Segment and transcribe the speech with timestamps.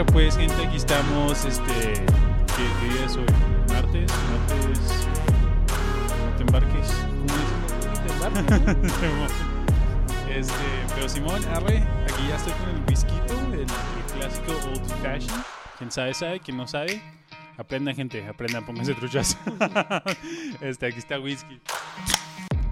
[0.00, 1.44] Arre, pues, gente, aquí estamos.
[1.44, 1.62] Este.
[1.62, 3.26] ¿Qué, día es hoy?
[3.68, 4.10] ¿Martes?
[4.30, 4.80] ¿Martes?
[6.16, 6.88] No te embarques.
[8.98, 10.38] ¿Cómo es?
[10.38, 10.54] este,
[10.94, 13.12] pero Simón, arre, aquí ya estoy con el whisky,
[13.52, 13.66] el, el
[14.16, 15.44] clásico Old Fashioned.
[15.76, 16.40] Quien sabe, sabe.
[16.40, 17.02] Quien no sabe,
[17.58, 18.26] aprendan, gente.
[18.26, 19.36] Aprendan, pónganse truchas.
[20.62, 21.60] este, aquí está whisky.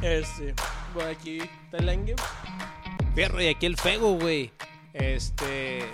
[0.01, 0.55] Este,
[0.95, 1.41] por aquí
[1.71, 2.17] Talangue.
[3.15, 4.51] Fierro, y aquí el fego, güey.
[4.95, 5.85] Este.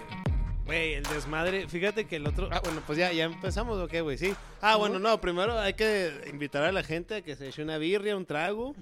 [0.67, 1.69] Güey, el desmadre.
[1.69, 2.49] Fíjate que el otro.
[2.51, 4.17] Ah, bueno, pues ya, ya empezamos, ¿o qué, güey?
[4.17, 4.35] Sí.
[4.63, 7.77] Ah, bueno, no, primero hay que invitar a la gente a que se eche una
[7.79, 8.75] birria, un trago.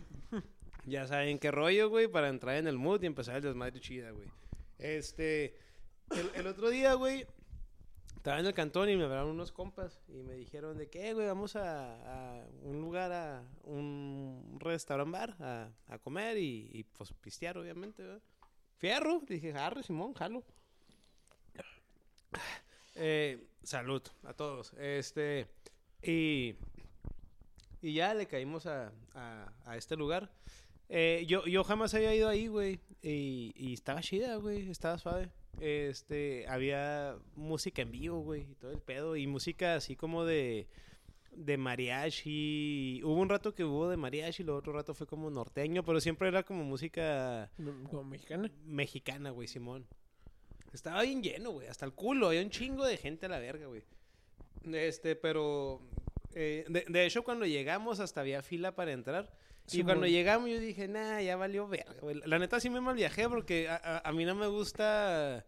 [0.84, 4.10] Ya saben qué rollo, güey, para entrar en el mood y empezar el desmadre chida,
[4.10, 4.28] güey.
[4.78, 5.56] Este.
[6.10, 7.26] El, el otro día, güey.
[8.16, 11.14] Estaba en el cantón y me hablaron unos compas y me dijeron de que, "Eh,
[11.14, 16.84] güey, vamos a, a un lugar, a un restaurant bar a, a comer y, y,
[16.84, 18.22] pues pistear, obviamente, ¿verdad?
[18.76, 20.44] Fierro, dije, arre, Simón, jalo.
[22.94, 24.72] Eh, salud a todos.
[24.74, 25.46] Este,
[26.02, 26.54] y,
[27.80, 30.30] y ya le caímos a, a, a este lugar.
[30.88, 32.80] Eh, yo, yo jamás había ido ahí, güey.
[33.02, 34.68] Y, y estaba chida, güey.
[34.70, 35.30] Estaba suave.
[35.60, 38.42] Este, había música en vivo, güey.
[38.42, 39.16] Y todo el pedo.
[39.16, 40.66] Y música así como de,
[41.30, 43.00] de mariachi.
[43.04, 44.42] Hubo un rato que hubo de mariachi.
[44.42, 45.82] Luego otro rato fue como norteño.
[45.82, 47.50] Pero siempre era como música
[47.88, 48.50] Como mexicana.
[48.64, 49.86] mexicana, güey, Simón.
[50.72, 52.28] Estaba bien lleno, güey, hasta el culo.
[52.28, 53.82] Había un chingo de gente a la verga, güey.
[54.72, 55.80] Este, pero...
[56.34, 59.30] eh, de, de hecho, cuando llegamos hasta había fila para entrar.
[59.68, 60.12] Y Sí, cuando güey.
[60.12, 62.20] llegamos yo dije, nah, ya valió verga, güey.
[62.26, 65.44] La neta sí me mal viajé porque a, a- a mí no me gusta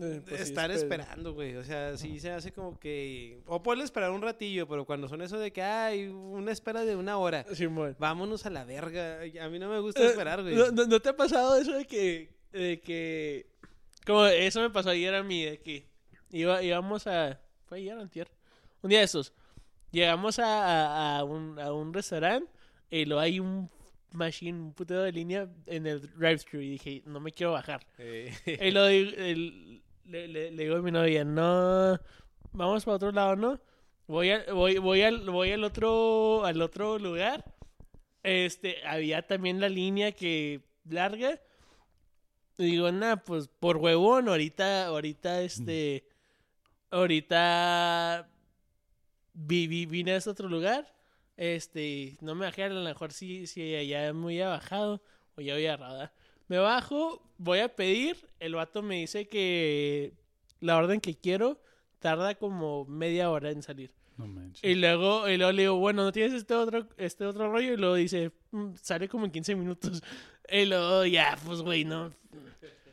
[0.00, 1.02] Eh, pues sí, estar espera.
[1.04, 1.56] esperando, güey.
[1.56, 3.42] O sea, sí se hace como que...
[3.46, 6.96] O puedes esperar un ratillo, pero cuando son eso de que hay una espera de
[6.96, 7.44] una hora.
[7.54, 7.94] Simón.
[7.98, 9.20] Vámonos a la verga.
[9.42, 10.54] A mí no me gusta Eh, esperar, güey.
[10.54, 13.51] ¿no, no, no te ha pasado eso de que, de que,
[14.06, 15.86] como eso me pasó ayer a mí, de que
[16.30, 18.28] iba, íbamos a, fue ayer antier,
[18.82, 19.32] un día de esos,
[19.90, 22.50] llegamos a, a, a un, a un restaurante
[22.90, 23.70] y luego hay un
[24.12, 27.86] machine, un putero de línea en el drive-thru y dije, no me quiero bajar.
[27.98, 31.98] Eh, Y el- le, le- le digo a mi novia, no,
[32.52, 33.60] vamos para otro lado, ¿no?
[34.08, 37.44] Voy, a- voy, voy, al, voy al otro al otro lugar.
[38.22, 41.40] Este, había también la línea que larga.
[42.58, 46.04] Y digo, nah, pues por huevón, ahorita, ahorita, este,
[46.90, 48.28] ahorita
[49.34, 50.92] vi, vi- vine a este otro lugar.
[51.36, 55.02] Este, no me bajé, a lo mejor si, si ya me había bajado
[55.36, 56.10] o ya había agarrado.
[56.48, 58.28] Me bajo, voy a pedir.
[58.38, 60.12] El vato me dice que
[60.60, 61.60] la orden que quiero
[61.98, 63.92] tarda como media hora en salir.
[64.18, 64.62] No manches.
[64.62, 67.72] Y luego, y luego le digo, bueno, ¿no tienes este otro, este otro rollo?
[67.72, 68.32] Y luego dice, "Mm,
[68.80, 70.02] sale como en 15 minutos.
[70.50, 72.12] Y luego, ya, pues, güey, no.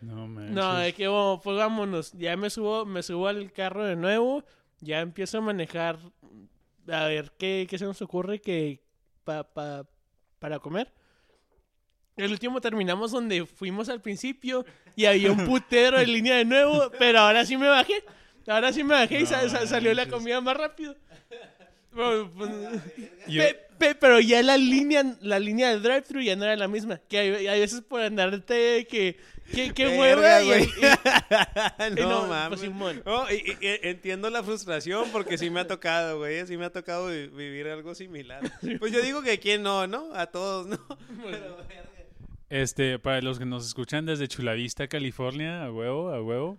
[0.02, 0.54] No manches.
[0.56, 2.14] No, de que, bueno, pues vámonos.
[2.14, 4.46] Ya me subo, me subo al carro de nuevo.
[4.80, 5.98] Ya empiezo a manejar.
[6.88, 8.82] A ver qué, qué se nos ocurre que
[9.26, 9.86] pa, pa-
[10.38, 10.94] para comer.
[12.16, 14.64] El último terminamos donde fuimos al principio
[14.96, 18.04] y había un putero en línea de nuevo, pero ahora sí me bajé.
[18.48, 20.96] Ahora sí me bajé y salió la comida más rápido.
[21.92, 22.50] Bueno, pues,
[23.28, 26.68] Yo- pe- pe- pero ya la línea, la línea del drive-thru ya no era la
[26.68, 27.00] misma.
[27.10, 29.18] Que hay, hay veces por andarte que,
[29.54, 32.60] que, que Verga, hueva y, y- no, no, mames.
[32.60, 32.72] pues,
[33.32, 36.46] y entiendo la frustración porque sí me ha tocado, güey.
[36.46, 38.42] Sí me ha tocado vi- vivir algo similar.
[38.80, 40.14] Pues yo digo que a quién no, ¿no?
[40.14, 40.78] A todos, ¿no?
[41.24, 41.58] Pero.
[42.50, 46.58] Este, para los que nos escuchan desde Chulavista, California, a huevo, a huevo.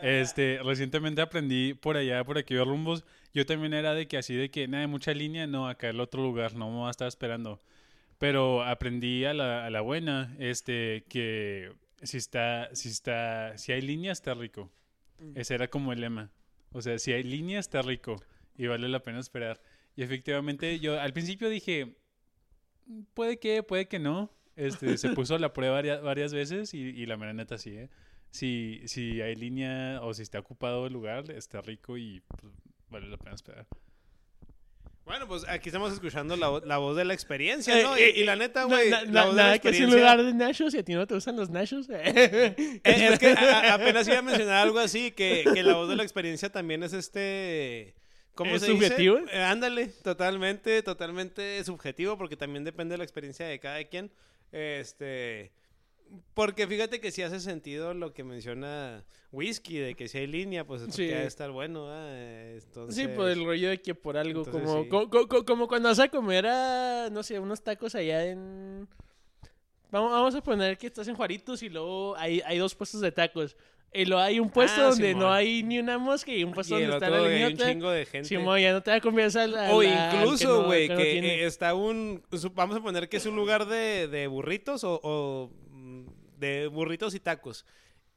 [0.00, 3.04] Este, recientemente aprendí por allá, por aquellos rumbos.
[3.34, 6.22] Yo también era de que así de que, nada, mucha línea, no, acá el otro
[6.22, 7.60] lugar, no me voy a estar esperando.
[8.18, 11.72] Pero aprendí a la, a la buena, este, que
[12.02, 14.70] si está, si está, si hay línea, está rico.
[15.34, 16.30] Ese era como el lema.
[16.72, 18.22] O sea, si hay línea, está rico.
[18.56, 19.60] Y vale la pena esperar.
[19.96, 21.96] Y efectivamente, yo al principio dije,
[23.14, 24.30] puede que, puede que no.
[24.56, 27.88] Este, se puso la prueba varias, varias veces y, y la mera neta sí, ¿eh?
[28.30, 32.52] Si, si hay línea o si está ocupado el lugar, está rico y pues,
[32.88, 33.66] vale la pena esperar.
[35.04, 37.96] Bueno, pues aquí estamos escuchando la, la voz de la experiencia, ¿no?
[37.96, 38.88] eh, y, y la neta, güey.
[38.88, 40.94] na- la na- voz de la nada que experiencia- lugar de nachos y a ti
[40.94, 41.88] no te gustan los nachos.
[41.90, 42.54] Eh,
[42.84, 46.02] es que a- apenas iba a mencionar algo así, que, que la voz de la
[46.04, 47.94] experiencia también es este...
[48.34, 48.86] ¿Cómo ¿Es se dice?
[48.86, 49.18] subjetivo?
[49.30, 54.10] Eh, ándale, totalmente, totalmente subjetivo, porque también depende de la experiencia de cada quien.
[54.52, 55.52] Este...
[56.34, 60.66] Porque fíjate que sí hace sentido lo que menciona Whisky, de que si hay línea,
[60.66, 61.10] pues Sí.
[61.10, 62.60] ha de estar bueno, ¿eh?
[62.62, 62.94] Entonces...
[62.96, 64.88] Sí, por el rollo de que por algo, Entonces, como, sí.
[64.90, 68.86] co- co- co- como cuando vas a comer a, no sé, unos tacos allá en...
[69.90, 73.10] Vamos, vamos a poner que estás en Juaritos y luego hay, hay dos puestos de
[73.12, 73.56] tacos.
[73.94, 75.32] Y luego hay un puesto Ah, donde no Simón.
[75.34, 78.06] hay ni una mosca y un puesto y donde está la hay un chingo de
[78.06, 78.26] gente.
[78.28, 79.86] Simón, ya no te da confianza al, al- O al
[80.16, 81.34] incluso, no- güey, no que, tiene.
[81.42, 82.22] eh, está un...
[82.54, 86.06] Vamos a poner que es un lugar de, de burritos o, o, mm,
[86.38, 87.66] de burritos y tacos.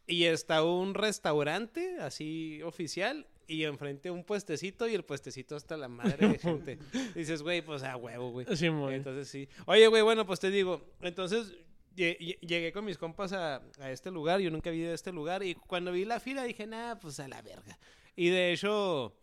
[0.08, 5.88] Y está un restaurante así oficial y enfrente un puestecito y el puestecito hasta la
[5.88, 6.80] madre de gente.
[7.16, 8.46] Dices, güey, pues a huevo, güey.
[8.56, 8.94] Simón.
[8.94, 9.50] Entonces sí.
[9.66, 11.54] Oye, güey, bueno, pues te digo, entonces
[11.96, 15.44] llegué con mis compas a, a este lugar, yo nunca había ido a este lugar
[15.44, 17.78] y cuando vi la fila dije, nah, pues a la verga.
[18.16, 19.16] Y de hecho,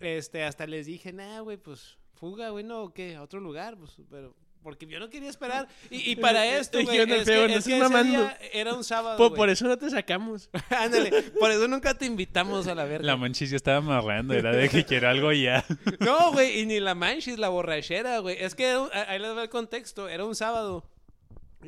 [0.00, 3.16] este, hasta les dije, nah, güey, pues fuga, güey, no, ¿o ¿qué?
[3.16, 3.76] ¿A otro lugar?
[3.76, 4.34] Pues, pero...
[4.62, 5.68] Porque yo no quería esperar.
[5.90, 7.14] Y, y para esto, güey, es que,
[7.54, 9.36] es que ese día era un sábado, Po- güey.
[9.36, 10.50] por eso no te sacamos.
[10.70, 13.06] Ándale, por eso nunca te invitamos a la verga.
[13.06, 15.64] La manchis ya estaba amarrando, era de que quiero algo ya.
[16.00, 18.38] No, güey, y ni la manchis, la borrachera, güey.
[18.40, 20.90] Es que ahí les va el contexto, era un sábado.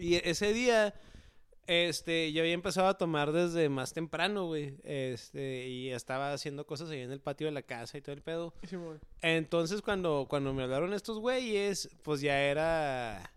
[0.01, 0.95] Y ese día,
[1.67, 4.77] este, yo había empezado a tomar desde más temprano, güey.
[4.85, 8.23] Este, y estaba haciendo cosas ahí en el patio de la casa y todo el
[8.23, 8.55] pedo.
[9.23, 13.31] Entonces, cuando, cuando me hablaron estos güeyes, pues ya era.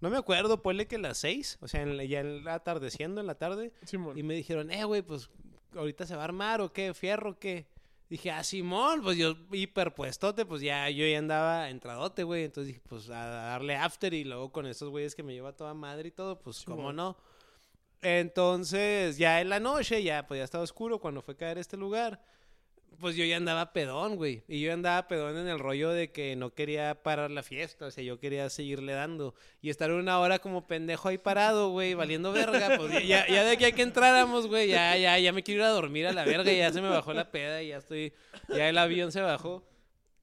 [0.00, 3.20] No me acuerdo, ponle que las seis, o sea, en la- ya en la atardeciendo
[3.20, 3.72] en la tarde.
[3.84, 4.18] Simón.
[4.18, 5.30] Y me dijeron, eh, güey, pues
[5.74, 7.66] ahorita se va a armar o qué, fierro o qué.
[8.08, 12.44] Dije, ah, Simón, pues yo hiperpuestote, pues ya yo ya andaba entradote, güey.
[12.44, 15.74] Entonces dije, pues a darle after y luego con estos güeyes que me lleva toda
[15.74, 17.16] madre y todo, pues cómo no.
[18.02, 21.78] Entonces, ya en la noche, ya pues ya estaba oscuro cuando fue a caer este
[21.78, 22.22] lugar.
[23.00, 24.42] Pues yo ya andaba pedón, güey.
[24.48, 27.86] Y yo andaba pedón en el rollo de que no quería parar la fiesta.
[27.86, 29.34] O sea, yo quería seguirle dando.
[29.60, 32.76] Y estar una hora como pendejo ahí parado, güey, valiendo verga.
[32.76, 35.66] Pues ya- ya, de aquí a que entráramos, güey, ya, ya, ya me quiero ir
[35.66, 36.52] a dormir a la verga.
[36.52, 38.12] Ya se me bajó la peda y ya estoy.
[38.48, 39.62] Ya el avión se bajó.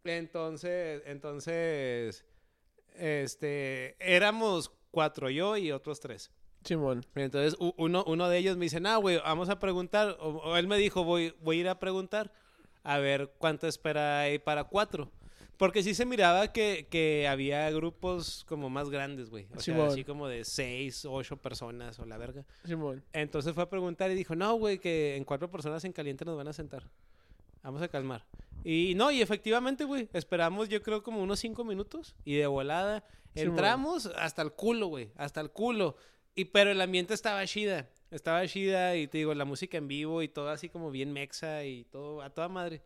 [0.03, 2.25] Entonces, entonces.
[2.95, 3.95] Este.
[4.00, 6.31] Éramos cuatro, yo y otros tres.
[6.63, 7.03] Simón.
[7.15, 10.18] Entonces uno, uno de ellos me dice, no, güey, vamos a preguntar.
[10.19, 12.31] O, o él me dijo, voy, voy a ir a preguntar
[12.83, 15.12] a ver cuánto espera hay para cuatro.
[15.57, 19.48] Porque sí se miraba que, que había grupos como más grandes, güey.
[19.56, 22.44] O sea, así como de seis, ocho personas o la verga.
[22.66, 23.04] Simón.
[23.13, 26.36] Entonces fue a preguntar y dijo, no, güey, que en cuatro personas en caliente nos
[26.36, 26.89] van a sentar.
[27.62, 28.25] Vamos a calmar.
[28.63, 33.04] Y no, y efectivamente, güey, esperamos yo creo como unos cinco minutos y de volada
[33.36, 35.95] entramos hasta el culo, güey, hasta el culo.
[36.33, 40.22] Y pero el ambiente estaba chida, estaba chida y te digo, la música en vivo
[40.22, 42.81] y todo así como bien mexa y todo, a toda madre.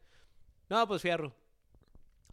[0.69, 1.33] No, pues fierro.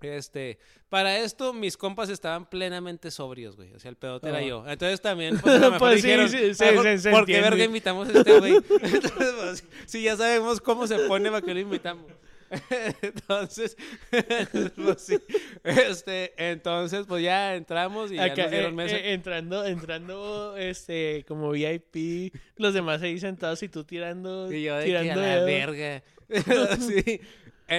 [0.01, 0.59] Este,
[0.89, 3.73] para esto mis compas estaban plenamente sobrios, güey.
[3.73, 4.43] O sea, el pedote era Ah.
[4.43, 4.65] yo.
[4.69, 6.99] Entonces también, pues, a lo mejor Pues sí, dijeron, sí, sí, "A lo mejor, se-
[6.99, 7.51] se ¿por qué entiende".
[7.51, 8.53] verga invitamos a este güey?
[8.83, 12.07] Entonces, pues, si ya sabemos cómo se pone, ¿para qué lo invitamos?
[13.03, 13.77] Entonces,
[14.77, 15.19] pues sí.
[15.65, 18.97] Este, entonces, pues ya entramos y ya Acá, nos dieron eh, mesa.
[18.97, 24.77] eh, entrando, entrando, este, como VIP, los demás ahí sentados y tú tirando, Y yo
[24.77, 26.03] de que a tirando la verga.
[26.79, 27.21] sí.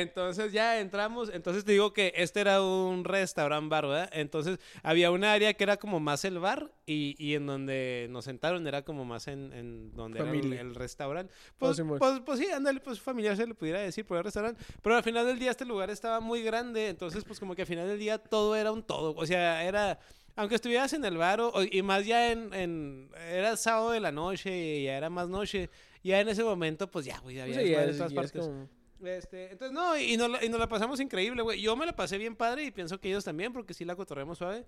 [0.02, 1.30] Entonces ya entramos.
[1.34, 4.10] Entonces te digo que este era un restaurant bar, ¿verdad?
[4.14, 8.26] Entonces había una área que era como más el bar y, y en donde nos
[8.26, 10.62] sentaron era como más en, en donde era Familia.
[10.62, 11.34] el, el restaurante.
[11.34, 12.00] Oh, Pues, Simón.
[12.00, 14.64] pues, pues sí, ándale, pues familiar se le pudiera decir por el restaurante.
[14.82, 16.88] Pero al final del día este lugar estaba muy grande.
[16.90, 19.14] Entonces pues como que al final del día todo era un todo.
[19.16, 20.00] O sea, era...
[20.36, 24.12] Aunque estuvieras en el bar o- y más ya en, en- Era sábado de la
[24.12, 25.70] noche y ya era más noche.
[26.04, 28.42] Ya en ese momento pues ya, güey, había Sí, ya todas ya es partes.
[28.42, 28.68] como-
[29.06, 31.62] Este, entonces, no, y nos, la, y nos la pasamos increíble, güey.
[31.62, 34.38] Yo me la pasé bien padre y pienso que ellos también, porque sí la cotorreamos
[34.38, 34.66] suave.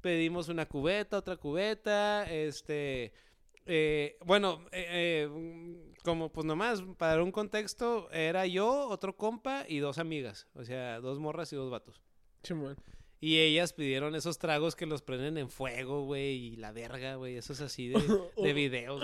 [0.00, 3.12] Pedimos una cubeta, otra cubeta, este...
[3.64, 9.64] eh, bueno, eh, eh, como pues nomás, para dar un contexto, era yo, otro compa
[9.68, 10.46] y dos amigas.
[10.54, 12.02] O sea, dos morras y dos vatos.
[12.42, 12.76] Simón.
[13.18, 17.36] Y ellas pidieron esos tragos que los prenden en fuego, güey, y la verga, güey.
[17.36, 17.98] Esos así de,
[18.36, 19.02] de videos.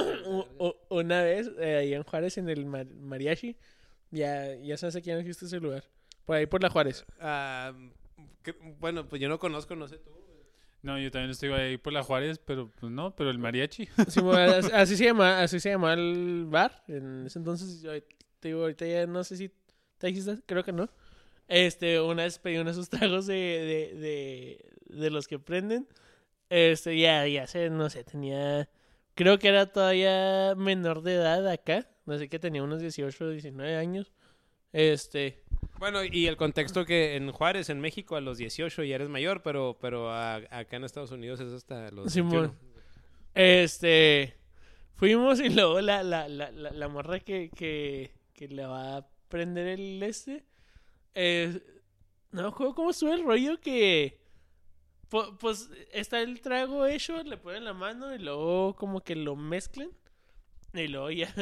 [0.90, 3.56] Una vez, eh, ahí en Juárez, en el mar- mariachi,
[4.12, 5.82] ya, ya sabes a quién existe ese lugar.
[6.24, 7.04] Por ahí, por la Juárez.
[7.20, 7.72] Ah,
[8.42, 10.10] que- bueno, pues yo no conozco, no sé tú.
[10.82, 13.88] No, yo también estoy ahí por la Juárez, pero pues no, pero el mariachi.
[13.96, 14.16] As-
[14.72, 16.84] así se llama, así se llama el bar.
[16.88, 17.90] En ese entonces, yo
[18.40, 19.50] te digo, ahorita ya no sé si
[19.98, 20.88] te existe, creo que no.
[21.48, 25.88] Este, una vez pedí unos tragos de, de, de, de los que prenden.
[26.50, 28.68] Este, ya, ya sé, no sé, tenía.
[29.14, 31.86] Creo que era todavía menor de edad acá.
[32.06, 34.12] No sé que tenía unos 18 o 19 años.
[34.72, 35.42] Este.
[35.78, 39.42] Bueno, y el contexto que en Juárez, en México, a los 18 ya eres mayor,
[39.42, 42.32] pero, pero a- acá en Estados Unidos es hasta los Simón.
[42.32, 42.54] 21.
[43.34, 44.36] Este.
[44.94, 49.08] Fuimos y luego la, la, la, la, la morra que, que, que le va a
[49.28, 50.44] prender el este.
[51.14, 51.60] eh,
[52.30, 54.20] no me acuerdo cómo estuvo el rollo que.
[55.40, 59.90] Pues está el trago hecho, le ponen la mano y luego como que lo mezclan.
[60.72, 61.34] Y luego ya.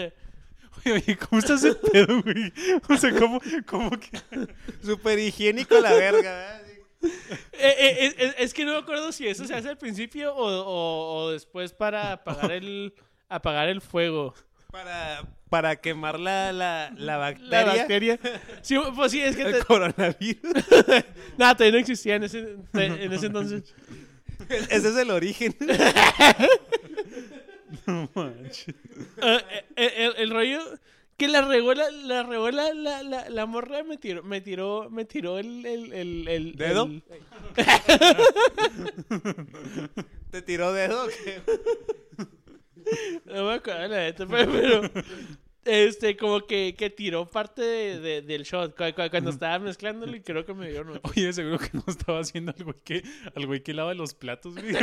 [0.78, 2.52] Oye, oye, ¿cómo estás de pedo, güey?
[2.88, 4.10] O sea, ¿cómo, cómo que...?
[4.82, 6.62] Súper higiénico la verga.
[7.02, 7.08] Sí.
[7.52, 10.46] Eh, eh, es, es- que no me acuerdo si eso se hace al principio o,
[10.46, 12.94] o- o después para apagar el,
[13.28, 14.34] apagar el fuego.
[14.70, 17.64] Para, para quemar la, la, la La bacteria.
[18.16, 18.20] bacteria.
[18.62, 19.42] Sí, pues sí, es que...
[19.42, 20.40] El te- coronavirus.
[21.38, 23.74] Nada, todavía no existía en ese, en ese entonces.
[24.70, 25.54] Ese es el origen.
[27.86, 28.68] No manches.
[29.22, 29.40] Eh,
[29.76, 30.60] eh, el, el rollo
[31.16, 34.88] que la regó la, la regó la, la, la, la morra me tiró, me tiró,
[34.90, 36.84] me tiró el, el, el, el- ¿Dedo?
[36.84, 37.02] el-
[40.30, 41.04] ¿Te tiró dedo?
[41.04, 41.42] o qué?
[43.26, 44.82] no me acuerdo la neta, pero, pero,
[45.64, 50.16] este, como que, que tiró parte de, de- del shot cu- cu- cuando estaba mezclándolo
[50.16, 50.98] y creo que me dio no.
[51.02, 53.02] Oye, seguro que no estaba haciendo al güey que,
[53.34, 54.74] al güey que lava los platos, güey.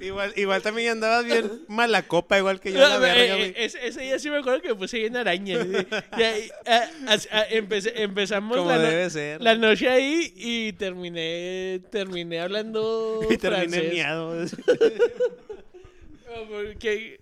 [0.00, 3.38] Igual, igual también andabas bien mala copa, igual que yo No, la eh, verga, eh,
[3.38, 3.54] güey.
[3.56, 5.58] ese, ese día sí me acuerdo que me puse bien araña.
[6.12, 6.48] Ahí,
[7.50, 9.42] empecé- empezamos Como la, no- debe ser.
[9.42, 13.92] la noche ahí y terminé terminé hablando Y terminé francés.
[13.92, 14.44] miado.
[16.48, 17.20] Porque-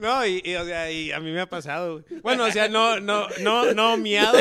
[0.00, 2.02] No, y, y, o sea, y a mí me ha pasado.
[2.08, 2.20] güey.
[2.22, 4.38] Bueno, o sea, no, no, no, no miado.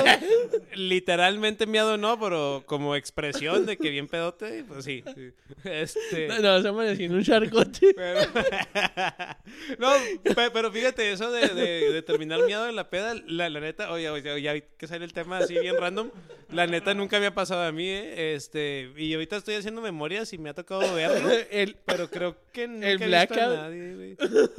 [0.76, 5.04] Literalmente miado no, pero como expresión de que bien pedote, pues sí.
[5.16, 5.32] sí.
[5.64, 6.28] Este.
[6.28, 7.94] No, no, se amaneció en un charcote.
[7.96, 8.20] Pero,
[9.80, 9.90] no,
[10.36, 13.92] pe- pero fíjate, eso de, de, de terminar miado en la peda, la, la neta,
[13.92, 16.10] oye, oye, ya que sale el tema así bien random,
[16.52, 18.36] la neta nunca me ha pasado a mí, ¿eh?
[18.36, 22.68] Este, y ahorita estoy haciendo memorias y me ha tocado verlo, El- pero creo que
[22.68, 23.56] nunca ¿El he visto a blackout?
[23.58, 24.18] nadie, güey.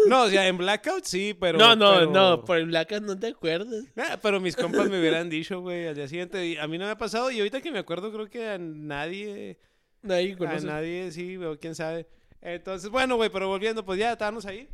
[0.09, 1.59] No, o sea, en blackout sí, pero...
[1.59, 3.85] no, no, pero- no, por el blackout no te acuerdas.
[3.97, 6.85] Ah, pero mis compas me hubieran dicho, güey, al día siguiente, y a mí no
[6.87, 9.59] me ha pasado, y ahorita que me acuerdo creo que a nadie...
[10.03, 10.67] Nadie A conoce.
[10.67, 12.07] nadie, sí, o quién sabe.
[12.41, 14.69] Entonces, bueno, güey, pero volviendo, pues ya estábamos ahí.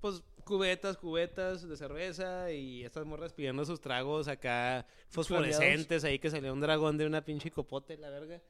[0.00, 6.28] Pues cubetas, cubetas de cerveza y estas morras pidiendo sus tragos acá fosforescentes ahí que
[6.30, 8.40] salía un dragón de una pinche copote, la verga.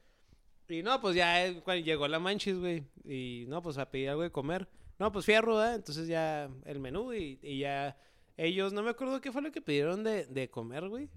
[0.68, 2.84] Y no, pues ya eh, cuando llegó la manchis, güey.
[3.04, 4.66] Y no, pues a pedir algo de comer.
[5.00, 5.76] No, pues fierro, ¿verdad?
[5.76, 7.96] Entonces ya el menú y, y ya
[8.36, 11.08] ellos, no me acuerdo qué fue lo que pidieron de, de comer, güey.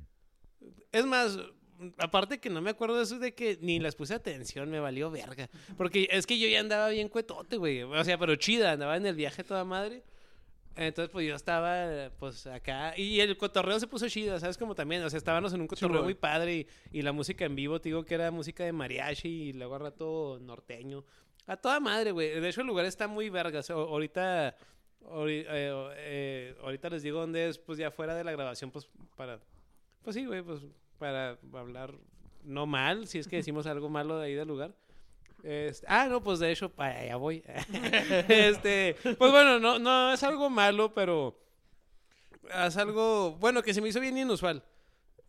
[0.93, 1.37] Es más,
[1.97, 5.11] aparte que no me acuerdo de eso de que ni les puse atención, me valió
[5.11, 5.49] verga.
[5.75, 7.83] Porque es que yo ya andaba bien cuetote, güey.
[7.83, 10.01] O sea, pero chida, andaba en el viaje toda madre.
[10.77, 12.97] Entonces, pues yo estaba, pues acá.
[12.97, 14.57] Y el cotorreo se puso chido, ¿sabes?
[14.57, 16.55] Como también, o sea, estábamos en un cotorreo muy padre.
[16.55, 16.67] Y,
[16.99, 19.79] y la música en vivo, te digo que era música de mariachi y luego a
[19.79, 21.03] rato norteño.
[21.47, 22.39] A toda madre, güey.
[22.39, 23.59] De hecho, el lugar está muy verga.
[23.59, 24.55] O sea, ahorita.
[25.05, 28.87] ahori- eh, eh, ahorita les digo dónde es, pues ya fuera de la grabación, pues
[29.15, 29.39] para.
[30.03, 30.61] Pues sí, güey, pues
[30.97, 31.93] para hablar
[32.43, 34.73] no mal, si es que decimos algo malo de ahí del lugar.
[35.43, 37.43] Este, ah, no, pues de hecho, para allá voy.
[38.29, 41.37] este, pues bueno, no, no es algo malo, pero
[42.65, 44.63] es algo, bueno, que se me hizo bien inusual.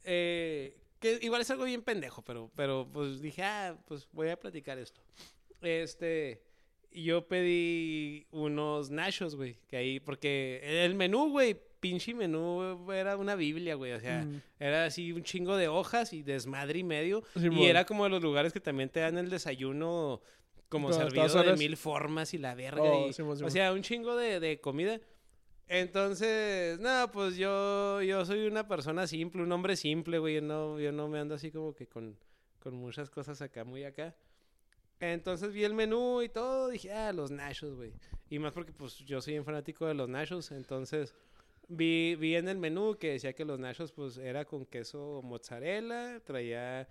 [0.05, 4.39] Eh, que igual es algo bien pendejo, pero, pero pues dije, ah, pues voy a
[4.39, 5.01] platicar esto.
[5.67, 6.43] Este,
[6.93, 13.35] yo pedí unos nachos, güey, que ahí, porque el menú, güey, pinche menú era una
[13.35, 14.41] biblia, güey, o sea, Mm.
[14.59, 17.23] era así un chingo de hojas y desmadre y medio.
[17.37, 20.23] Y era como de los lugares que también te dan el desayuno
[20.71, 21.59] como servido de horas.
[21.59, 22.83] mil formas y la verga.
[22.83, 24.99] Oh, y- o sea, un chingo de, de comida.
[25.69, 30.37] Entonces, no, pues yo, yo soy una persona simple, un hombre simple, güey.
[30.37, 32.17] Yo no, yo no me ando así como que con,
[32.61, 34.15] con muchas cosas acá, muy acá.
[35.13, 37.93] Entonces vi el menú y todo, dije, ah, los nachos, güey.
[38.31, 41.15] Y más porque pues yo soy un fanático de los nachos, entonces
[41.69, 46.21] vi, vi en el menú que decía que los nachos pues era con queso mozzarella,
[46.21, 46.89] traía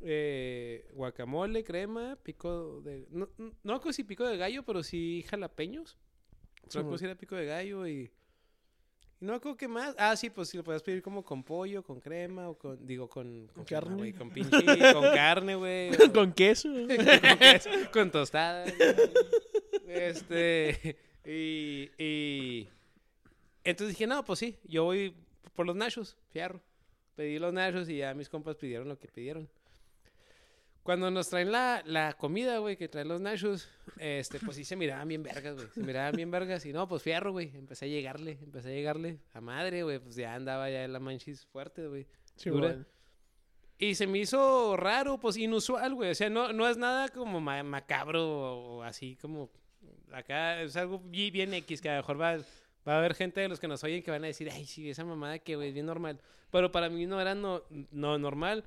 [0.00, 3.06] eh, guacamole, crema, pico de...
[3.10, 5.98] No, no, no si pico de gallo, pero sí jalapeños.
[6.68, 8.10] Sí, si era pico de gallo y...
[9.20, 9.94] y no acuerdo qué más.
[9.98, 12.86] Ah, sí, pues si lo puedes pedir como con pollo, con crema o con...
[12.86, 13.48] Digo, con...
[13.54, 13.94] Con carne.
[13.96, 14.58] güey, con pinche...
[14.92, 15.90] con carne, güey.
[16.02, 16.68] o- Con queso.
[16.72, 18.64] con, queso, con tostada.
[19.86, 20.96] Este.
[21.24, 22.68] Y, y.
[23.64, 25.14] Entonces dije, no, pues sí, yo voy
[25.54, 26.60] por los nachos, fierro.
[27.16, 29.48] Pedí los nachos y ya mis compas pidieron lo que pidieron.
[30.82, 33.68] Cuando nos traen la, la comida, güey, que traen los nachos,
[33.98, 35.68] este, pues sí se miraban bien vergas, güey.
[35.74, 37.50] Se miraban bien vergas y no, pues fierro, güey.
[37.54, 39.98] Empecé a llegarle, empecé a llegarle a madre, güey.
[39.98, 42.06] Pues ya andaba ya en la manchis fuerte, güey.
[42.50, 42.86] Dura.
[43.78, 46.10] Y se me hizo raro, pues inusual, güey.
[46.10, 49.50] O sea, no, no es nada como ma- macabro o, o así como...
[50.12, 52.36] Acá es algo bi- bien X, que a lo mejor va,
[52.86, 54.90] va a haber gente de los que nos oyen que van a decir, ay, sí,
[54.90, 56.20] esa mamada que, güey, es bien normal.
[56.50, 58.64] Pero para mí no era no, no normal.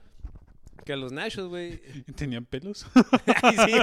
[0.86, 1.80] Que los nachos, güey.
[2.16, 2.86] ¿Tenían pelos?
[3.42, 3.74] Ay, sí,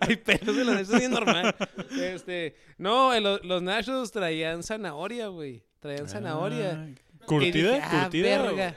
[0.00, 1.54] hay pelos de los nachos, es bien normal.
[2.00, 5.62] Este, no, eh, lo- los nachos traían zanahoria, güey.
[5.80, 6.72] Traían zanahoria.
[6.72, 7.52] Ah, Y ¿Curtida?
[7.74, 8.42] dije, ah, ¿Curtida?
[8.42, 8.76] verga.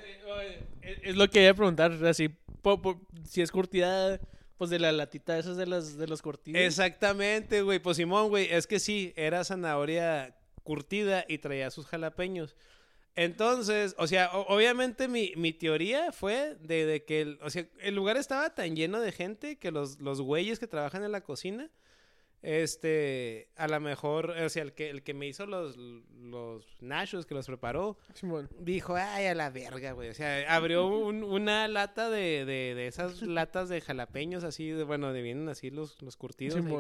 [0.81, 2.29] Es es lo que iba a preguntar, así,
[2.61, 4.19] po- po- si es curtida,
[4.57, 6.59] pues de la latita esas de las de los curtidos.
[6.61, 7.79] Exactamente, güey.
[7.79, 12.55] Pues Simón, güey, es que sí, era zanahoria curtida y traía sus jalapeños.
[13.15, 17.93] Entonces, o sea, obviamente mi, mi teoría fue de, de que el, o sea, el
[17.95, 21.69] lugar estaba tan lleno de gente que los, los güeyes que trabajan en la cocina,
[22.41, 27.25] este, a lo mejor, o sea, el que, el que me hizo los, los nachos,
[27.25, 27.97] que los preparó,
[28.59, 30.09] dijo, ay, a la verga, güey.
[30.09, 34.83] O sea, abrió un- una lata de, de, de esas latas de jalapeños así, de,
[34.83, 36.55] bueno, de vienen así los, los curtidos.
[36.65, 36.71] ahí.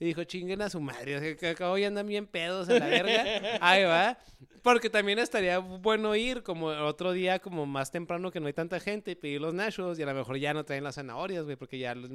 [0.00, 1.16] Y dijo, chinguen a su madre.
[1.16, 3.58] O sea, que acabo ya andan bien pedos a la verga.
[3.60, 4.16] Ahí va.
[4.62, 8.78] Porque también estaría bueno ir como otro día, como más temprano que no hay tanta
[8.78, 9.98] gente, y pedir los nachos.
[9.98, 12.10] Y a lo mejor ya no traen las zanahorias, güey, porque ya los,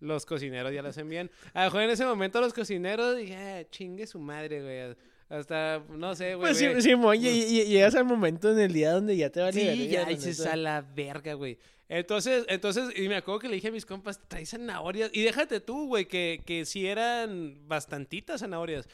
[0.00, 1.30] los cocineros ya las envían.
[1.54, 4.96] A lo mejor en ese momento los cocineros dije, ah, chingue su madre, güey.
[5.28, 6.54] Hasta, no sé, güey.
[6.54, 6.82] Pues sí.
[6.82, 10.08] Simón, llegas al momento en el día donde ya te vale Sí, verga, ya la
[10.08, 11.58] dices a la verga, güey.
[11.88, 15.10] Entonces, entonces, y me acuerdo que le dije a mis compas, trae zanahorias.
[15.14, 18.86] Y déjate tú, güey, que, que sí eran bastantitas zanahorias.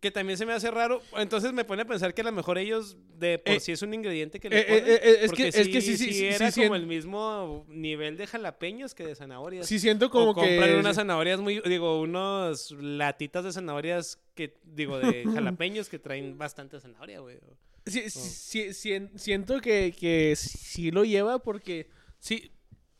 [0.00, 1.02] Que también se me hace raro.
[1.18, 3.82] Entonces me pone a pensar que a lo mejor ellos, de por Eh, sí es
[3.82, 4.84] un ingrediente que le eh, ponen.
[4.86, 6.86] eh, eh, es porque que- es que sí, sí, sí, era sí, como sí, el
[6.86, 9.66] mismo nivel de jalapeños que de zanahorias.
[9.66, 10.76] Sí siento como o compran que...
[10.78, 16.80] unas zanahorias muy, digo, unos latitas de zanahorias que, digo, de jalapeños que traen bastante
[16.80, 17.36] zanahoria, güey.
[17.84, 21.88] Sí, sí, sí, siento que, que sí lo lleva porque
[22.20, 22.52] sí,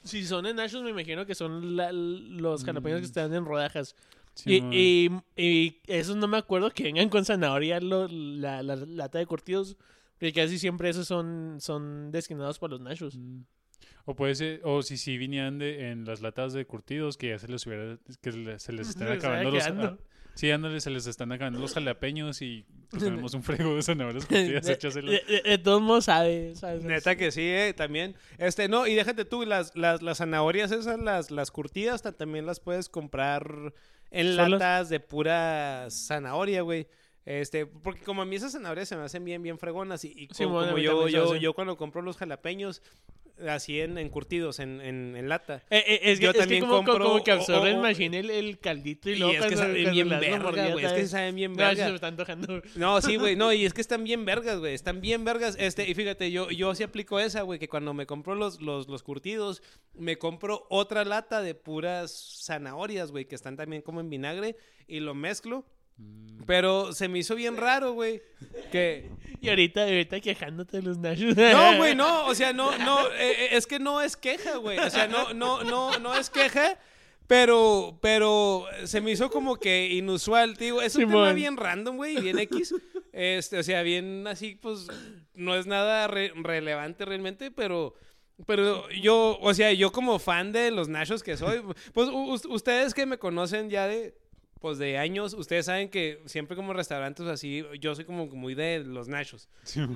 [0.02, 3.94] si son en nachos me imagino que son la- los jalapeños que están en rodajas.
[4.46, 9.18] Y, y, y esos no me acuerdo que vengan con zanahoria lo- la, la lata
[9.18, 9.76] de curtidos.
[10.18, 13.16] Porque casi siempre esos son, son destinados para los nachos.
[13.16, 13.40] Mm.
[14.04, 17.38] O puede ser, o si sí vinían de, en las latas de curtidos, que ya
[17.38, 19.62] se les hubiera, que se les están acabando los...
[19.64, 19.98] quedando.
[20.34, 24.26] Sí, ándale, se les están acabando los jalapeños y pues, tenemos un frego de zanahorias
[24.26, 25.20] curtidas, de, échaselas.
[25.26, 28.14] de- de todos modos sabe, sabe- Neta que sí, eh, también.
[28.38, 32.46] Este, no, y déjate tú, las, las, las zanahorias esas, las, las curtidas, ta- también
[32.46, 33.72] las puedes comprar
[34.10, 34.50] en ¿Solas?
[34.50, 36.86] latas de pura zanahoria, güey.
[37.26, 40.46] Este, porque como a mí esas zanahorias se me hacen bien, bien fregonas y, Sí,
[40.46, 42.82] bueno, como yo, yo, yo cuando compro los jalapeños,
[43.48, 45.62] así en, en curtidos, en, en, en lata.
[45.70, 48.18] Eh, eh, es que, Yo es que también como, compro- como que absorben o- machine
[48.18, 50.72] el, el caldito y, Y luego es que saben bien le das una verga, mordida,
[50.72, 50.84] güey.
[50.84, 51.88] Es que saben bien No, sí se verga.
[51.88, 52.62] me está antojando.
[52.76, 55.56] No, sí, güey, no, y es que están bien vergas, güey, están bien vergas.
[55.58, 58.88] Este, y fíjate, yo, yo sí aplico esa, güey, que cuando me compro los, los,
[58.88, 59.62] los curtidos,
[59.94, 65.00] me compro otra lata de puras zanahorias, güey, que están también como en vinagre, y
[65.00, 65.64] lo mezclo.
[66.00, 66.42] Mm.
[66.46, 68.22] Pero se me hizo bien raro, güey,
[68.72, 69.10] que...
[69.42, 71.34] Y ahorita, ahorita quejándote de los nachos.
[71.34, 74.78] No, güey, no, o sea, no, no, eh, eh, es que no es queja, güey,
[74.78, 76.78] o sea, no, no, no, no es queja,
[77.26, 82.20] pero, pero se me hizo como que inusual, digo, es un tema bien random, güey,
[82.20, 82.74] bien X,
[83.14, 84.88] este, o sea, bien así, pues,
[85.32, 87.94] no es nada re- relevante realmente, pero...
[88.46, 92.08] Pero yo, o sea, yo como fan de los nachos que soy, pues
[92.48, 94.14] ustedes que me conocen ya de,
[94.60, 98.80] pues de años, ustedes saben que siempre como restaurantes así, yo soy como muy de
[98.84, 99.48] los nachos.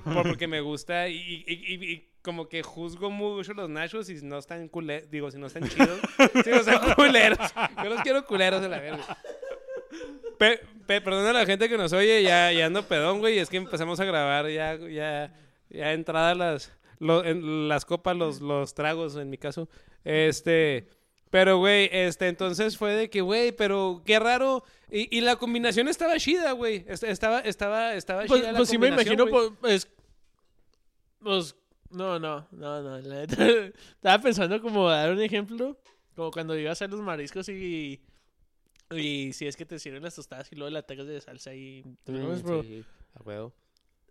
[0.04, 4.18] Por- porque me gusta y, y- y- y como que juzgo mucho los nachos y
[4.18, 6.00] si no están culeros, digo, si no están chidos,
[6.42, 7.38] si no están culeros.
[7.82, 9.18] Yo los quiero culeros a la verga.
[10.38, 13.48] Pe, pe- perdona a la gente que nos oye, ya, ya ando pedón, güey, es
[13.50, 15.32] que empezamos a grabar ya, ya,
[15.70, 19.68] ya entradas las, lo- en las copas, los, los tragos en mi caso.
[20.04, 20.88] Este,
[21.34, 24.62] pero güey, este, entonces fue de que, güey, pero qué raro.
[24.88, 26.84] Y, y la combinación estaba chida, güey.
[26.86, 29.88] Est- Estaba, estaba, estaba Pues, chida la pues sí me combinación, imagino, pues,
[31.20, 31.56] pues,
[31.90, 33.36] no, no, no, no, la neta,
[33.96, 35.76] estaba pensando como dar un ejemplo,
[36.14, 38.00] como cuando ibas a hacer los mariscos y,
[38.92, 41.82] y si es que te sirven las tostadas y luego la tagas de salsa y,
[42.04, 42.62] ¿te Mm, bro?
[42.62, 43.52] sí, a huevo.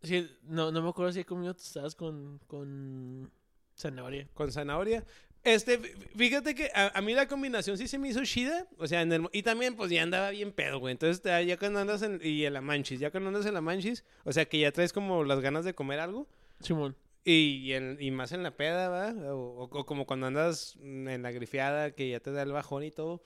[0.02, 3.32] Sí, no, no me acuerdo si he comido tostadas con, con
[3.78, 4.28] zanahoria.
[4.34, 5.06] Con zanahoria.
[5.44, 8.66] Este, fí- fíjate que a, a mí la combinación sí se me hizo chida.
[8.78, 10.94] O sea, en el, y también, pues ya andaba bien pedo, güey.
[10.94, 13.62] Entonces, ya ya cuando andas en, y en la manchis, ya cuando andas en la
[13.62, 16.28] manchis, o sea, que ya traes como las ganas de comer algo.
[16.62, 16.96] Simón.
[17.26, 19.12] Y, en- y más en la peda, ¿va?
[19.34, 22.84] O, o- o como cuando andas en la grifiada, que ya te da el bajón
[22.84, 23.22] y todo.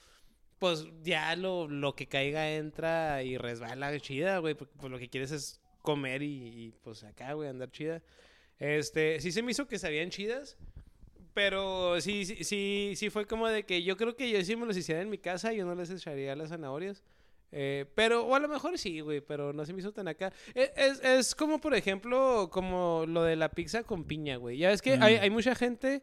[0.59, 4.55] Pues ya lo, lo que caiga entra y resbala chida, güey.
[4.55, 6.27] Porque pues, lo que quieres es comer y,
[6.65, 8.01] y, pues acá, güey, andar chida.
[8.59, 10.57] Este, sí se me hizo que sabían chidas.
[11.37, 14.65] Pero sí, sí, sí, sí fue como de que yo creo que yo sí me
[14.65, 17.03] los hiciera en mi casa, yo no les echaría las zanahorias.
[17.51, 20.33] Eh, pero, o a lo mejor sí, güey, pero no se me hizo tan acá.
[20.55, 24.57] E- Es, es como, por ejemplo, como lo de la pizza con piña, güey.
[24.57, 25.03] Ya ves que Mm.
[25.03, 26.01] hay, hay mucha gente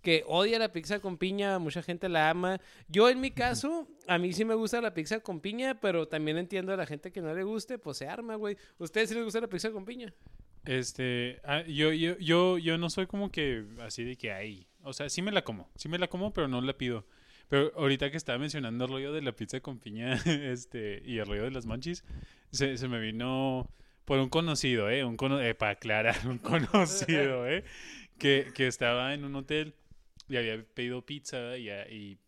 [0.00, 2.60] que odia la pizza con piña, mucha gente la ama.
[2.86, 6.38] Yo en mi caso, a mí sí me gusta la pizza con piña, pero también
[6.38, 8.56] entiendo a la gente que no le guste, pues se arma, güey.
[8.78, 10.14] ¿Ustedes sí les gusta la pizza con piña?
[10.68, 14.66] Este, ah, yo, yo, yo, yo no soy como que así de que hay.
[14.82, 17.06] O sea, sí me la como, sí me la como, pero no la pido.
[17.48, 21.26] Pero ahorita que estaba mencionando el rollo de la pizza con piña, este, y el
[21.26, 22.04] rollo de las manchis,
[22.50, 23.70] se, me vino
[24.04, 25.04] por un conocido, ¿eh?
[25.04, 27.64] Un cono eh, para aclarar, un conocido, ¿eh?
[28.18, 29.74] Que, que estaba en un hotel
[30.28, 32.18] y había pedido pizza y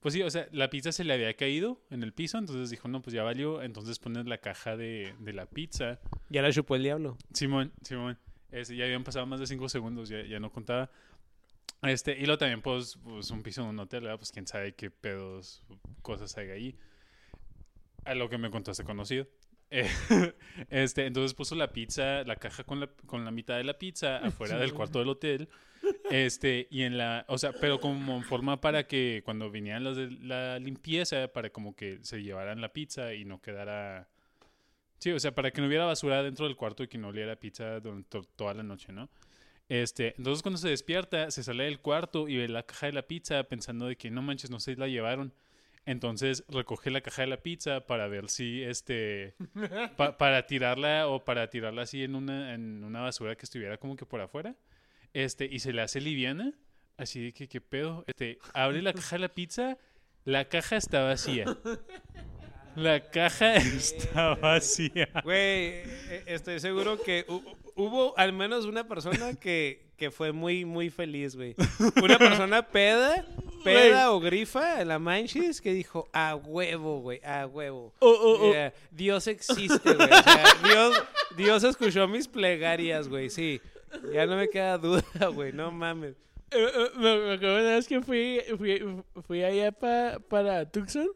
[0.00, 2.88] pues sí, o sea, la pizza se le había caído en el piso, entonces dijo,
[2.88, 5.98] no, pues ya valió, entonces pones la caja de, de la pizza.
[6.30, 7.16] Ya la chupó el diablo.
[7.32, 8.18] Simón, Simón.
[8.50, 10.90] Este, ya habían pasado más de cinco segundos, ya, ya no contaba.
[11.82, 14.18] Este, y luego también, pues, pues, un piso de un hotel, ¿verdad?
[14.18, 15.62] Pues quién sabe qué pedos,
[16.02, 16.78] cosas hay ahí.
[18.04, 19.26] A lo que me contó este conocido.
[19.70, 19.88] Eh,
[20.70, 24.16] este, entonces puso la pizza, la caja con la, con la mitad de la pizza
[24.26, 25.48] afuera del cuarto del hotel.
[26.10, 30.10] Este, y en la, o sea, pero como forma para que cuando vinieran los de
[30.10, 34.08] la limpieza, para como que se llevaran la pizza y no quedara.
[34.98, 37.36] Sí, o sea, para que no hubiera basura dentro del cuarto y que no oliera
[37.36, 39.10] pizza durante toda la noche, ¿no?
[39.68, 43.02] Este, entonces cuando se despierta, se sale del cuarto y ve la caja de la
[43.02, 45.32] pizza pensando de que no manches, no se la llevaron.
[45.86, 49.34] Entonces recoge la caja de la pizza para ver si, este,
[49.96, 53.96] pa- para tirarla o para tirarla así en una, en una basura que estuviera como
[53.96, 54.54] que por afuera.
[55.14, 56.52] Este, y se le hace liviana.
[56.98, 58.04] Así de que, ¿qué pedo?
[58.06, 59.76] Este, abre la caja de la pizza,
[60.24, 61.44] la caja está vacía.
[62.76, 65.08] La caja está vacía.
[65.24, 67.42] Güey, eh, estoy seguro que hu-
[67.74, 71.54] hubo al menos una persona que, que fue muy, muy feliz, güey.
[72.02, 73.24] Una persona peda,
[73.64, 77.92] peda o grifa en la Manchis que dijo, a huevo, güey, a huevo.
[78.00, 78.52] Oh, oh, oh.
[78.52, 80.08] Yeah, Dios existe, güey.
[80.10, 81.02] O sea, Dios,
[81.36, 83.60] Dios escuchó mis plegarias, güey, sí.
[84.12, 86.14] Ya no me queda duda, güey, no mames.
[86.50, 91.08] Eh, eh, me acuerdo una vez que fui, fui, fui allá pa- para Tucson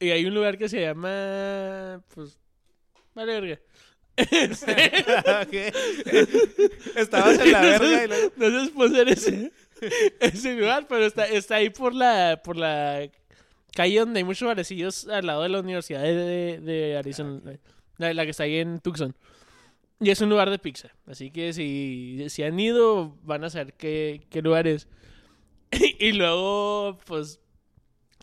[0.00, 2.38] y hay un lugar que se llama, pues,
[3.14, 3.60] vale verga.
[5.42, 5.54] Ok.
[6.96, 8.32] Estabas en la verga y luego...
[8.36, 9.52] No sé sponsor ese,
[10.20, 13.08] ese lugar, pero está, está ahí por la, por la
[13.74, 17.40] calle donde hay muchos barecillos al lado de la Universidad de, de- Arizona,
[17.98, 19.14] la, la que está ahí en Tucson.
[20.00, 23.74] Y es un lugar de pizza, así que si, si han ido van a saber
[23.74, 24.88] qué, qué lugar es.
[25.98, 27.40] y luego, pues,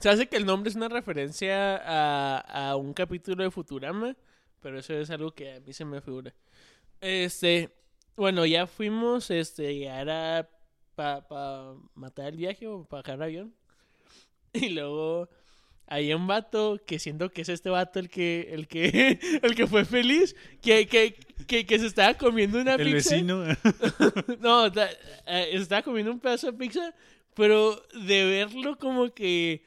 [0.02, 4.16] se hace que el nombre es una referencia a, a un capítulo de Futurama,
[4.62, 6.34] pero eso es algo que a mí se me figura.
[7.02, 7.70] Este,
[8.16, 10.50] bueno, ya fuimos, este, ya era
[10.96, 13.54] para pa matar el viaje o para bajar el avión.
[14.54, 15.28] Y luego
[15.88, 19.68] hay un vato que siento que es este vato el que, el que, el que
[19.68, 21.14] fue feliz, que, que,
[21.48, 23.16] que, que se estaba comiendo una El pizza.
[23.16, 23.44] vecino.
[24.40, 24.90] No, ta-
[25.28, 26.94] eh, estaba comiendo un pedazo de pizza,
[27.34, 29.64] pero de verlo como que...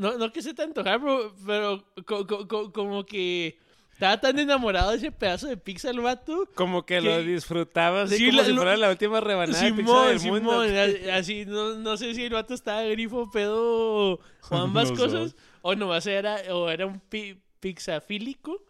[0.00, 3.58] No, no que se te antojar, pero, pero co- co- co- como que
[3.92, 6.48] estaba tan enamorado de ese pedazo de pizza el vato.
[6.54, 9.72] Como que lo disfrutaba así Sí, como la- si lo- fuera la última rebanada de
[9.72, 10.64] pizza Simón, del mundo.
[10.64, 10.76] Simón,
[11.10, 15.36] a- así, no, no sé si el vato estaba grifo, pedo o ambas Los cosas,
[15.60, 18.62] o nomás era, o era un pi, pizzafílico,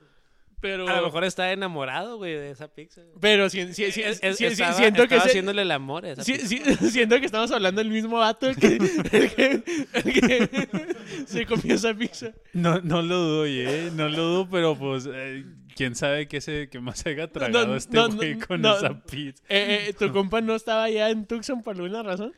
[0.61, 0.88] pero...
[0.88, 3.01] A lo mejor está enamorado, güey, de esa pizza.
[3.20, 5.70] Pero si, si- si- Es- si- es- si- estaba- siento que estaba ese- haciéndole el
[5.70, 6.46] amor a esa Sí, pizza.
[6.46, 9.62] sí, siento que estamos hablando del mismo vato el que, el que,
[9.94, 10.68] el que
[11.27, 12.33] se comió esa pizza.
[12.53, 13.90] No, no lo dudo, ¿eh?
[13.94, 15.44] No lo dudo, pero pues, eh,
[15.77, 18.77] quién sabe qué, se, qué más haya tragado no, este güey no, con no.
[18.77, 19.42] esa pizza.
[19.49, 22.33] Eh, eh, ¿Tu compa no estaba allá en Tucson por alguna razón?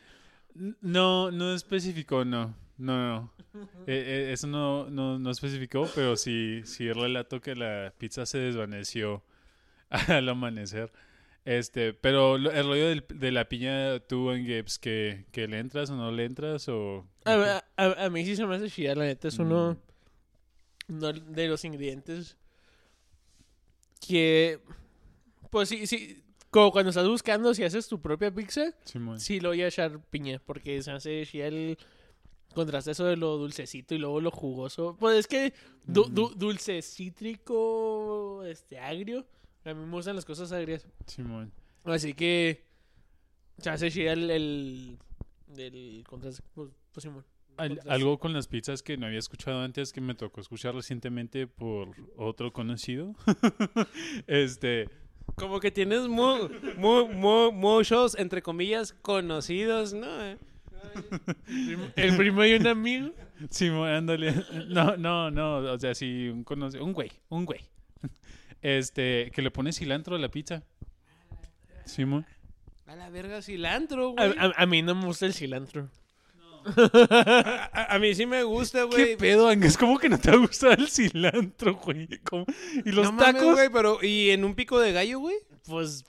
[0.80, 2.54] No, no especificó, no.
[2.78, 3.32] No, no.
[3.86, 8.38] Eh, eh, eso no, no, no especificó, pero sí, sí relato que la pizza se
[8.38, 9.22] desvaneció
[9.90, 10.90] al amanecer.
[11.44, 15.90] Este, pero el rollo del- de la piña, tú en Gibbs, que, que le entras
[15.90, 17.06] o no le entras o...
[17.24, 19.26] A, a- a mí sí se me hace chida, la neta.
[19.28, 19.76] Es uno,
[20.88, 22.36] uno de los ingredientes
[24.06, 24.60] que,
[25.50, 28.72] pues sí, sí, como cuando estás buscando si haces tu propia pizza,
[29.20, 31.78] sí lo voy a echar piña, porque se hace chida el
[32.52, 34.96] contraste eso de lo dulcecito y luego lo jugoso.
[34.98, 35.52] Pues es que
[35.86, 39.26] du- du- dulce cítrico, este, agrio.
[39.64, 40.86] A mí me gustan las cosas agrias.
[41.06, 41.52] Simón.
[41.84, 42.64] Así que
[43.58, 44.98] se hace chida el, el,
[45.56, 46.42] el contraste.
[46.54, 47.24] Pues, pues, Simón.
[47.58, 51.46] Al- algo con las pizzas que no había escuchado antes que me tocó escuchar recientemente
[51.46, 53.14] por otro conocido.
[54.26, 54.88] este,
[55.36, 60.24] Como que tienes mu- mu- mu- muchos, entre comillas, conocidos, ¿no?
[60.24, 60.38] Eh,
[61.96, 63.10] El primo y un amigo.
[63.50, 64.34] Simón, ándale.
[64.68, 67.60] No, no, no, o sea, sí, un conocido, un güey, un güey.
[68.60, 70.62] Este, que le pone cilantro a la pizza.
[71.84, 72.24] Simón.
[72.86, 74.34] A la verga cilantro, güey.
[74.38, 75.88] a- a mí no me gusta el cilantro.
[76.64, 76.70] A,
[77.72, 79.16] a- a mí sí me gusta, ¿Qué güey.
[79.16, 79.76] pedo, Angus?
[79.76, 82.06] ¿Cómo que no te gusta el cilantro, güey?
[82.22, 82.44] ¿Cómo?
[82.84, 83.54] ¿Y los No mames, tacos?
[83.54, 85.36] güey, pero ¿y en un pico de gallo, güey?
[85.66, 86.04] Pues.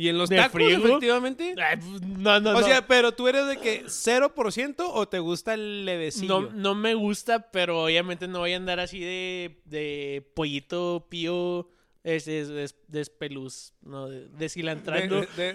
[0.00, 1.54] ¿Y en los ¿De tacos, efectivamente?
[1.60, 2.62] ay, pues, no, no, o no.
[2.62, 6.42] sea, pero tú eres de que 0% o te gusta el levecillo?
[6.42, 11.68] no, no me gusta, pero obviamente no voy a andar así de, de pollito pío.
[12.04, 15.20] Es, es, es- despeluz, no, de- descilantrando.
[15.36, 15.54] De,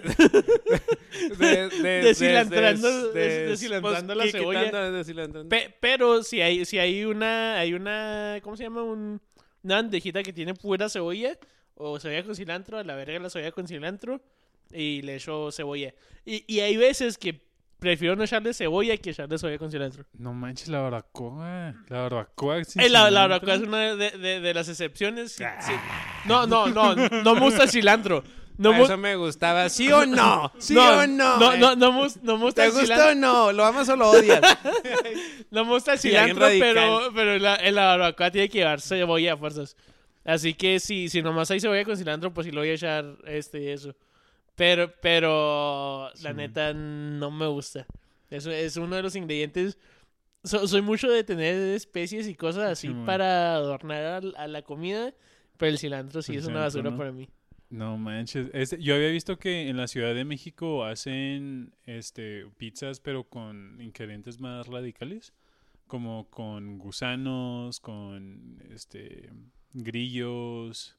[1.38, 5.48] de, de, de- Descilantrando- de- de- descilantrando pues, la qui- cebolla.
[5.48, 8.82] Pe- pero si hay, si hay una, hay una, ¿cómo se llama?
[8.82, 9.20] Un,
[9.62, 11.38] una bandejita que tiene pura cebolla
[11.76, 14.20] o cebolla con cilantro, a la verga la cebolla con cilantro
[14.72, 15.92] y le echo cebolla.
[16.24, 17.40] Y, y hay veces que
[17.78, 20.04] prefiero no echarle cebolla que echarle cebolla con cilantro.
[20.14, 21.74] No manches, la barbacoa.
[21.88, 22.64] La barbacoa.
[22.64, 25.32] sin Eh, la, la barbacoa es una de, de- de las excepciones.
[25.32, 25.44] sí.
[26.26, 28.24] No, no, no, no me gusta el cilantro.
[28.56, 29.68] No, A mu- eso me gustaba.
[29.68, 30.52] ¿Sí o no?
[30.58, 31.38] ¿Sí no, o no?
[31.38, 33.10] No, no, no, me no me gusta ¿Te el gusta cilantro.
[33.10, 33.14] o
[33.46, 33.52] no?
[33.52, 34.40] ¿Lo amas o lo odias?
[35.50, 38.58] No me gusta el Sí, cilantro, pero, pero en la, en la barbacoa tiene que
[38.58, 39.76] llevar cebolla a fuerzas.
[40.24, 43.16] Así que si, si nomás hay cebolla con cilantro, pues sí lo voy a echar
[43.26, 43.94] este eso.
[44.54, 46.36] Pero, pero la Sí.
[46.36, 47.86] neta no me gusta.
[48.30, 49.78] Eso es uno de los ingredientes.
[50.44, 55.12] So- soy mucho de tener especies y cosas así Sí, para adornar a, la comida,
[55.56, 56.96] pero el cilantro sí El es una basura ¿no?
[56.96, 57.28] para mí.
[57.70, 58.48] No manches.
[58.52, 63.80] Este, yo había visto que en la Ciudad de México hacen este pizzas, pero con
[63.80, 65.32] ingredientes más radicales.
[65.86, 69.30] Como con gusanos, con este
[69.74, 70.96] grillos,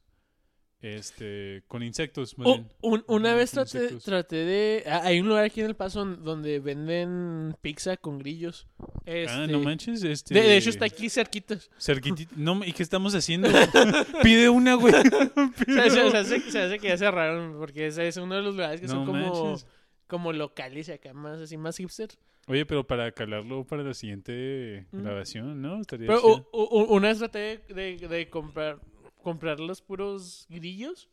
[0.81, 2.37] este, con insectos.
[2.37, 2.69] más bien.
[2.81, 4.83] un- una vez con traté, traté de...
[4.85, 8.67] ah, Hay un lugar aquí en El Paso don- donde venden pizza con grillos.
[8.79, 10.03] Ah, Este, no manches.
[10.03, 11.71] Este, De, de hecho, está aquí cerquitas.
[11.79, 12.31] Cerquitito.
[12.37, 13.47] No, ¿y qué estamos haciendo?
[14.21, 14.93] Pide una, güey.
[15.65, 18.53] Se, se- se hace, se hace que ya cerraron, porque ese es uno de los
[18.53, 19.67] lugares que No son como, manches.
[20.07, 22.09] como locales y acá más así, más hipster.
[22.47, 25.01] Oye, pero para calarlo para la siguiente Mm.
[25.01, 25.81] grabación, ¿no?
[25.81, 28.79] Estaría Pero u- u- una vez traté de, de, de comprar,
[29.23, 31.09] comprar los puros grillos,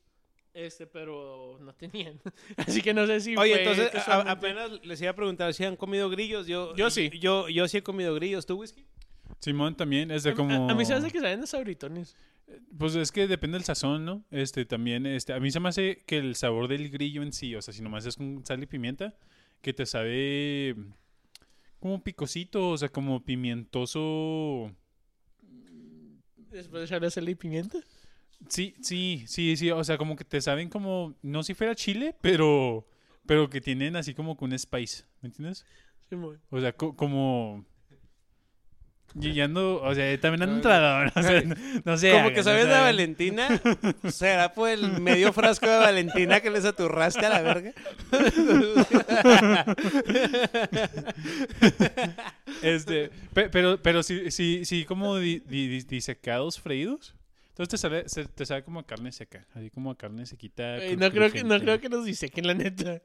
[0.52, 2.20] este, pero no tenían.
[2.56, 5.64] Así que no sé si Oye, fue entonces a- apenas les iba a preguntar si
[5.64, 6.46] han comido grillos.
[6.46, 7.10] Yo, Yo sí.
[7.18, 8.44] Yo, yo sí he comido grillos.
[8.44, 8.84] ¿Tú, whisky?
[9.40, 10.68] Simón también es de A- como...
[10.68, 12.14] A, a mí se hace que saben de sabritones.
[12.78, 14.22] Pues es que depende del sazón, ¿no?
[14.30, 17.54] Este también, este, a mí se me hace que el sabor del grillo en sí,
[17.56, 19.14] o sea, si nomás es con sal y pimienta,
[19.62, 20.76] que te sabe
[21.82, 24.70] como picosito, o sea, como pimientoso.
[26.50, 27.78] Después de echarle y pimienta.
[28.48, 32.14] Sí, sí, sí, sí, o sea, como que te saben como, no si fuera chile,
[32.20, 32.86] pero,
[33.26, 35.64] pero que tienen así como con un spice, ¿me entiendes?
[36.08, 37.64] Sí, muy- O sea, co- como...
[39.20, 42.12] Y ya ando, o sea, también ando entrador, o sea, no, no sé.
[42.12, 43.48] Como que sabes de Valentina.
[44.10, 47.72] ¿Será por el medio frasco de Valentina que les aturraste a la verga?
[52.62, 57.14] Este, pe- pero, pero sí, sí, sí, como di- di- di- disecados freídos.
[57.50, 60.78] Entonces te sabe, se- te sabe como a carne seca, así como a carne sequita.
[60.78, 63.02] Eh, no, creo que, no creo que nos dissequen, la neta.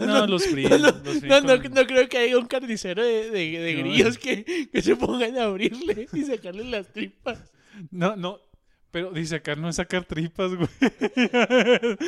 [0.00, 0.70] No, los fríen.
[0.70, 3.74] No, los fríen No, no, con- no creo que haya un carnicero de, de, de
[3.74, 7.38] grillos que, que se pongan a abrirle y sacarle las tripas.
[7.90, 8.40] no, no,
[8.90, 10.68] pero disecar no es sacar tripas, güey.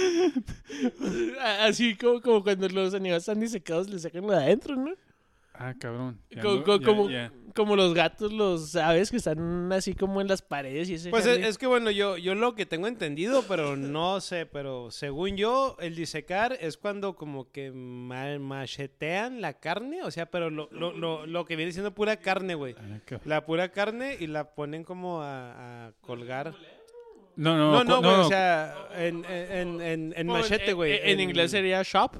[1.60, 4.92] Así como, como cuando los animales están disecados, le sacan lo de adentro, ¿no?
[5.58, 6.20] Ah, cabrón.
[6.42, 6.80] Co- co-
[7.54, 11.24] como, los gatos, los aves que están así como en las paredes y ese Pues
[11.24, 15.76] es, que bueno, yo, yo lo que tengo entendido, pero no sé, pero según yo,
[15.80, 20.92] el disecar es cuando como que ma- machetean la carne, o sea, pero lo, lo,
[20.92, 22.74] lo, lo que viene siendo pura carne, güey.
[22.78, 23.18] Ah.
[23.24, 26.52] La pura carne y la ponen como a, a colgar.
[27.36, 30.92] No, no, No, no, güey, o sea, en, en, en, en machete, en- güey.
[30.96, 32.16] En, en inglés sería shop.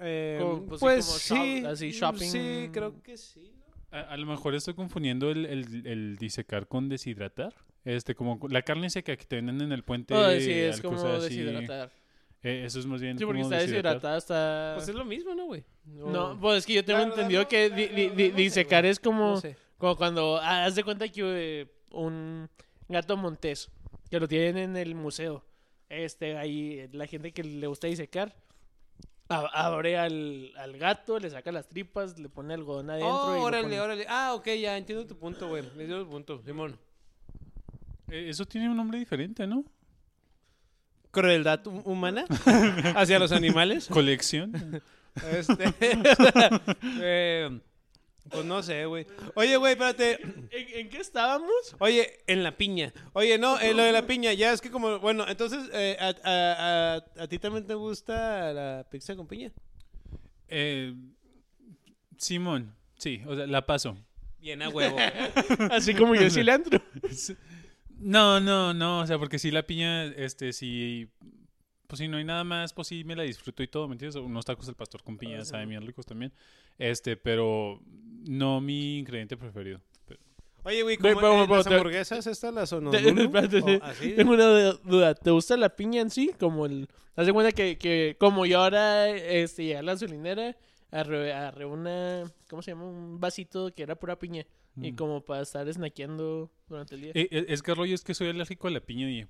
[0.00, 2.30] Eh, como- pues sí, pues como sí, shop- así, shopping.
[2.30, 3.52] Sí, creo que sí.
[3.90, 3.98] ¿no?
[3.98, 7.54] A, a lo mejor estoy confundiendo el, el, el disecar con deshidratar.
[7.84, 10.12] Este, como la carne seca que te venden en el puente.
[10.14, 11.90] Oh, sí, es como deshidratar.
[12.42, 14.74] Eh, eso es más bien Sí, porque está deshidratada, está...
[14.76, 15.64] Pues es lo mismo, ¿no, güey?
[15.84, 19.00] No, pues es que yo tengo entendido no, que di- di- di- sé, disecar es
[19.00, 19.56] como, No sé.
[19.76, 22.48] como cuando ah, haz de cuenta que eh, un
[22.88, 23.70] gato montés
[24.10, 25.44] que lo tienen en el museo.
[25.88, 28.36] Este, ahí la gente que le gusta disecar
[29.28, 33.62] abre al, al gato, le saca las tripas, le pone algodón adentro y Oh, órale,
[33.64, 34.06] pone- órale.
[34.08, 35.62] Ah, ok, ya entiendo tu punto, güey.
[35.64, 36.78] Entiendo tu punto, Simón.
[38.08, 39.64] Eh, eso tiene un nombre diferente, ¿no?
[41.10, 42.24] Crueldad hu- humana
[42.96, 43.88] hacia los animales.
[43.88, 44.82] Colección.
[45.32, 45.74] Este,
[47.00, 47.60] eh,
[48.30, 49.06] Pues no sé, güey.
[49.34, 50.20] Oye, güey, espérate.
[50.22, 51.50] ¿En, en qué estábamos?
[51.78, 52.92] Oye, en la piña.
[53.14, 56.08] Oye, no, eh, lo de la piña, ya es que como, bueno, entonces, eh, a,
[56.24, 59.50] a- a- ¿a ti también te gusta la pizza con piña?
[60.48, 60.94] Eh,
[62.16, 63.96] Simón, sí, o sea, la paso.
[64.40, 64.96] Bien a huevo.
[65.70, 66.80] Así como yo cilantro.
[67.98, 71.08] No, no, no, o sea, porque si la piña, este, si,
[71.88, 74.14] pues si no hay nada más, pues sí me la disfruto y todo, ¿me entiendes?
[74.16, 76.32] Unos tacos del pastor con piña saben bien ricos también,
[76.78, 77.80] este, pero
[78.28, 79.80] no mi ingrediente preferido.
[80.06, 80.20] Pero-
[80.64, 83.22] Oye, güey, Güey, ¿cómo pero- eh, pero las te- hamburguesas estas las Te- Honolulu?
[83.22, 84.12] espérate, ¿O así?
[84.12, 85.14] Tengo una du- duda.
[85.14, 86.30] ¿Te gusta la piña en sí?
[86.38, 86.88] Como el.
[87.16, 90.56] Haz de cuenta que, que como yo ahora este, llegué a la gasolinera,
[90.90, 92.24] arre, arre una.
[92.50, 92.84] ¿Cómo se llama?
[92.84, 94.44] Un vasito que era pura piña.
[94.80, 94.96] Y Mm.
[94.96, 97.10] como para estar snackeando durante el día.
[97.14, 99.26] Eh, eh, es que el rollo es que soy alérgico a la piña y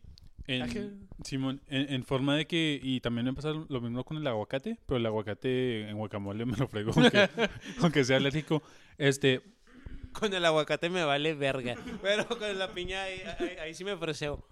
[0.49, 4.27] en, Simón, en, en forma de que, y también me pasa lo mismo con el
[4.27, 7.29] aguacate, pero el aguacate en guacamole me lo frego, aunque,
[7.83, 8.63] aunque sea alérgico.
[8.97, 9.41] Este,
[10.13, 11.77] Con el aguacate me vale verga.
[12.03, 14.43] Pero con la piña ahí, ahí- ahí sí me ofreció.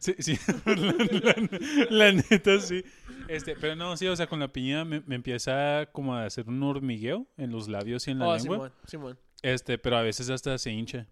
[0.00, 0.36] Sí, sí.
[0.66, 2.82] la, la- la neta, sí.
[3.28, 6.48] Este, pero no, sí, o sea, con la piña me, me empieza como a hacer
[6.48, 8.56] un hormigueo en los labios y en la Oh, lengua.
[8.56, 9.18] Simón, Simón.
[9.42, 11.06] Este, pero a veces hasta se hincha.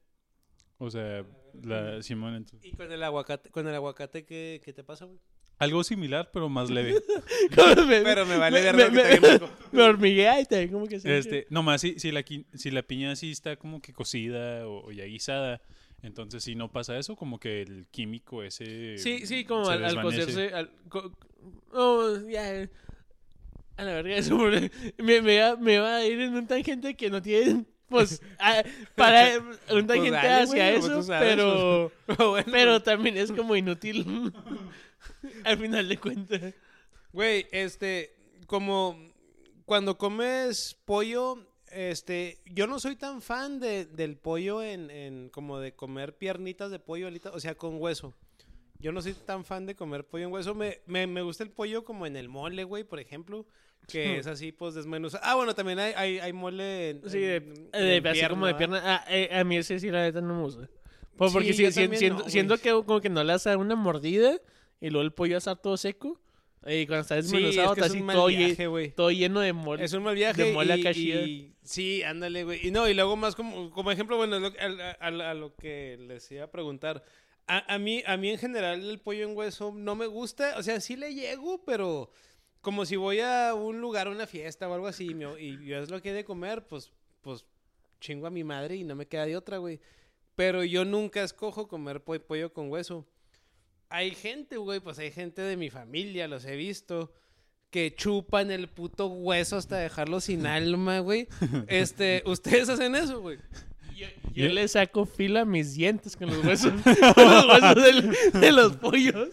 [0.79, 1.25] O sea,
[1.63, 2.35] la Simón.
[2.35, 5.19] entonces- ¿Y con el aguacate, con el aguacate qué, qué te pasa, güey?
[5.59, 6.95] Algo similar, pero más leve.
[7.55, 7.85] Pero
[8.25, 9.41] me vale me, verga me,
[9.73, 13.15] me, hormiguea y te como que se Este, nomás si, si, la, si la piña
[13.15, 15.61] sí está como que cocida o, o ya guisada,
[16.03, 18.97] entonces si no pasa eso, como que el químico ese.
[18.97, 20.55] Sí, sí, como se al, al cocerse.
[20.55, 21.13] Al, co-
[21.73, 22.67] oh, ya.
[23.77, 24.71] A la verga, eso me,
[25.21, 27.67] me, va, me va a ir en un tangente que no tiene.
[27.91, 28.63] Pues, ah,
[28.95, 29.39] para
[29.71, 31.93] un tangente dale, hacia güey, pues eso, pero.
[32.31, 34.33] Bueno, Pero también es como inútil.
[35.45, 36.55] al final de cuentas.
[37.13, 38.15] Güey, este,
[38.47, 38.97] como
[39.67, 45.59] cuando comes pollo, este, yo no soy tan fan de, del pollo en, en, como
[45.59, 48.15] de comer piernitas de pollo, o sea, con hueso.
[48.79, 50.55] Yo no soy tan fan de comer pollo en hueso.
[50.55, 53.47] Me, me, me gusta el pollo como en el mole, güey, por ejemplo.
[53.89, 55.23] Que es así, pues, desmenuzado.
[55.27, 58.47] Ah, bueno, también hay, hay, hay mole en, Sí, de, en- de- en así como
[58.47, 58.81] de pierna.
[58.85, 60.69] Ah, eh, a mí ese sí, la neta, no me gusta.
[61.17, 64.39] Pues porque Sí, si- si- no, que como que no le hace una mordida
[64.81, 66.21] y luego el pollo va a estar todo seco.
[66.67, 68.91] Y cuando está Sí, es desmenuzado, que está es así todo, lle- viaje, güey.
[68.95, 69.83] todo lleno de mole.
[69.85, 70.45] Es un mal viaje.
[70.45, 72.67] de mole y, y- sí, ándale, güey.
[72.67, 75.97] Y no, y luego más como, como ejemplo, bueno, lo- a, a- a lo que
[76.01, 77.03] les iba a preguntar.
[77.47, 80.55] A, a mí, a mí en general el pollo en hueso no me gusta.
[80.59, 82.11] O sea, sí le llego, pero
[82.61, 85.65] como si voy a un lugar, a una fiesta o algo así, y, me- y
[85.65, 86.93] yo es lo que he de comer, pues,
[87.23, 87.45] pues
[88.01, 89.81] chingo a mi madre y no me queda de otra, güey.
[90.37, 93.07] Pero yo nunca escojo comer po- pollo con hueso.
[93.89, 97.13] Hay gente, güey, pues hay gente de mi familia, los he visto,
[97.71, 101.29] que chupan el puto hueso hasta dejarlo sin alma, güey.
[101.67, 103.39] Este, ¿ustedes hacen eso, güey?
[103.97, 106.73] Yo, yo Yo- le saco fila a mis dientes con los huesos,
[107.15, 109.29] con los huesos del- de los pollos.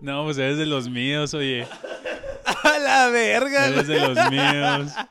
[0.00, 1.66] No, pues eres de los míos, oye.
[2.62, 4.92] ¡A la verga, Eres de los míos.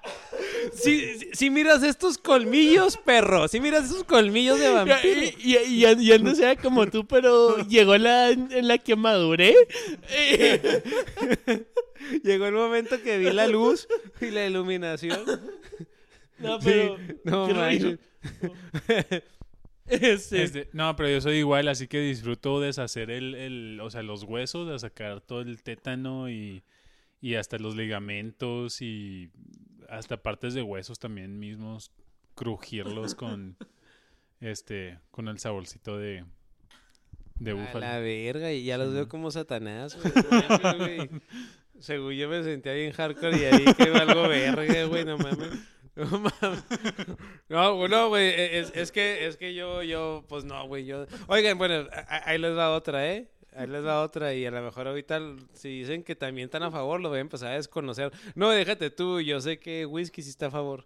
[0.74, 5.22] Si, si- si miras estos colmillos, perro, si miras esos colmillos de vampiro.
[5.40, 9.56] Y, y, y, y antes era como tú, pero llegó la en la que maduré.
[12.24, 13.88] Llegó el momento que vi la luz
[14.22, 15.20] y la iluminación.
[16.38, 16.98] No, Sí, pero.
[17.26, 17.48] no.
[19.88, 24.04] Este, Este, no, pero yo soy igual, así que disfruto deshacer el, el, o sea,
[24.04, 26.62] los huesos, de sacar todo el tétano y,
[27.22, 29.30] y hasta los ligamentos y
[29.90, 31.92] hasta partes de huesos también mismos,
[32.36, 33.58] crujirlos con,
[34.40, 36.26] este, con el saborcito de,
[37.36, 37.80] de A búfalo.
[37.80, 40.78] la verga, y ya los Sí, veo como satanás, güey.
[40.78, 41.10] güey.
[41.80, 45.50] Según yo me sentía bien hardcore y ahí que algo verga, güey, no mames.
[45.96, 46.64] No mames.
[47.48, 50.86] No, güey, no, güey, e, es, es que, es que yo, yo, pues no, güey,
[50.86, 51.06] yo...
[51.28, 53.30] Oigan, bueno, ahí les va otra, ¿eh?
[53.60, 55.20] Ahí les va otra y a lo mejor ahorita
[55.54, 58.12] si dicen que también están a favor, lo voy a empezar a desconocer.
[58.36, 60.86] No, déjate tú, yo sé que Whisky sí está a favor.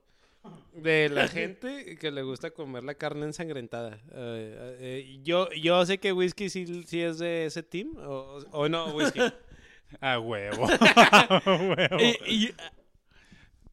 [0.74, 4.00] De la gente que le gusta comer la carne ensangrentada.
[4.14, 8.68] Eh, eh, yo, yo sé que Whisky sí, sí es de ese team, o, o
[8.68, 9.20] no, Whisky.
[10.02, 10.68] A huevo.
[10.96, 11.98] A huevo.
[12.00, 12.18] y-
[12.48, 12.56] y-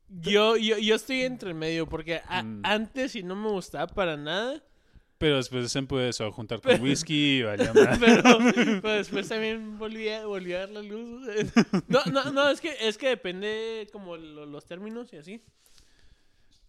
[0.08, 2.60] yo, yo, yo estoy entre el medio porque a- Mm.
[2.64, 4.62] antes sí no me gustaba para nada.
[5.20, 7.98] Pero después se empezó a juntar con whisky y valió más.
[7.98, 8.22] Pero,
[8.80, 11.28] pero después también volví a, volví a dar la luz.
[11.88, 15.42] No, no, no, es que, es que depende como lo- los términos y así.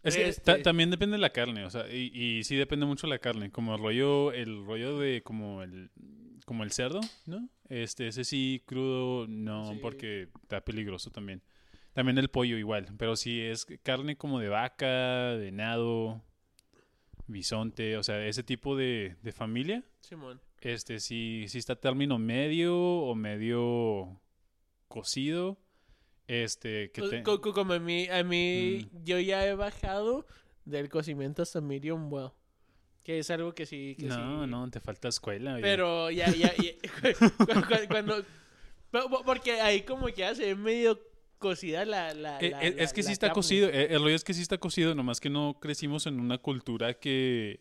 [0.04, 2.86] Es que Este- ta- también depende de la carne, o sea, y, y sí depende
[2.86, 5.90] mucho la carne, como el rollo, el rollo de como el,
[6.46, 7.48] como el cerdo, ¿no?
[7.70, 9.80] Este, ese sí crudo, no, Sí.
[9.82, 11.42] porque está peligroso también.
[11.94, 16.22] También el pollo igual, pero si es carne como de vaca, de nado,
[17.32, 20.40] bisonte, o sea, ese tipo de, de familia, Simón.
[20.62, 24.20] este sí, sí está término medio o medio
[24.88, 25.58] cocido.
[26.28, 30.26] Este, que te- Co- co- Como a mí, a mí yo ya he bajado
[30.66, 32.30] del cocimiento hasta medium well.
[33.04, 33.96] Que es algo que sí.
[34.00, 35.58] Que No, sí- no, te falta escuela.
[35.62, 36.74] Pero ya, ya, ya-
[37.38, 38.24] cu- cu- cuando,
[38.92, 41.00] po- po- porque ahí como que ya se ve medio
[41.42, 43.36] cocida la, la, Eh, la- eh, la- es que sí está carne.
[43.36, 43.68] cocido.
[43.70, 46.94] eh, El rollo es que sí está cocido, nomás que no crecimos en una cultura
[46.94, 47.60] que,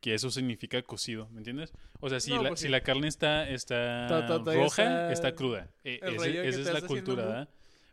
[0.00, 1.72] que eso significa cocido, ¿me entiendes?
[2.00, 2.72] O sea, si, No, la, pues si sí.
[2.72, 5.70] la carne está, está To- to- todavía roja, está está, cruda.
[5.84, 7.48] Eh, ese- que esa es la cultura, ¿verdad?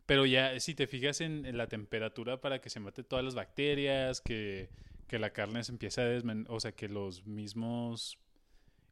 [0.08, 3.36] Pero ya, si te fijas en, en la temperatura para que se mate todas las
[3.36, 4.70] bacterias, que,
[5.08, 6.46] que la carne se empiece a desmen...
[6.50, 8.18] O sea, que los mismos...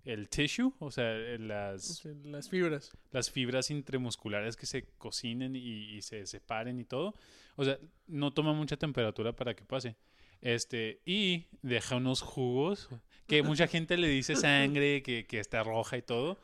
[0.06, 2.92] El tissue, o sea, eh, las, Las fibras.
[3.12, 7.16] las fibras intramusculares que se cocinen y, y se separen y todo.
[7.56, 9.96] O sea, no toma mucha temperatura para que pase.
[10.42, 12.90] Este, y deja unos jugos
[13.26, 16.38] que mucha gente le dice sangre, que, que está roja y todo.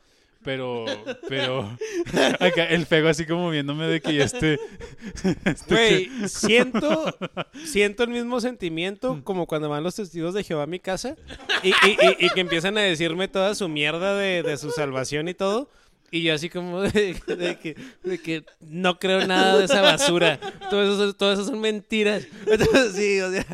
[0.43, 0.85] Pero,
[1.29, 1.77] pero,
[2.39, 4.59] acá el fego así como viéndome de que ya esté.
[5.45, 7.15] este Güey, siento,
[7.65, 11.15] siento el mismo sentimiento como cuando van los testigos de Jehová a mi casa
[11.61, 15.27] y, y- y- y que empiezan a decirme toda su mierda de, de su salvación
[15.27, 15.69] y todo.
[16.13, 20.39] Y yo así como de, de que, de que no creo nada de esa basura.
[20.69, 22.27] Todo eso, son- todo eso son mentiras.
[22.47, 23.45] Entonces, sí, o sea,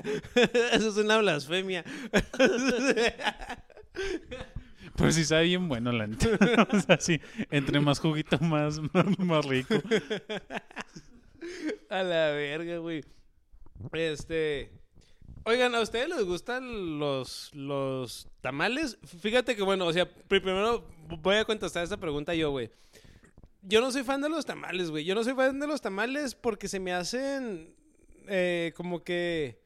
[0.72, 1.84] eso es una blasfemia.
[4.98, 6.28] Pues sí sabe bien bueno la neta.
[6.74, 7.22] O sea, sí,
[7.52, 8.80] entre más juguito más,
[9.20, 9.76] más, rico.
[11.90, 13.04] A la verga, güey.
[13.94, 14.72] Este.
[15.44, 18.98] Oigan, ¿a ustedes les gustan los, los tamales?
[19.22, 20.86] Fíjate que, bueno, o sea, pri- primero
[21.22, 22.70] voy a contestar esta pregunta yo, güey.
[23.62, 25.06] Yo no soy fan de los tamales, güey.
[25.06, 27.74] Yo no soy fan de los tamales porque se me hacen
[28.28, 29.62] eh, como que...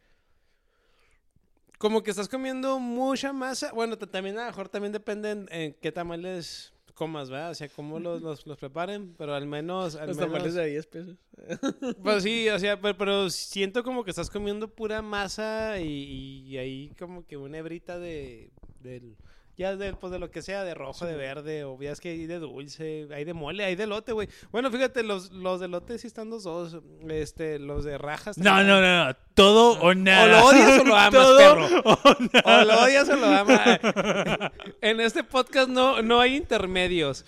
[1.82, 3.72] Como que estás comiendo mucha masa.
[3.74, 7.50] Bueno, ta- también a lo mejor también depende en, en qué tamales comas, ¿verdad?
[7.50, 9.96] O sea, cómo los, los, los preparen, pero al menos...
[9.96, 10.32] Al Los menos...
[10.32, 11.18] tamales de 10 pesos.
[12.04, 16.58] Pues sí, o sea, pero, pero siento como que estás comiendo pura masa y, y
[16.60, 18.52] ahí como que una hebrita de
[18.82, 19.16] del
[19.62, 22.10] ya de, pues de lo que sea, de rojo, de verde, o ya es que
[22.10, 24.28] hay de dulce, hay de mole, hay de lote, güey.
[24.52, 28.38] Bueno, fíjate, los, los de lote sí están los dos, este, los de rajas.
[28.38, 28.68] No, también.
[28.68, 29.16] no, no, no.
[29.34, 30.24] Todo o nada.
[30.24, 31.82] O lo odias o lo amas, Todo perro.
[31.86, 32.62] o nada.
[32.62, 33.80] O lo odias o lo amas.
[34.82, 37.26] En este podcast no, no hay intermedios.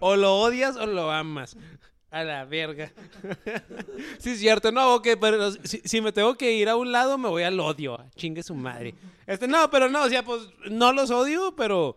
[0.00, 1.56] O lo odias o lo amas.
[2.12, 2.92] A la verga.
[4.18, 4.70] Sí, es cierto.
[4.70, 7.58] No, ok, pero si, si me tengo que ir a un lado, me voy al
[7.58, 7.98] odio.
[8.14, 8.94] Chingue su madre.
[9.26, 11.96] Este, no, pero no, o sea, pues no los odio, pero.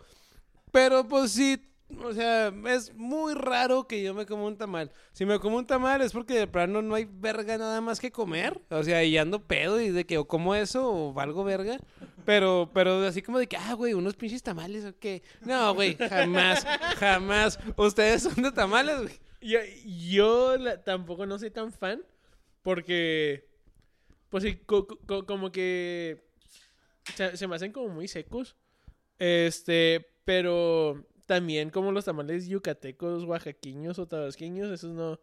[0.72, 1.62] Pero pues sí.
[2.04, 4.92] O sea, es muy raro que yo me coma un tamal.
[5.12, 8.12] Si me como un tamal es porque de plano no hay verga nada más que
[8.12, 8.60] comer.
[8.70, 11.78] O sea, y ando pedo y de que o como eso o valgo verga.
[12.26, 15.22] Pero, pero así como de que, ah, güey, unos pinches tamales o qué.
[15.42, 16.66] No, güey, jamás,
[16.98, 17.60] jamás.
[17.76, 19.25] ¿Ustedes son de tamales, güey?
[19.42, 22.02] Yo, tampoco no soy tan fan
[22.62, 23.48] porque,
[24.30, 26.24] pues sí, co- co- como que
[27.16, 28.56] se, me hacen como muy secos.
[29.20, 35.20] Este, pero también como los tamales yucatecos, oaxaqueños o tabasqueños, esos no,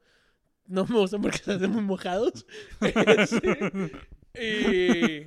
[0.66, 2.46] no me gustan porque se hacen muy mojados.
[4.34, 5.26] Y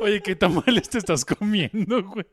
[0.00, 2.26] Oye, ¿qué tamales te estás comiendo, güey?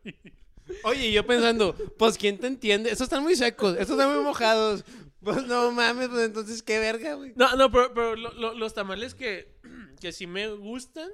[0.83, 2.89] Oye, yo pensando, pues ¿quién te entiende?
[2.91, 4.83] Estos están muy secos, estos están muy mojados.
[5.21, 7.33] Pues no mames, pues entonces qué verga, güey.
[7.35, 9.53] No, no, pero, pero lo- lo- los tamales que,
[9.99, 11.09] que sí me gustan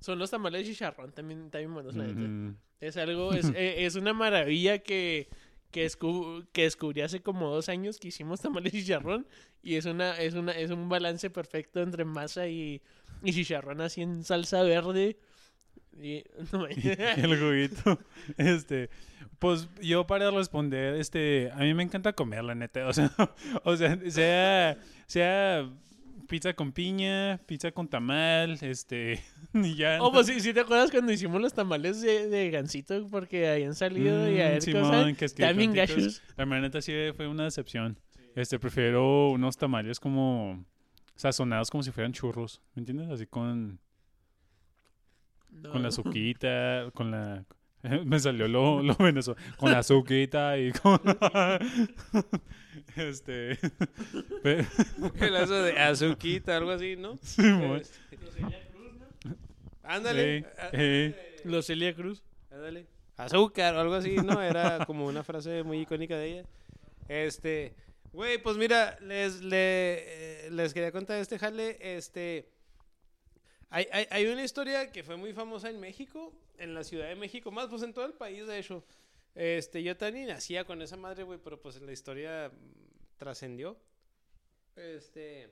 [0.00, 2.20] son los tamales de chicharrón, también, también buenos, la neta.
[2.80, 5.28] Es algo, es, eh, es una maravilla que,
[5.70, 9.26] que, descu- que descubrí hace como dos años que hicimos tamales de chicharrón
[9.62, 12.82] y es una, es una, es un balance perfecto entre masa y,
[13.22, 15.18] y chicharrón así en salsa verde.
[16.00, 16.72] Y, no me-
[17.16, 17.98] el juguito.
[18.36, 18.90] Este,
[19.38, 22.86] pues yo para responder, este, a mí me encanta comer, la neta.
[22.88, 23.10] O sea,
[23.64, 25.70] o sea, sea, sea
[26.28, 29.20] pizza con piña, pizza con tamal, este,
[29.54, 29.98] y ya.
[30.00, 33.74] Oh, pues sí, sí te acuerdas cuando hicimos los tamales de, de gansito porque habían
[33.74, 35.34] salido y a ver Simón, cosas.
[35.34, 36.22] que También gachos.
[36.36, 37.98] La neta, sí fue una decepción.
[38.34, 40.64] Este, prefiero unos tamales como
[41.14, 43.08] sazonados como si fueran churros, ¿me entiendes?
[43.08, 43.78] Así con,
[45.62, 45.70] No.
[45.72, 47.44] con la azuquita, con la...
[48.04, 49.44] Me salió lo, lo venezolano.
[49.56, 51.00] Con la azuquita y con...
[52.96, 53.52] este...
[54.44, 57.16] El eso de azuquita, algo así, ¿no?
[57.22, 57.82] Simón.
[59.82, 60.36] Ándale.
[60.38, 61.14] Ey, á- ey.
[61.44, 62.22] Los Celia Cruz.
[62.50, 62.86] Ándale.
[63.16, 64.42] Azúcar o algo así, ¿no?
[64.42, 66.42] Era como una frase muy icónica de ella.
[67.08, 67.72] Este,
[68.12, 71.76] Güey, pues mira, les, le- eh, les quería contar este jale.
[71.80, 72.48] Este.
[73.70, 77.16] Hay, hay, hay una historia que fue muy famosa en México, en la Ciudad de
[77.16, 78.84] México, más pues en todo el país, de hecho.
[79.34, 82.50] Este, yo también nacía con esa madre, güey, pero pues la historia
[83.18, 83.76] trascendió.
[84.76, 85.50] Este.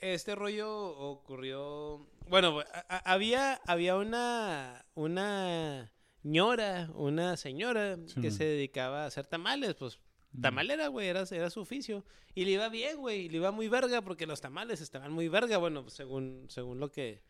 [0.00, 2.06] Este rollo ocurrió.
[2.28, 4.84] Bueno, a- a- había, había una.
[4.94, 5.92] Una
[6.22, 8.32] ñora, una señora Sí, que man.
[8.32, 10.00] se dedicaba a hacer tamales, pues
[10.40, 12.04] tamalera, güey, era, era su oficio.
[12.34, 15.58] Y le iba bien, güey, le iba muy verga porque los tamales estaban muy verga,
[15.58, 17.22] bueno, pues, según, según lo que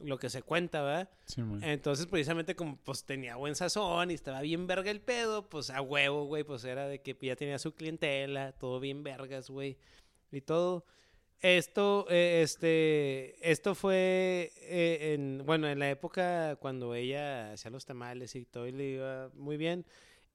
[0.00, 1.08] lo que se cuenta, ¿verdad?
[1.26, 1.42] Sí.
[1.62, 5.80] Entonces, precisamente como pues tenía buen sazón y estaba bien verga el pedo, pues a
[5.80, 9.78] huevo, güey, pues era de que ya tenía su clientela, todo bien vergas, güey,
[10.32, 10.84] y todo.
[11.40, 17.84] Esto, eh, este, esto fue eh, en, bueno, en la época cuando ella hacía los
[17.84, 19.84] tamales y todo y le iba muy bien.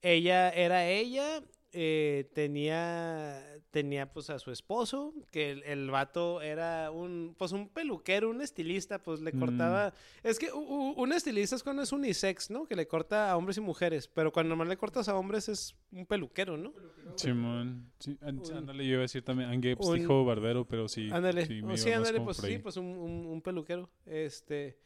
[0.02, 1.42] Ella era ella,
[1.72, 7.68] eh, tenía, tenía pues a su esposo, que el, el vato era un, pues un
[7.68, 9.38] peluquero, un estilista, pues le Mm.
[9.38, 12.66] cortaba, es que u- u- un estilista es cuando es unisex, ¿no?
[12.66, 15.76] Que le corta a hombres y mujeres, pero cuando normal le cortas a hombres es
[15.92, 16.72] un peluquero, ¿no?
[17.16, 17.92] Simón.
[17.98, 19.50] Sí, ándale, yo iba a decir también.
[19.50, 21.08] Angueps un- dijo barbero, pero sí.
[21.12, 23.90] Ándale, Sí, oh, sí, ándale, pues sí, pues un, un- un peluquero.
[24.06, 24.78] Este,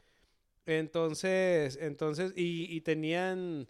[0.65, 3.67] entonces, entonces, y, y tenían,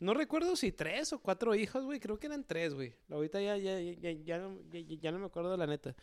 [0.00, 2.94] no recuerdo si tres o cuatro hijos, güey, creo que eran tres, güey.
[3.10, 5.94] Ahorita ya, ya, ya, ya, ya no- ya- no me acuerdo de la neta.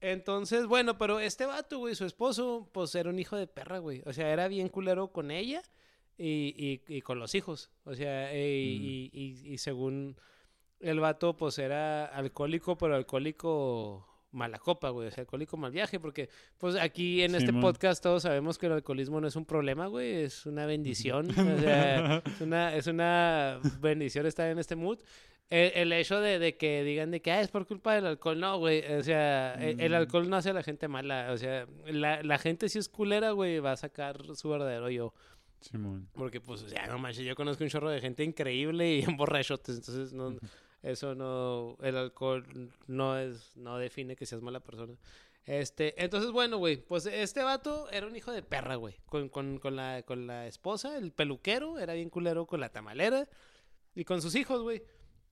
[0.00, 4.02] Entonces, bueno, pero este vato, güey, su esposo, pues era un hijo de perra, güey.
[4.04, 5.62] O sea, era bien culero con ella
[6.18, 6.54] y,
[6.88, 7.70] y, y con los hijos.
[7.84, 10.16] O sea, eh, y- y según
[10.80, 14.06] el vato, pues era alcohólico, pero alcohólico
[14.36, 15.08] mala copa, güey.
[15.08, 16.28] O sea, alcohólico mal viaje, porque,
[16.58, 17.62] pues aquí en este Simón.
[17.62, 20.22] podcast todos sabemos que el alcoholismo no es un problema, güey.
[20.24, 21.30] Es una bendición.
[21.30, 24.98] o sea, es una, es una bendición estar en este mood.
[25.48, 28.38] El, el hecho de, de que digan de que ah, es por culpa del alcohol,
[28.40, 28.82] no, güey.
[28.94, 29.94] O sea, el, el Mm.
[29.94, 31.28] alcohol no hace a la gente mala.
[31.32, 35.14] O sea, la, la gente si es culera, güey, va a sacar su verdadero yo.
[35.60, 36.08] Simón.
[36.14, 39.16] Porque, pues, o sea, no manches, yo conozco un chorro de gente increíble y en
[39.16, 39.76] borrachotes.
[39.76, 40.36] Entonces, no,
[40.90, 42.44] eso no, el alcohol
[42.86, 44.94] no es, no define que seas mala persona.
[45.44, 48.96] Este, entonces, bueno, güey, pues este vato era un hijo de perra, güey.
[49.06, 53.28] Con, con, con, la, con la esposa, el peluquero, era bien culero con la tamalera
[53.94, 54.82] y con sus hijos, güey.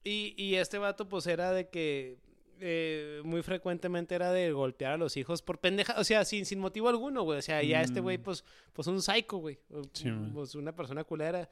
[0.04, 2.18] Y, y este vato, pues, era de que
[2.60, 6.60] eh, muy frecuentemente era de golpear a los hijos por pendeja, o sea, sin, sin
[6.60, 7.38] motivo alguno, güey.
[7.38, 8.22] O sea, ya este güey, Mm.
[8.22, 9.58] pues, pues un psycho, güey.
[9.92, 10.30] Sí, güey.
[10.32, 11.48] pues una persona culera.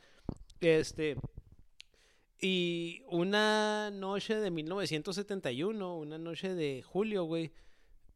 [0.60, 1.16] Este.
[2.44, 7.52] Y una noche de 1971, una noche de julio, güey.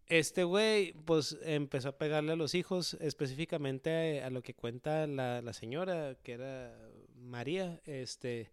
[0.09, 5.07] Este güey, pues empezó a pegarle a los hijos, específicamente a, a lo que cuenta
[5.07, 6.77] la, la señora, que era
[7.14, 8.51] María, este,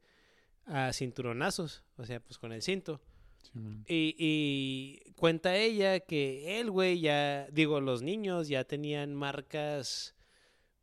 [0.66, 3.02] a cinturonazos, o sea, pues con el cinto.
[3.88, 10.16] Y, y cuenta ella que él, güey, ya, digo, los niños ya tenían marcas,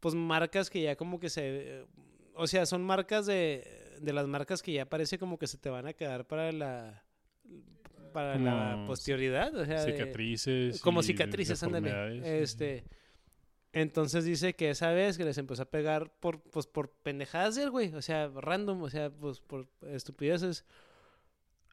[0.00, 1.84] pues marcas que ya como que se,
[2.34, 5.68] o sea, son marcas de, de las marcas que ya parece como que se te
[5.70, 7.04] van a quedar para la,
[8.12, 10.80] para la posterioridad, o sea, de- Cicatrices.
[10.80, 12.40] como cicatrices, ándale.
[12.42, 12.84] Este,
[13.72, 17.62] entonces dice que esa vez que les empezó a pegar por, pues, por pendejadas de
[17.64, 20.64] él, güey, o sea, random, o sea, pues, por estupideces.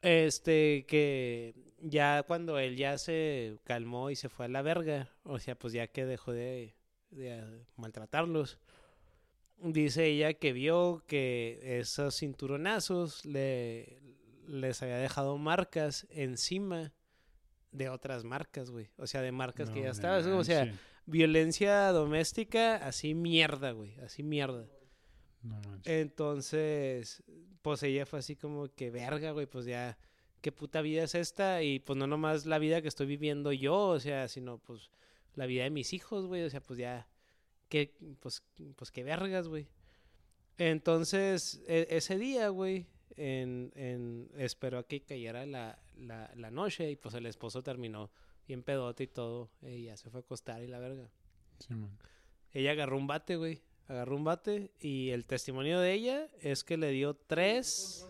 [0.00, 5.40] Este, que ya cuando él ya se calmó y se fue a la verga, o
[5.40, 6.74] sea, pues ya que dejó de,
[7.10, 7.42] de
[7.76, 8.58] maltratarlos,
[9.60, 14.00] dice ella que vio que esos cinturonazos le,
[14.46, 16.92] les había dejado marcas encima
[17.72, 18.90] de otras marcas, güey.
[18.96, 20.32] O sea, de marcas que ya estaban.
[20.32, 20.72] O sea,
[21.06, 23.98] violencia doméstica, así mierda, güey.
[24.00, 24.66] Así mierda.
[25.42, 25.60] No.
[25.84, 27.22] Entonces,
[27.62, 29.98] pues ella fue así como que verga, güey, pues ya,
[30.40, 31.62] ¿qué puta vida es esta?
[31.62, 34.90] Y pues no nomás la vida que estoy viviendo yo, o sea, sino pues
[35.34, 37.06] la vida de mis hijos, güey, o sea, pues ya,
[37.68, 38.42] qué, pues,
[38.76, 39.66] pues qué vergas, güey.
[40.58, 46.90] Entonces, e- ese día, güey, en, en, esperó a que cayera la, la, la noche
[46.90, 48.10] y pues el esposo terminó
[48.46, 51.10] bien pedote y todo, y ya se fue a acostar y la verga.
[51.58, 51.96] Simón.
[52.52, 53.62] Ella agarró un bate, güey.
[53.86, 58.06] Agarró un bate y el testimonio de ella es que le dio tres...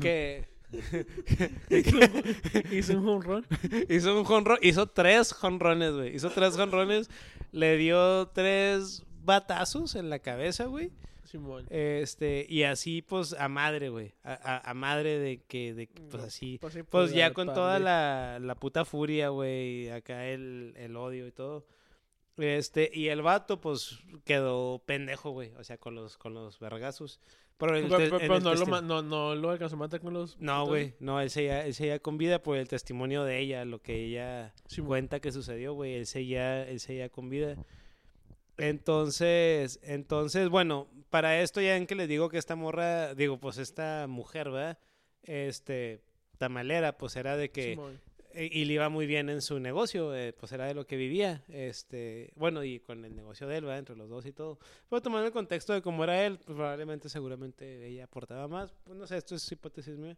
[0.00, 0.51] Que...
[2.70, 3.46] Hizo un home run.
[3.88, 6.14] hizo un jonrón, hizo tres jonrones, güey.
[6.14, 7.10] Hizo tres jonrones,
[7.52, 10.90] le dio tres batazos en la cabeza, güey.
[11.24, 11.66] Simón.
[11.70, 14.12] Este, y así, pues, a madre, güey.
[14.22, 16.58] A, a- a madre de que, de, pues, así.
[16.60, 20.94] Pues, sí, por Pues ya con toda la, la puta furia, güey, acá el, el
[20.96, 21.64] odio y todo.
[22.36, 27.20] Este, y el vato, pues, quedó pendejo, güey, o sea, con los, con los vergazos.
[27.58, 29.78] Pero el Pero, te- pero- en pero el no, lo, no, no lo alcanzó a
[29.78, 30.36] matar con los...
[30.40, 33.80] No, güey, no, él seguía, él seguía con vida por el testimonio de ella, lo
[33.80, 37.56] que ella Sí, cuenta que sucedió, güey, él seguía, él seguía con vida.
[38.58, 43.58] Entonces, entonces, bueno, para esto ya en que les digo que esta morra, digo, pues
[43.58, 44.78] esta mujer, ¿verdad?
[45.22, 46.02] Este,
[46.38, 47.78] tamalera, pues era de que.
[48.34, 50.96] Eh, y le iba muy bien en su negocio, eh, pues era de lo que
[50.96, 53.78] vivía, este, bueno, y con el negocio de él, ¿verdad?
[53.78, 54.58] Entre los dos y todo.
[54.88, 58.98] Pero tomando el contexto de cómo era él, pues probablemente, seguramente ella aportaba más, pues
[58.98, 60.16] no sé, esto es hipótesis mía.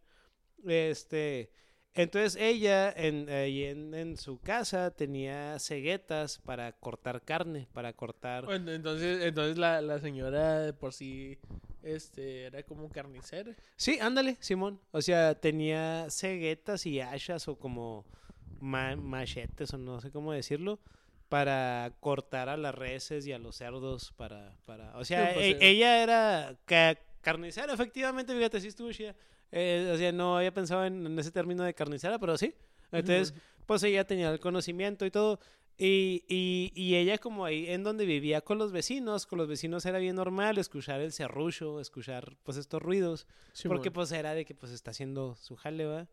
[0.65, 1.51] Este,
[1.93, 8.45] entonces ella en, en, en su casa tenía ceguetas para cortar carne, para cortar...
[8.45, 11.37] Bueno, entonces, entonces la, la señora por sí
[11.85, 13.55] este, era como carnicera.
[13.77, 14.79] Sí, ándale, Simón.
[14.91, 18.05] O sea, tenía ceguetas y hachas o como
[18.59, 20.79] ma- machetes o no sé cómo decirlo
[21.29, 24.55] para cortar a las reses y a los cerdos para...
[24.65, 24.97] para...
[24.97, 25.57] O sea, Sí, pues, e- eh.
[25.71, 29.15] ella era ca- carnicera, efectivamente, fíjate, sí estuvo chida.
[29.51, 32.53] Eh, o sea, no había pensado en, en ese término de carnicera, pero sí.
[32.91, 33.33] Entonces,
[33.65, 35.39] pues ella tenía el conocimiento y todo.
[35.77, 39.85] Y, y, y ella como ahí en donde vivía con los vecinos, con los vecinos
[39.85, 43.27] era bien normal escuchar el serrucho, escuchar pues estos ruidos.
[43.67, 46.07] Porque pues era de que pues está haciendo su jale, ¿va?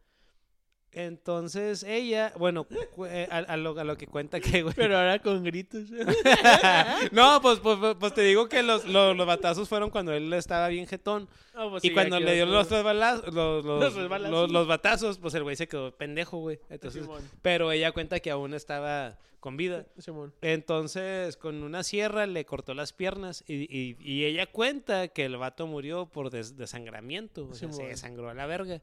[0.95, 2.67] Entonces ella, bueno,
[3.09, 4.75] eh, a, a lo, a lo que cuenta que, güey.
[4.77, 5.85] Pero ahora con gritos.
[7.13, 10.33] no, pues, pues, pues- pues te digo que los, los, los batazos fueron cuando él
[10.35, 11.29] estaba bien jetón.
[11.55, 12.85] Ah, pues y sí, cuando le dio los, los,
[13.33, 14.31] los, Los tres balazos.
[14.33, 16.59] los- los batazos, pues el güey se quedó pendejo, güey.
[16.69, 19.87] Entonces, Simón, pero ella cuenta que aún estaba con vida.
[19.99, 20.33] Simón.
[20.41, 25.37] Entonces, con una sierra le cortó las piernas y, y- y ella cuenta que el
[25.37, 27.49] vato murió por des- desangramiento.
[27.51, 28.81] O sea, se desangró a la verga.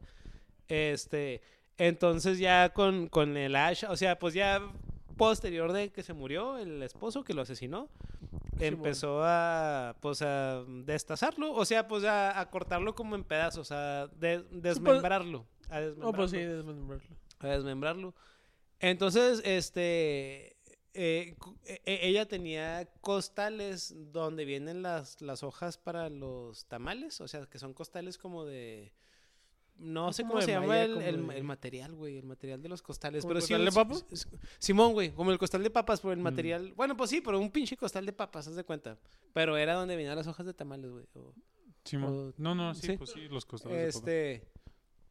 [0.68, 1.42] Este,
[1.80, 4.62] entonces ya con, con el hacha, o sea, pues ya
[5.18, 7.90] posterior de que se murió el esposo que lo asesinó,
[8.60, 13.72] Sí, empezó a, pues a destazarlo, o sea, pues a, a cortarlo como en pedazos,
[13.72, 15.46] a de- desmembrarlo.
[15.70, 17.16] A No, pues sí, desmembrarlo desmembrarlo.
[17.40, 18.16] a desmembrarlo.
[18.82, 20.58] Entonces, este,
[20.94, 27.28] eh, e- e- ella tenía costales donde vienen las, las hojas para los tamales, o
[27.28, 28.92] sea, que son costales como de...
[29.80, 32.62] No sé cómo de se llama malla, el, el- de- el material, güey, el material
[32.62, 33.24] de los costales.
[33.24, 34.28] ¿Como Pero el sí, costal de papas?
[34.60, 36.24] Simón, güey, como el costal de papas, por el Mm.
[36.24, 36.74] material.
[36.76, 38.98] Bueno, pues sí, pero un pinche costal de papas, haz de cuenta.
[39.34, 41.06] Pero era donde venían las hojas de tamales, güey.
[41.16, 41.34] o-
[41.86, 42.30] Simón.
[42.30, 42.98] O- No, no, sí, sí.
[42.98, 43.76] pues sí, los de papa.
[43.76, 44.44] este,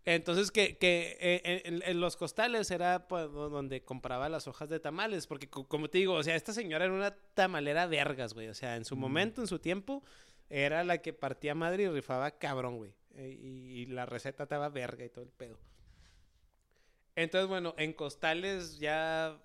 [0.05, 4.69] entonces que, que eh, en, en los costales era pues, do- donde compraba las hojas
[4.69, 8.33] de tamales, porque co- como te digo, o sea, esta señora era una tamalera vergas,
[8.35, 9.01] güey, o sea, en su Mm.
[9.01, 10.03] momento, en su tiempo,
[10.51, 14.69] era la que partía madre y rifaba cabrón, güey, eh, y, y la receta estaba
[14.71, 15.59] verga y todo el pedo.
[17.17, 19.39] Entonces, bueno, en costales ya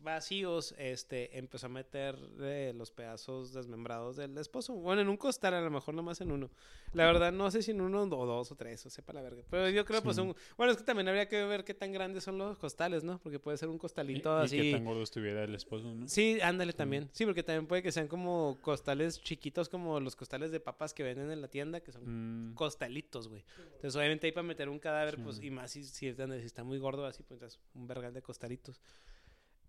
[0.00, 4.74] vacíos, este, empezó a meter eh, los pedazos desmembrados del esposo.
[4.74, 6.50] Bueno, en un costal, a lo mejor nomás en uno.
[6.92, 9.42] La verdad, no sé si en uno o dos o tres, o sepa la verga.
[9.50, 10.22] Pero yo creo, pues, Sí.
[10.22, 10.34] un...
[10.56, 13.18] Bueno, es que también habría que ver qué tan grandes son los costales, ¿no?
[13.18, 14.56] Porque puede ser un Y, costalito y así...
[14.56, 16.08] que tan gordo estuviera el esposo, ¿no?
[16.08, 17.08] Sí, ándale también.
[17.12, 21.02] Sí, porque también puede que sean como costales chiquitos, como los costales de papas que
[21.02, 23.44] venden en la tienda, que son Mm, costalitos, güey.
[23.58, 25.20] Entonces, obviamente ahí para meter un cadáver, Sí.
[25.22, 28.80] pues, y más si, si, está muy gordo así, pues es un vergal de costalitos.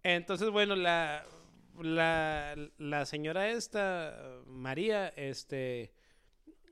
[0.04, 1.26] Entonces, bueno, la,
[1.80, 5.92] la, la señora esta, María, este,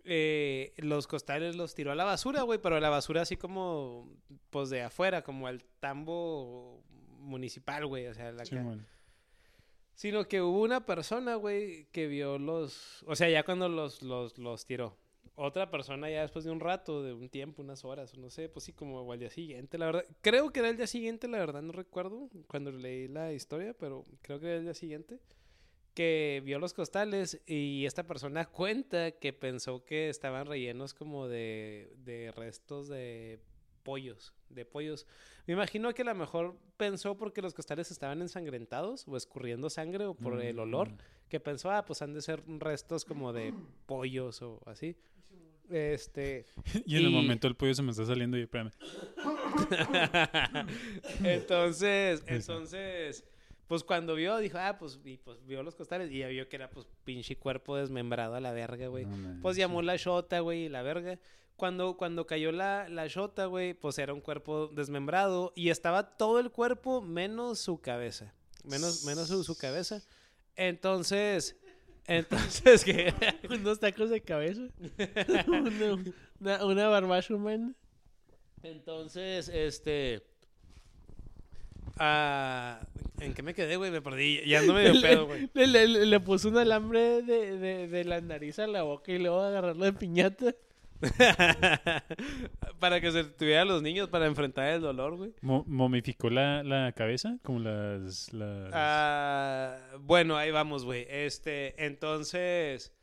[0.05, 4.09] eh, los costales los tiró a la basura, güey, pero a la basura así como,
[4.49, 6.83] pues de afuera, como al tambo
[7.19, 8.87] municipal, güey, o sea, la que- Simón.
[9.93, 13.03] Sino que hubo una persona, güey, que vio los...
[13.07, 14.95] O sea, ya cuando los, los, los tiró.
[15.39, 18.65] Otra persona ya después de un rato, de un tiempo, unas horas, no sé, pues
[18.65, 20.05] sí, como al día siguiente, la verdad.
[20.21, 24.03] Creo que era el día siguiente, la verdad, no recuerdo cuando leí la historia, pero
[24.23, 25.19] creo que era el día siguiente.
[25.93, 31.93] Que vio los costales y esta persona cuenta que pensó que estaban rellenos como de,
[32.03, 33.39] de restos de
[33.83, 35.05] pollos, de pollos.
[35.45, 40.05] Me imagino que a lo mejor pensó porque los costales estaban ensangrentados o escurriendo sangre
[40.07, 40.97] o por el olor, Mm,
[41.29, 43.53] que pensó, ah, pues han de ser restos como de
[43.85, 44.97] pollos o así.
[45.69, 46.45] Este,
[46.85, 48.71] Y en el momento el pollo se me está saliendo y espérame.
[51.23, 53.25] entonces, entonces,
[53.67, 56.55] pues cuando vio, dijo, ah, pues, y pues vio los costales y ya vio que
[56.55, 59.05] era pues pinche cuerpo desmembrado a la verga, güey.
[59.05, 59.41] No.
[59.41, 61.19] Pues llamó la shota, güey, y la verga.
[61.57, 66.39] Cuando, cuando cayó la, la shota, güey, pues era un cuerpo desmembrado y estaba todo
[66.39, 68.33] el cuerpo menos su cabeza.
[68.63, 70.03] Menos, menos su, su cabeza.
[70.55, 71.55] Entonces,
[72.07, 73.13] entonces, que
[73.49, 74.61] Unos tacos de cabeza.
[75.47, 75.97] una,
[76.39, 77.73] una, una barbacha humana.
[78.63, 80.23] Entonces, este.
[81.97, 82.79] ah,
[83.19, 83.91] ¿En qué me quedé, güey?
[83.91, 84.41] Me perdí.
[84.45, 85.49] Ya no me dio pedo, güey.
[85.53, 89.19] Le, le- le puso un alambre de, de, de la nariz a la boca y
[89.19, 90.53] luego agarrarlo de piñata.
[92.79, 95.33] para que se tuviera los niños para enfrentar el dolor, güey.
[95.41, 97.37] Mo- ¿Momificó la, la cabeza?
[97.43, 98.33] Como las...
[98.33, 98.69] las...
[98.73, 101.05] Ah, bueno, ahí vamos, güey.
[101.09, 102.93] Este, entonces,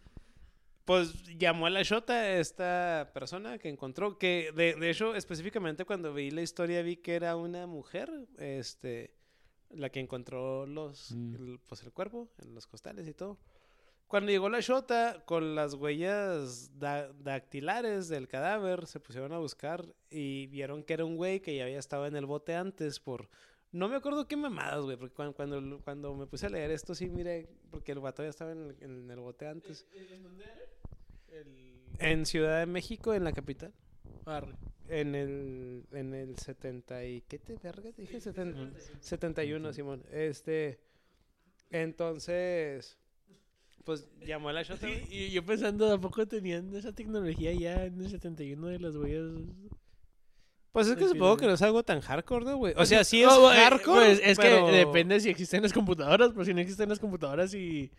[0.85, 6.13] pues llamó a la Shota esta persona que encontró, que de, de hecho, específicamente cuando
[6.15, 9.15] vi la historia vi que era una mujer, este,
[9.71, 11.35] la que encontró los, Mm.
[11.35, 13.39] el- pues el cuerpo en los costales y todo.
[14.07, 19.85] Cuando llegó la Shota con las huellas da- dactilares del cadáver, se pusieron a buscar
[20.11, 23.29] y vieron que era un güey que ya había estado en el bote antes por
[23.73, 26.95] no me acuerdo qué mamadas, güey, porque cuando, cuando, cuando me puse a leer esto
[26.95, 29.85] sí, mire, porque el vato ya estaba en el, en el bote antes.
[31.99, 33.73] En Ciudad de México, en la capital.
[34.27, 34.55] Arre.
[34.89, 37.23] En el, en el 70 y...
[37.23, 37.91] ¿Qué te verga?
[37.97, 40.05] Dije 70, 71, Simón.
[40.13, 40.79] Este...
[41.71, 42.97] Entonces...
[43.85, 44.89] Pues llamó a la shota.
[44.89, 49.25] Y, yo pensando, ¿a poco tenían esa tecnología ya en el 71 de las huellas?
[50.73, 52.75] Pues es que supongo que no es algo tan hardcore, ¿no, güey?
[52.77, 56.31] O sea, sí es No, hardcore, pues, es pero- que depende si existen las computadoras,
[56.33, 57.91] pero si no existen las computadoras y...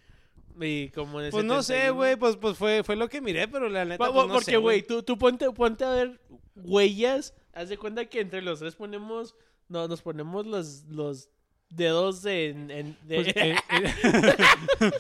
[0.60, 1.96] Y como en el Pues no sé, 71.
[1.96, 4.82] güey, pues, pues fue, fue lo que miré, pero la neta, pues no porque, güey,
[4.82, 6.22] tú, tú ponte, ponte a ver
[6.56, 7.34] huellas.
[7.54, 9.36] Haz de cuenta que entre los tres ponemos.
[9.68, 11.30] No, nos ponemos los, los
[11.70, 12.72] dedos en.
[12.72, 14.92] en- de- Pues, eh, eh,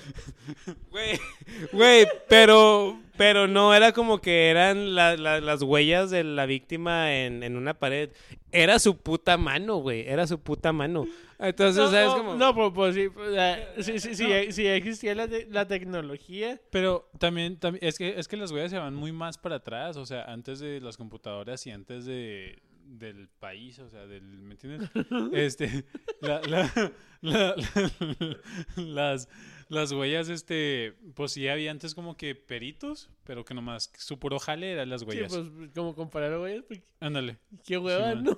[0.91, 1.20] Güey,
[1.72, 7.13] güey, pero, pero no era como que eran la- la- las huellas de la víctima
[7.16, 8.11] en, en una pared.
[8.51, 10.07] Era su puta mano, güey.
[10.07, 11.05] Era su puta mano.
[11.38, 12.36] Entonces, no, ¿sabes no, cómo?
[12.36, 16.61] no, pues, pues sí, pues, ah, sí, sí, sí, sí existía la, te- la tecnología.
[16.72, 19.97] Pero también, también es, que, es que las huellas se van muy más para atrás,
[19.97, 24.53] o sea, antes de las computadoras y antes de, del país, o sea, del, ¿me
[24.53, 24.89] entiendes?
[25.33, 25.86] Este,
[26.21, 28.38] la, la- la- la-
[28.77, 29.27] las,
[29.69, 34.39] las huellas, este, pues sí había antes como que peritos, pero que nomás su puro
[34.39, 35.33] jale eran las Sí, huellas.
[35.36, 37.38] pues como comparar huellas, pues, Ándale.
[37.65, 38.15] qué hueva.
[38.15, 38.38] ¿no?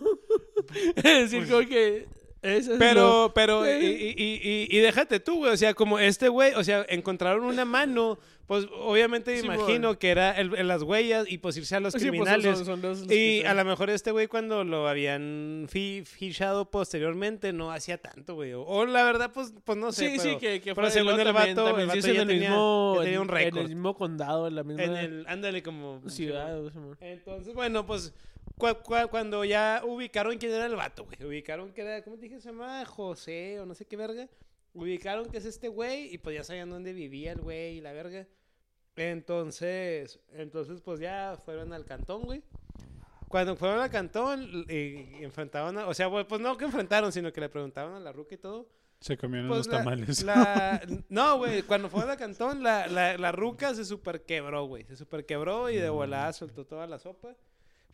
[0.95, 2.07] es decir, Pues- como que.
[2.41, 4.15] Eso es Pero, lo- pero, y, Sí.
[4.17, 5.51] y, y, y déjate tú, güey.
[5.53, 10.09] O sea, como este güey, o sea, encontraron una mano, pues obviamente Sí, imagino que
[10.09, 12.57] era el- en las huellas y pues irse a los Sí, pues, son- criminales.
[12.57, 16.03] son- son los- los Y que a lo mejor este güey cuando lo habían fi-
[16.05, 18.53] fichado posteriormente no hacía tanto, güey.
[18.53, 20.11] O, o la verdad, pues, pues no sé.
[20.11, 22.21] Sí, sí, pero- que, que pero fue según el vato, también el sí vato ya
[22.21, 23.57] en el tenía- mismo, ya tenía un récord.
[23.57, 26.01] En el mismo condado, en la misma En el, ándale como...
[26.07, 26.57] ciudad.
[27.01, 28.13] Entonces, bueno, pues
[28.57, 31.23] cua- cua- cuando ya ubicaron quién era el vato, güey.
[31.23, 32.39] Ubicaron que era, ¿cómo te dije?
[32.39, 34.27] Se llama José o no sé qué verga.
[34.73, 37.93] Ubicaron que es este güey y pues ya sabían dónde vivía el güey y la
[37.93, 38.27] verga.
[38.95, 42.43] Entonces, entonces pues ya fueron al cantón, güey.
[43.29, 47.41] Cuando fueron al cantón y enfrentaron, a- o sea, pues no que enfrentaron, sino que
[47.41, 48.69] le preguntaron a la ruca y todo.
[48.99, 50.23] Se comieron Pues los la- tamales.
[50.23, 54.85] la- no, güey, cuando fue a Cantón, la, la, la ruca se super quebró, güey.
[54.85, 57.35] Se super quebró y de volada soltó toda la sopa.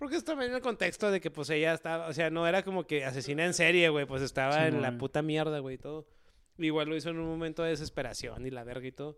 [0.04, 2.08] Porque es también el contexto de que, pues, ella estaba...
[2.08, 4.06] O sea, no era como que asesina en serie, güey.
[4.06, 6.06] Pues estaba Sí, en la puta mierda, güey, y todo.
[6.58, 9.18] Igual lo hizo en un momento de desesperación y la verga y todo.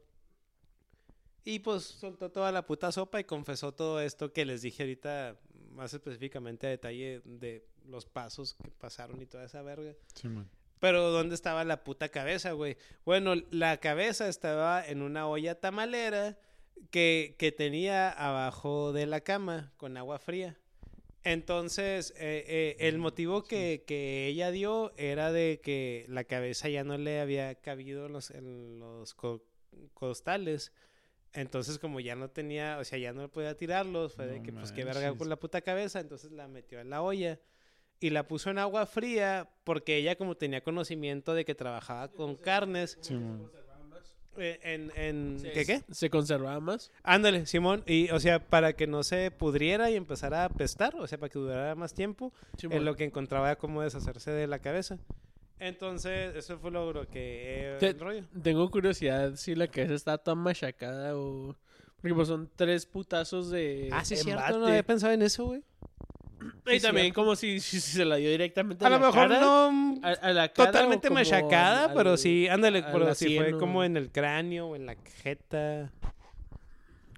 [1.43, 5.39] Y, pues, soltó toda la puta sopa y confesó todo esto que les dije ahorita,
[5.71, 9.95] más específicamente a detalle de los pasos que pasaron y toda esa verga.
[10.13, 10.47] Sí, man.
[10.79, 12.77] Pero ¿dónde estaba la puta cabeza, güey?
[13.05, 16.37] Bueno, la cabeza estaba en una olla tamalera
[16.91, 20.59] que, que tenía abajo de la cama con agua fría.
[21.25, 26.83] Entonces, eh, eh, el motivo que, que ella dio era de que la cabeza ya
[26.83, 29.43] no le había cabido en los, en los co-
[29.95, 30.71] costales.
[31.33, 34.71] Entonces, como ya no tenía, o sea, ya no podía tirarlos, fue de que, pues,
[34.71, 35.99] qué verga con la puta cabeza.
[35.99, 37.39] Entonces la metió en la olla
[37.99, 42.35] y la puso en agua fría porque ella como tenía conocimiento de que trabajaba con
[42.35, 43.15] carnes Sí,
[44.37, 45.81] en, en Se- ¿qué qué?
[45.91, 46.91] Se conservaba más.
[47.03, 51.07] Ándale, Simón, y o sea, para que no se pudriera y empezara a apestar, o
[51.07, 54.97] sea, para que durara más tiempo, en lo que encontraba cómo deshacerse de la cabeza.
[55.59, 58.23] Entonces, eso fue lo, lo que eh, Te- el rollo.
[58.43, 61.55] Tengo curiosidad si la cabeza está tan machacada o...
[62.01, 64.41] Porque pues son tres putazos de Ah, sí, es embate.
[64.43, 65.63] cierto, no había pensado en eso, güey.
[66.67, 67.21] Y sí, también cierto.
[67.21, 69.99] como si, si- si se la dio directamente A a lo la mejor cara, no
[70.03, 73.83] a, a la cara totalmente machacada, al- pero sí, ándale, pero sí fue o- como
[73.83, 75.91] en el cráneo o en la jeta.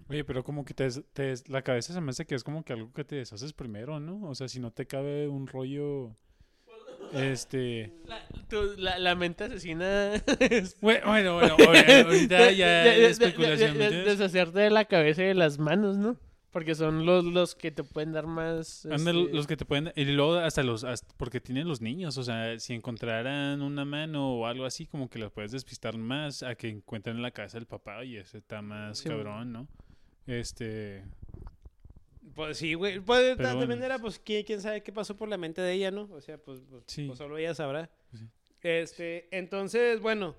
[0.09, 2.43] Oye, pero como que te, des- te des- la cabeza se me hace que es
[2.43, 4.30] como que algo que te deshaces primero, ¿no?
[4.30, 6.15] O sea, si no te cabe un rollo,
[7.13, 7.91] este...
[8.05, 11.57] La, tu- la- la mente asesina es- Bueno, bueno, bueno,
[12.05, 12.99] ahorita ya de-
[13.89, 14.03] de-.
[14.05, 16.18] Deshacerte de la cabeza y de las manos, ¿no?
[16.52, 18.86] Porque son los, los que te pueden dar más...
[18.86, 19.91] Este, los que te pueden...
[19.95, 20.84] Y luego hasta los...
[20.86, 25.10] hasta- porque tienen los niños, o sea, si encontraran una mano o algo así, como
[25.10, 28.62] que los puedes despistar más a que encuentren la cabeza del papá y ese está
[28.62, 29.68] más Sí, cabrón, ¿no?
[30.26, 31.04] Este...
[32.34, 33.00] Pues sí, güey.
[33.00, 33.86] Pues Pero también bueno.
[33.86, 36.08] era, pues, ¿quién, quién sabe qué pasó por la mente de ella, ¿no?
[36.12, 37.08] O sea, pues, pues, Sí.
[37.08, 37.89] pues solo ella sabrá.
[38.14, 38.26] Sí.
[38.62, 40.36] Este, entonces, bueno.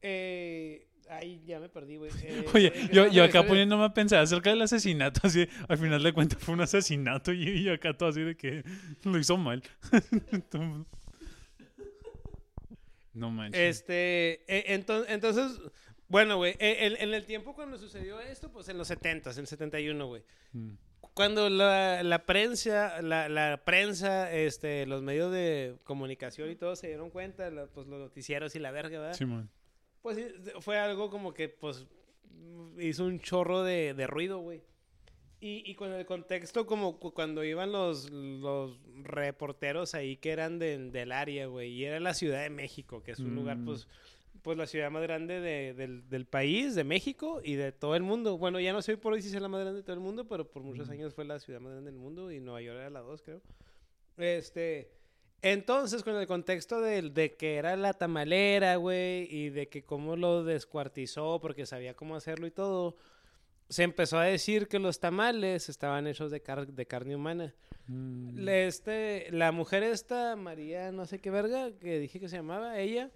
[0.00, 2.10] Eh, ay, ya me perdí, güey.
[2.22, 5.78] Eh, Oye, ¿qué yo, más yo acá poniéndome a pensar acerca del asesinato, así, al
[5.78, 8.62] final de cuentas fue un asesinato y, y acá todo así de que
[9.04, 9.62] lo hizo mal.
[13.12, 13.60] no manches.
[13.78, 15.60] Este, entonces, entonces,
[16.08, 19.46] bueno, güey, en, en el tiempo cuando sucedió esto, pues en los 70, en el
[19.46, 20.22] 71, güey.
[20.52, 20.70] Mm.
[21.14, 26.88] Cuando la, la prensa, la, la prensa, este, los medios de comunicación y todo se
[26.88, 29.14] dieron cuenta, la- pues los noticieros y la verga, ¿verdad?
[29.14, 29.48] Simón.
[30.04, 30.18] Pues
[30.60, 31.86] fue algo como que, pues,
[32.78, 34.60] hizo un chorro de, de ruido, güey.
[35.40, 40.58] Y, y con el contexto, como cu- cuando iban los, los reporteros ahí que eran
[40.58, 41.70] de- del área, güey.
[41.72, 43.64] Y era la Ciudad de México, que es un lugar, Mm.
[43.64, 43.88] pues,
[44.42, 48.02] pues la ciudad más grande de- del, del país, de México y de todo el
[48.02, 48.36] mundo.
[48.36, 50.28] Bueno, ya no sé por hoy si es la más grande de todo el mundo,
[50.28, 50.92] pero por muchos Mm.
[50.92, 53.40] años fue la ciudad más grande del mundo y Nueva York era la dos, creo.
[54.18, 54.90] Este,
[55.44, 60.16] entonces, con el contexto de, de que era la tamalera, güey, y de que cómo
[60.16, 62.96] lo descuartizó porque sabía cómo hacerlo y todo,
[63.68, 67.54] se empezó a decir que los tamales estaban hechos de, car- de carne humana.
[67.88, 68.48] Mm.
[68.48, 73.10] Este, la mujer esta, María, no sé qué verga, que dije que se llamaba, ella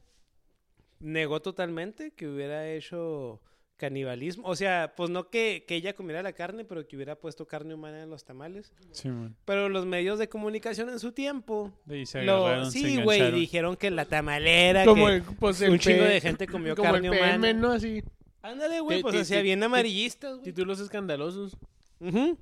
[1.01, 3.41] negó totalmente que hubiera hecho
[3.79, 4.47] canibalismo.
[4.47, 7.73] O sea, pues no que, que ella comiera la carne, pero que hubiera puesto carne
[7.75, 8.73] humana en los tamales.
[8.93, 9.35] Simón.
[9.47, 13.33] Pero los medios de comunicación en su tiempo De ahí se lo- agarraron, sí, güey,
[13.33, 16.77] dijeron que la tamalera, Como que el, pues, un el chingo P- de gente comió
[16.77, 17.53] como carne el PM, humana.
[17.55, 17.73] ¿no?
[17.73, 18.03] Así,
[18.43, 20.45] Ándale, güey, pues hacía bien amarillistas, güey.
[20.45, 21.57] títulos escandalosos.
[22.01, 22.37] Ujú.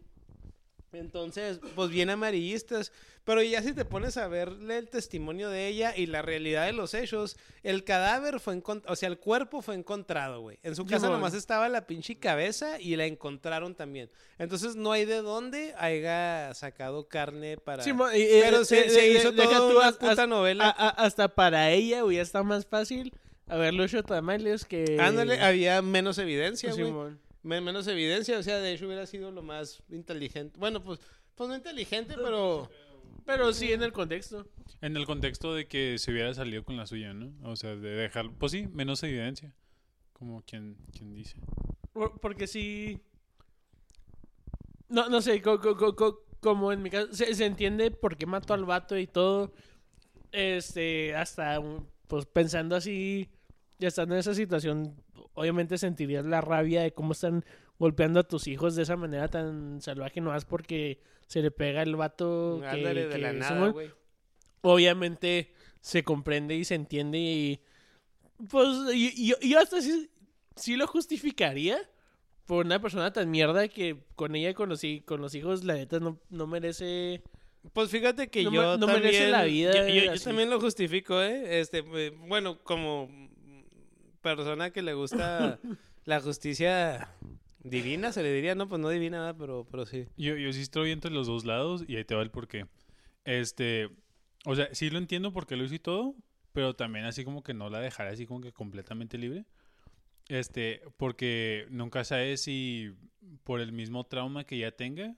[0.96, 2.92] Entonces, pues bien amarillistas.
[3.24, 6.72] Pero ya si te pones a verle el testimonio de ella y la realidad de
[6.72, 10.58] los hechos, el cadáver fue encontrado, o sea, el cuerpo fue encontrado, güey.
[10.62, 14.10] En su casa nomás estaba la pinche cabeza y la encontraron también.
[14.38, 17.82] Entonces no hay de dónde haya sacado carne para...
[17.82, 20.26] Sí, y- y- Pero eh, se, eh, se eh, hizo toda tú una hasta- puta
[20.28, 20.66] novela.
[20.68, 23.12] a- a- hasta para ella hubiera estado más fácil
[23.48, 24.98] haberlo hecho tamales que...
[25.00, 26.84] Ándale, había menos evidencia, güey.
[26.86, 27.25] Simón.
[27.46, 30.58] Men- menos evidencia, o sea, de hecho hubiera sido lo más inteligente.
[30.58, 30.98] Bueno, pues,
[31.34, 32.68] pues no inteligente, pero...
[33.24, 34.46] Pero sí en el contexto.
[34.80, 37.32] En el contexto de que se hubiera salido con la suya, ¿no?
[37.48, 39.52] O sea, de dejar, pues sí, menos evidencia.
[40.12, 41.36] Como quien, quien dice.
[41.92, 43.00] Por- Porque sí...
[44.88, 48.16] No, no sé, co- co- co- co- como en mi caso, se, se entiende por
[48.16, 49.52] qué mató al vato y todo.
[50.32, 51.60] Este, hasta,
[52.06, 53.28] pues pensando así,
[53.78, 54.94] ya estando en esa situación,
[55.36, 57.44] obviamente sentirías la rabia de cómo están
[57.78, 61.82] golpeando a tus hijos de esa manera tan salvaje, no más porque se le pega
[61.82, 63.90] el vato que, de que la nada, güey.
[64.62, 67.60] obviamente se comprende y se entiende y
[68.50, 70.10] pues y- y- yo hasta sí,
[70.56, 71.78] sí lo justificaría
[72.46, 75.74] por una persona tan mierda que con ella y con los, con los hijos la
[75.74, 77.22] neta no, no merece
[77.72, 79.02] Pues fíjate que No yo me- no también...
[79.02, 81.60] merece la vida Yo, yo- yo también lo justifico, ¿eh?
[81.60, 83.08] Este, eh, bueno, como
[84.34, 85.58] persona que le gusta
[86.04, 87.08] la justicia
[87.62, 89.36] divina, se le diría, no, pues no divina, ¿verdad?
[89.38, 90.06] pero, pero sí.
[90.16, 92.66] Yo, yo sí estoy entre los dos lados y ahí te va el porqué.
[93.24, 93.90] Este,
[94.44, 96.14] o sea, sí lo entiendo porque lo hizo y todo,
[96.52, 99.44] pero también así como que no la dejaré así como que completamente libre.
[100.28, 102.92] Este, porque nunca sabes si
[103.44, 105.16] por el mismo trauma que ya tenga,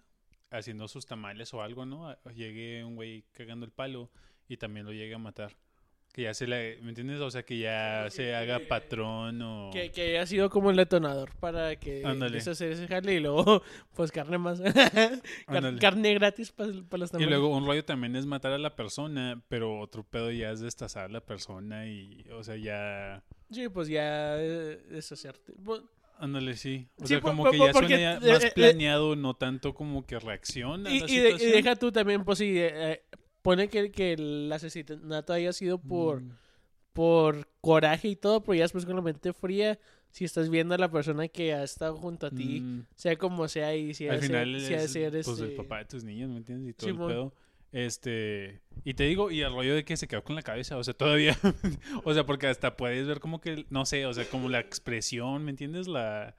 [0.50, 2.14] haciendo sus tamales o algo, ¿no?
[2.34, 4.10] Llegue un güey cagando el palo
[4.48, 5.56] y también lo llegue a matar.
[6.18, 7.20] Que ya se le, ¿me entiendes?
[7.20, 9.70] O sea, que ya se haga patrón o...
[9.72, 12.26] que, que haya sido como el detonador para que Ándale.
[12.38, 13.62] empiece a hacer ese jale y luego
[13.94, 14.60] pues carne más
[15.46, 18.74] Car- carne gratis para los Y tamales luego un rollo también es matar a la
[18.74, 23.22] persona, pero otro pedo ya es destazar a la persona y, o sea, ya...
[23.52, 25.52] sí pues ya eh, deshacerte
[26.18, 26.88] Ándale, sí.
[26.96, 30.04] O Sí, sea, como que ya suena ya eh, más eh, planeado, no tanto como
[30.04, 33.02] que reacciona a Y, la y de- y deja tú también, pues sí, eh,
[33.48, 36.32] pone que, que el asesinato haya sido por, Mm,
[36.92, 39.78] por coraje y todo, pero ya después con la mente fría,
[40.10, 42.86] si estás viendo a la persona que ha estado junto a ti, mm.
[42.94, 46.28] sea como sea, y si Al final es pues, el este, papá de tus niños,
[46.28, 46.70] ¿me entiendes?
[46.70, 47.34] Y todo el pedo.
[47.72, 50.84] Este, y te digo, y el rollo de que se quedó con la cabeza, o
[50.84, 51.38] sea, todavía,
[52.04, 55.42] o sea, porque hasta puedes ver como que, no sé, o sea, como la expresión,
[55.42, 55.88] ¿me entiendes?
[55.88, 56.36] La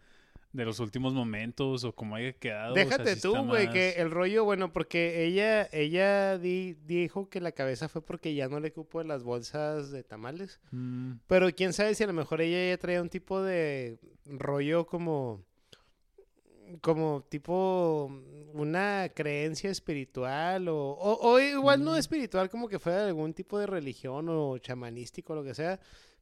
[0.51, 2.73] de los últimos momentos o como haya quedado.
[2.73, 6.73] o sea, Déjate sí tú, güey, más- que el rollo, bueno, porque ella, ella di-
[6.85, 10.59] dijo que la cabeza fue porque ya no le cupo las bolsas de tamales.
[10.71, 14.85] Mm, Pero quién sabe si a lo mejor ella ya traía un tipo de rollo
[14.87, 15.43] como
[16.81, 18.11] como tipo
[18.53, 21.97] una creencia espiritual o, o, o igual no Mm.
[21.97, 25.79] espiritual como que fuera de algún tipo de religión o chamanístico o lo que sea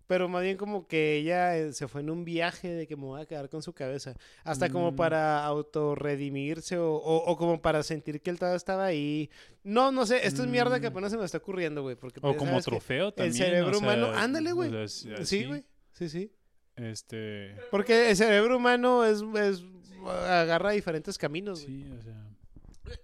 [0.08, 3.04] pero más bien como que ella eh, se fue en un viaje de que me
[3.04, 4.16] voy a quedar con su cabeza.
[4.44, 4.96] Hasta como Mm.
[4.96, 9.30] para autorredimirse o, o, o como para sentir que él todavía estaba ahí.
[9.64, 10.92] No, no sé, esto es mierda que Mm.
[10.94, 11.96] apenas se me está ocurriendo, güey.
[11.96, 13.34] Porque O ya como trofeo también.
[13.34, 14.88] El cerebro o sea, humano, ándale, o güey.
[14.88, 15.64] sea, Sí, güey.
[15.92, 16.32] Sí, sí.
[16.76, 17.56] Este.
[17.72, 19.64] Porque el cerebro humano es, es
[20.06, 21.84] agarra diferentes caminos, güey.
[21.84, 22.24] Sí, o sea.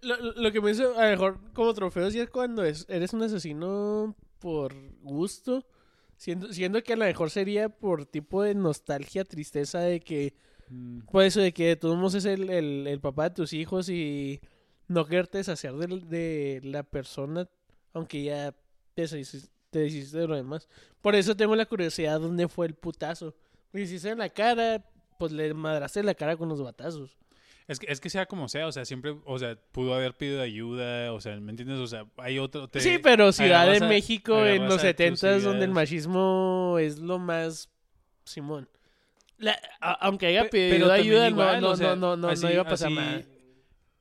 [0.01, 3.12] Lo, lo- que me hizo, a lo mejor, como trofeos, ya es cuando es, eres
[3.14, 5.66] un asesino por gusto.
[6.24, 10.34] Siendo, siendo que a lo mejor sería por tipo de nostalgia, tristeza de que.
[10.69, 13.51] mm, Por eso de que de todos modos es el, el, el papá de tus
[13.51, 14.39] hijos y
[14.88, 17.49] no quererte deshacer de, de la persona,
[17.91, 18.53] aunque ya
[18.93, 20.69] te te deshiciste de lo demás.
[21.01, 23.36] Por eso tengo la curiosidad dónde fue el putazo.
[23.74, 27.17] Si es en la cara, pues le madraste la cara con los batazos.
[27.68, 30.41] Es que, es que sea como sea, o sea, siempre, o sea, pudo haber pedido
[30.41, 31.80] ayuda, o sea, ¿me entiendes?
[31.80, 32.68] O sea, hay otro...
[32.68, 36.78] te- Sí, pero Ciudad de a- México en los a tus 70 donde el machismo
[36.80, 37.70] es lo más
[38.26, 38.68] Simón.
[39.38, 42.28] La- a- aunque haya Pe- pedido ayuda, igual, no, o no, sea, no, no, no,
[42.30, 43.22] así- no iba a pasar nada.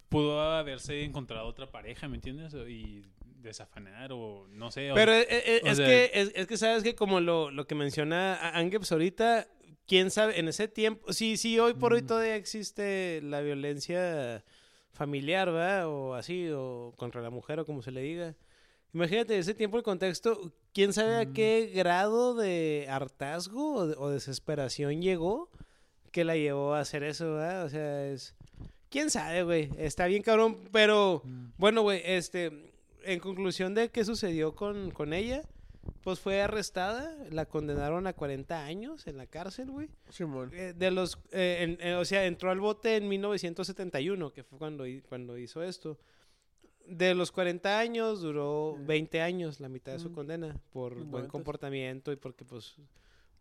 [0.09, 2.53] Pudo haberse encontrado otra pareja, ¿me entiendes?
[2.69, 3.03] Y
[3.39, 4.93] desafanar o no sé.
[4.93, 7.51] o- Pero es, es- o es sea- que, es, es que sabes que como lo,
[7.51, 9.49] lo que menciona Angeps ahorita,
[9.87, 12.07] quién sabe, en ese tiempo, sí, sí, hoy por hoy Mm.
[12.07, 14.45] todavía existe la violencia
[14.93, 15.89] familiar, ¿verdad?
[15.89, 18.35] O así, o contra la mujer, o como se le diga.
[18.95, 21.33] Imagínate, ese tiempo el contexto, quién sabe a Mm.
[21.33, 25.49] qué grado de hartazgo o, de- o desesperación llegó
[26.11, 27.65] que la llevó a hacer eso, ¿verdad?
[27.65, 28.35] O sea, es...
[28.91, 29.71] ¿Quién sabe, güey?
[29.79, 31.23] Está bien cabrón, pero...
[31.25, 31.47] Mm.
[31.57, 32.71] Bueno, güey, este,
[33.05, 35.43] en conclusión de qué sucedió con, con ella,
[36.03, 39.89] pues fue arrestada, la condenaron a 40 años en la cárcel, güey.
[40.09, 40.51] Simón.
[40.53, 44.59] Eh, de los, eh, en- eh, o sea, entró al bote en 1971, que fue
[44.59, 45.99] cuando, cuando hizo esto.
[46.87, 50.15] De los 40 años duró 20 años, la mitad de su Mm.
[50.15, 52.77] condena, por buen comportamiento y porque, pues,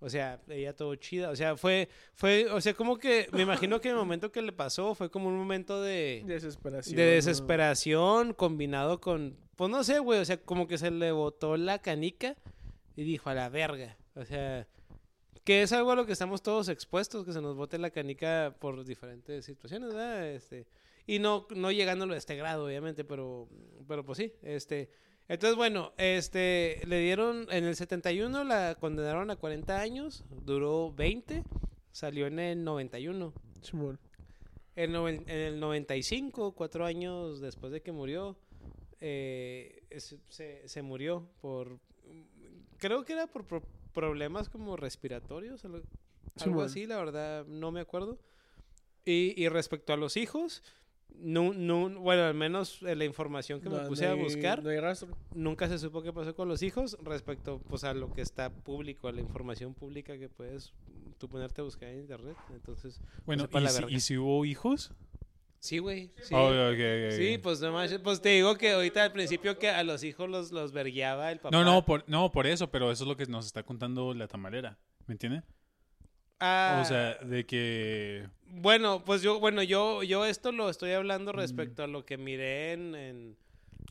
[0.02, 1.30] o sea, ella todo chida.
[1.30, 4.52] O sea, fue, fue, o sea, como que, me imagino que el momento que le
[4.52, 6.96] pasó fue como un momento de Desesperación.
[6.96, 11.56] de desesperación combinado con, pues no sé, güey, o sea, como que se le botó
[11.56, 12.36] la canica
[12.96, 14.68] y dijo a la verga, o sea,
[15.44, 18.56] que es algo a lo que estamos todos expuestos, que se nos bote la canica
[18.60, 20.30] por diferentes situaciones, ¿verdad?
[20.30, 20.66] Este,
[21.06, 23.48] y no, no llegándolo a este grado, obviamente, pero,
[23.88, 24.90] pero pues sí, este,
[25.34, 31.44] entonces bueno, este, le dieron, en el 71 la condenaron a 40 años, duró 20,
[31.92, 33.34] salió en el 91.
[33.62, 34.00] Simón.
[34.76, 38.38] En, en el 95, cuatro años después de que murió,
[39.00, 41.80] eh, es- se, se murió por...
[42.78, 43.64] Creo que era por pro-
[43.94, 45.82] problemas como respiratorios, algo,
[46.62, 48.18] así, la verdad, no me acuerdo.
[49.06, 50.64] Y, y respecto a los hijos,
[51.20, 54.70] no, no, bueno, al menos eh, la información que me puse no a buscar, No
[54.70, 55.10] hay rastro.
[55.34, 59.08] nunca se supo qué pasó con los hijos respecto pues a lo que está público,
[59.08, 60.74] a la información pública que puedes
[61.20, 62.36] tú ponerte a buscar en internet.
[62.54, 63.96] Entonces, Bueno, ¿y la si, verga.
[63.96, 64.94] y si hubo hijos?
[65.60, 66.12] sí, güey.
[66.24, 66.34] Sí.
[66.36, 66.50] Oh.
[67.12, 70.28] Sí, pues no manches, pues te digo que ahorita al principio que a los hijos
[70.28, 71.56] los, los vergueaba el papá.
[71.56, 74.28] No, no por, no, por eso, pero eso es lo que nos está contando la
[74.28, 74.80] tamalera.
[75.06, 75.44] ¿Me entiendes?
[76.40, 78.28] Ah, O sea, de que.
[78.52, 80.96] Bueno, pues yo, bueno, yo, yo esto lo estoy Mm.
[80.96, 83.38] hablando respecto a lo que miré en, en-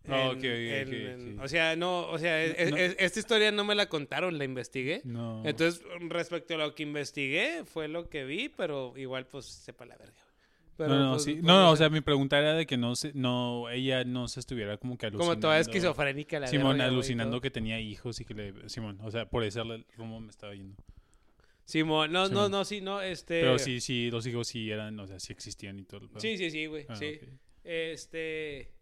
[0.09, 2.77] Ah, en- ok, ok, en- o sea, no, o sea, es- No.
[2.77, 5.03] es- esta historia no me la contaron, la investigué.
[5.05, 5.43] No.
[5.45, 9.97] Entonces, respecto a lo que investigué, fue lo que vi, pero igual, pues, sepa la
[9.97, 10.15] verga.
[10.79, 11.33] Pero, no, no, pues, sí.
[11.35, 14.27] pues, no, no, o sea, mi pregunta era de que no se, no, ella no
[14.29, 15.33] se estuviera como que alucinando.
[15.35, 18.69] como toda esquizofrénica la Simón, alucinando que tenía hijos y que le.
[18.71, 19.61] Simón, o sea, por ese
[19.99, 20.77] rumbo me estaba yendo.
[21.71, 23.41] Simón, no, no, no, sí, no, este...
[23.41, 26.01] Pero sí, sí, los hijos sí eran, o sea, sí existían y todo.
[26.03, 26.21] el pedo.
[26.21, 27.19] Sí, sí, sí, güey, Ah, sí.
[27.65, 28.73] Este.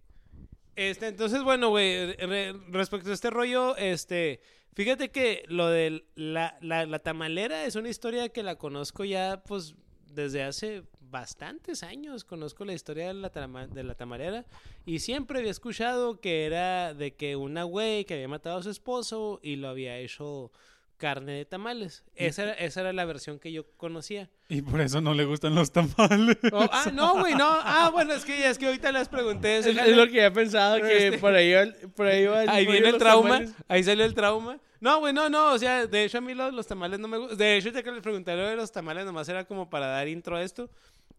[0.77, 4.41] Este, entonces, bueno, güey, re- respecto a este rollo, este.
[4.75, 9.43] Fíjate que lo de la, la, la tamalera es una historia que la conozco ya,
[9.45, 9.75] pues,
[10.07, 12.23] desde hace bastantes años.
[12.25, 14.47] Conozco la historia de la, tama- de la tamalera.
[14.87, 18.71] Y siempre había escuchado que era de que una güey que había matado a su
[18.71, 20.53] esposo y lo había hecho
[20.99, 22.05] carne de tamales.
[22.17, 24.29] Esa era, esa era la versión que yo conocía.
[24.49, 26.37] Y por eso no le gustan los tamales.
[26.53, 27.47] Oh, ah, no, güey, no.
[27.49, 29.59] Ah, bueno, es que, es que ahorita les pregunté.
[29.59, 32.41] Es, ese es lo que había pensado, que Este- por ahí, va- por ahí va
[32.41, 33.29] Ahí rollo viene el los trauma.
[33.31, 33.55] tamales.
[33.69, 34.59] Ahí salió el trauma.
[34.81, 35.53] No, güey, no, no.
[35.53, 37.39] O sea, de hecho, a mí los, los tamales no me gustan.
[37.39, 40.07] De hecho, ya que les pregunté lo de los tamales, nomás era como para dar
[40.09, 40.71] intro a esto.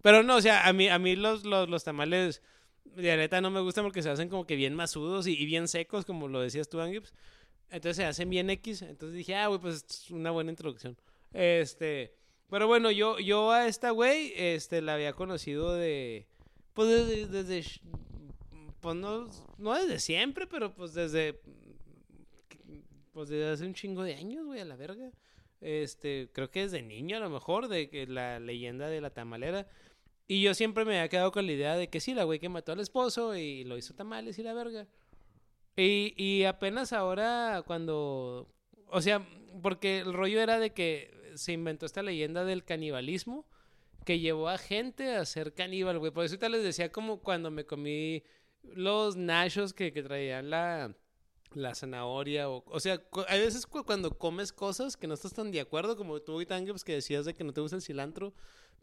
[0.01, 2.41] Pero no, o sea, a mí, a mí los, los, los tamales
[2.86, 5.67] de neta no me gustan porque se hacen como que bien masudos y, y bien
[5.67, 7.13] secos, como lo decías tú, Angips.
[7.72, 8.82] Entonces se hacen bien X.
[8.82, 10.97] Entonces dije, ah, güey, pues es una buena introducción.
[11.34, 12.15] Este.
[12.49, 16.28] Pero bueno, yo, yo a esta güey, este, la había conocido de.
[16.74, 17.28] Pues desde.
[17.28, 17.63] desde
[18.80, 21.39] pues no, no desde siempre, pero pues desde.
[23.11, 25.11] Pues desde hace un chingo de años, güey, a la verga.
[25.61, 29.09] Este, creo que es de niño a lo mejor, de que la leyenda de la
[29.09, 29.67] tamalera.
[30.28, 32.49] Y yo siempre me había quedado con la idea de que sí, la güey que
[32.49, 34.88] mató al esposo y lo hizo tamales y la verga.
[35.80, 38.47] Y, y apenas ahora cuando...
[38.88, 39.25] O sea,
[39.61, 43.47] porque el rollo era de que se inventó esta leyenda del canibalismo
[44.05, 46.11] que llevó a gente a ser caníbal, güey.
[46.11, 48.23] Por eso ahorita les decía como cuando me comí
[48.63, 50.95] los nachos que, que traían la,
[51.53, 52.49] la zanahoria.
[52.49, 55.95] O, o sea, hay veces cu- cuando comes cosas que no estás tan de acuerdo,
[55.95, 58.34] como tú y pues, que decías de que no te gusta el cilantro,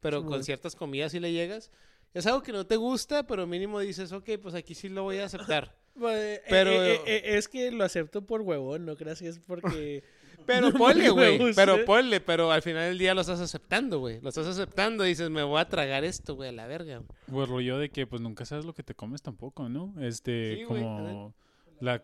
[0.01, 1.71] pero Sí, con ciertas comidas sí le llegas.
[2.15, 5.19] Es algo que no te gusta, pero mínimo dices, ok, pues aquí sí lo voy
[5.19, 5.77] a aceptar.
[5.99, 9.39] Pues, Pero- eh, eh, eh, es que lo acepto por huevón, no creas que es
[9.39, 10.03] porque...
[10.47, 11.53] Pero No, ponle, güey.
[11.57, 14.21] Pero ponle, pero al final del día lo estás aceptando, güey.
[14.21, 17.03] Lo estás aceptando y dices, me voy a tragar esto, güey, a la verga.
[17.29, 17.43] güey.
[17.45, 19.93] El rollo de que pues nunca sabes lo que te comes tampoco, ¿no?
[20.01, 21.35] Este, Sí, como
[21.81, 22.01] la,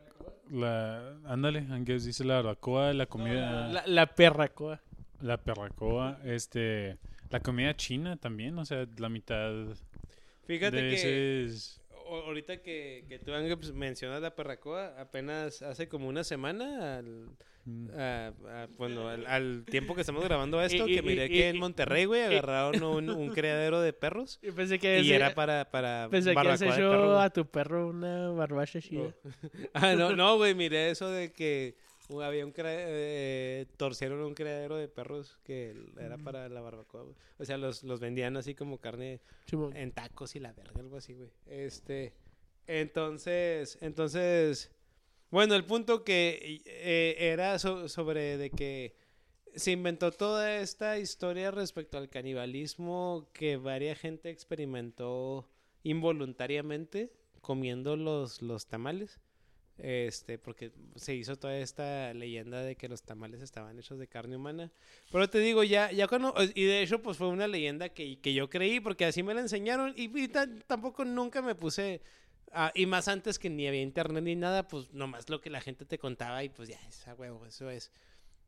[0.51, 4.81] la, ándale, aunque dice la barbacoa, la comida, la, La, la perra coa.
[5.45, 6.99] perracoa, este,
[7.31, 9.53] la comida china también, o sea, la mitad
[10.47, 10.95] Fíjate de que...
[10.97, 11.82] ese es- O-
[12.17, 17.31] Ahorita que, que tú, pues, mencionas la perracoa, apenas hace como una semana, al,
[17.65, 21.27] mm, a- a- bueno, al, al tiempo que estamos grabando esto, Y- y- que miré
[21.27, 24.99] y- que y- en Monterrey, güey, agarraron un, un criadero de perros Yo pensé que,
[25.01, 28.81] y ese- era para, para pensé que de hecho perro, a tu perro una barbacha
[28.81, 29.15] chida.
[29.75, 31.77] Ah, no, no, güey, miré eso de que
[32.23, 37.15] había un eh, torcieron un criadero de perros que era para la barbacoa, güey.
[37.39, 39.21] O sea, los, los vendían así como carne
[39.75, 41.31] en tacos y la verga, algo así, güey.
[41.47, 42.13] Este,
[42.67, 44.71] entonces, entonces,
[45.31, 48.97] bueno, el punto que eh, era so- sobre de que
[49.55, 55.49] se inventó toda esta historia respecto al canibalismo que varia gente experimentó
[55.83, 59.21] involuntariamente comiendo los, los tamales.
[59.85, 64.37] Este, porque se hizo toda esta leyenda de que los tamales estaban hechos de carne
[64.37, 64.71] humana.
[65.11, 68.33] Pero te digo, ya, ya cuando, y de hecho, pues fue una leyenda que, que
[68.33, 72.01] yo creí, porque así me la enseñaron, y, y ta- tampoco nunca me puse,
[72.53, 75.61] ah, y más antes que ni había internet ni nada, pues nomás lo que la
[75.61, 77.91] gente te contaba, y pues ya, esa huevo, eso es.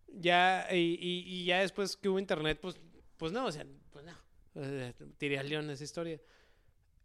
[0.06, 2.76] Ya, y, y, y ya después que hubo internet, pues,
[3.16, 4.14] pues no, o sea, pues no,
[5.18, 6.20] tiré al león esa historia.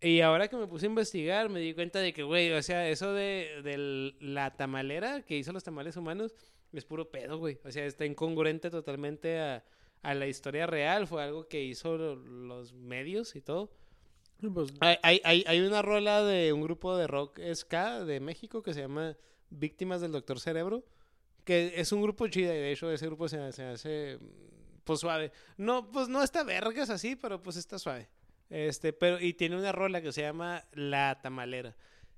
[0.02, 2.88] Y ahora que me puse a investigar, me di cuenta de que, güey, o sea,
[2.90, 6.34] eso de, de la tamalera que hizo los tamales humanos
[6.72, 7.60] es puro pedo, güey.
[7.66, 9.64] O sea, está incongruente totalmente a,
[10.02, 11.06] a la historia real.
[11.08, 13.72] Fue algo que hizo lo- los medios y todo.
[14.54, 18.74] Pues, Hay, hay, hay, una rola de un grupo de rock ska de México que
[18.74, 19.18] se llama
[19.50, 20.86] Víctimas del Doctor Cerebro.
[21.44, 24.20] Que es un grupo chida y de hecho ese grupo se, se hace
[24.86, 25.32] pues suave.
[25.58, 28.08] No, pues no está vergas así, pero pues está suave.
[28.50, 31.76] Este, pero, y tiene una rola que se llama La Tamalera.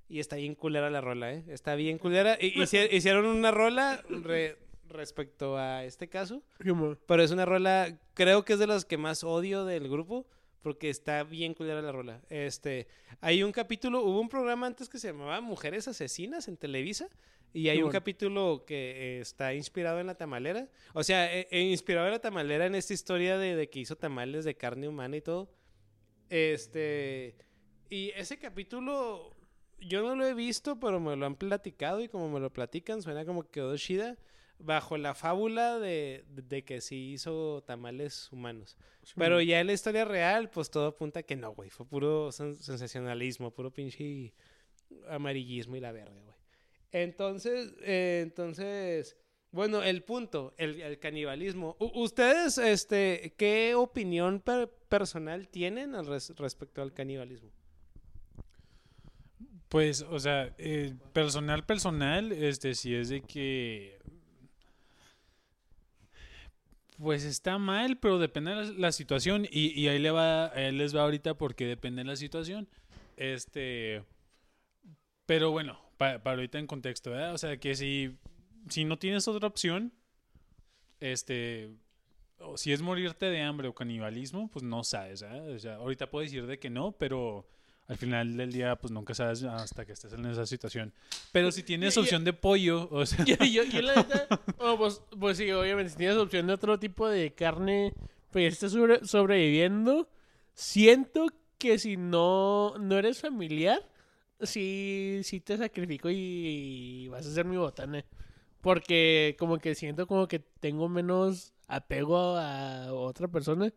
[0.07, 1.43] Y está bien culera la rola, ¿eh?
[1.47, 2.38] Está bien culera.
[2.39, 4.57] Y, hici- hicieron una rola re-
[4.89, 6.43] respecto a este caso.
[7.05, 10.25] Pero es una rola, creo que es de las que más odio del grupo,
[10.61, 12.21] porque está bien culera la rola.
[12.29, 12.88] Este,
[13.21, 17.07] hay un capítulo, hubo un programa antes que se llamaba Mujeres Asesinas en Televisa,
[17.53, 17.99] y hay un bueno.
[17.99, 20.67] capítulo que eh, está inspirado en la tamalera.
[20.93, 23.97] O sea, eh, eh, inspirado en la tamalera en esta historia de, de que hizo
[23.97, 25.49] tamales de carne humana y todo.
[26.32, 27.36] Este,
[27.89, 29.36] y ese capítulo
[29.82, 33.01] yo no lo he visto, pero me lo han platicado y como me lo platican,
[33.01, 34.17] suena como que quedó chida
[34.57, 38.77] bajo la fábula de, de que sí hizo tamales humanos.
[39.17, 41.69] Pero ya en la historia real, pues todo apunta que no, güey.
[41.69, 44.34] Fue puro sen- sensacionalismo, puro pinche
[45.09, 46.38] amarillismo y la verga, güey.
[46.93, 49.17] Entonces, eh, entonces,
[49.52, 51.76] bueno, el punto, el, canibalismo.
[51.80, 57.50] ¿Ustedes, este, qué opinión per- personal tienen al res- respecto al canibalismo?
[59.67, 64.00] Pues, o sea, eh, personal, personal, este, sí es de que.
[66.97, 69.46] Pues está mal, pero depende de la, situación.
[69.50, 72.67] Y, y ahí, le va, ahí les va ahorita porque depende de la situación.
[73.17, 74.04] Este.
[75.25, 77.34] Pero bueno, pa- para ahorita en contexto, ¿verdad?
[77.34, 78.17] O sea, que si,
[78.70, 79.92] si no tienes otra opción,
[81.00, 81.70] este.
[82.39, 85.50] O si es morirte de hambre o canibalismo, pues no sabes, ¿verdad?
[85.50, 87.47] O sea, ahorita puedo decir de que no, pero
[87.88, 90.93] al final del día, pues nunca sabes hasta que estés en esa situación.
[91.32, 93.36] Pero si tienes opción de pollo, o sea, yo,
[93.82, 94.28] la neta,
[94.58, 97.93] bueno, pues, pues sí, obviamente, si tienes opción de otro tipo de carne,
[98.32, 100.09] pues estás sobre- sobreviviendo.
[100.54, 101.28] Siento
[101.58, 103.88] que si no, no eres familiar,
[104.42, 108.04] sí, sí te sacrifico y, vas a ser mi botana.
[108.62, 113.74] Porque como que siento como que tengo menos apego a otra persona.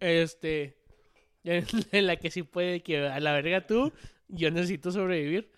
[0.00, 0.76] Este,
[1.44, 3.92] en, la que sí puede que a la verga tú,
[4.28, 5.50] yo necesito sobrevivir.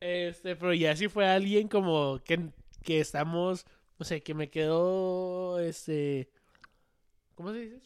[0.00, 2.50] Este, pero ya si fue alguien como que,
[2.84, 3.66] que estamos,
[3.98, 6.30] no sé, que me quedó, este,
[7.34, 7.80] ¿Cómo se dice?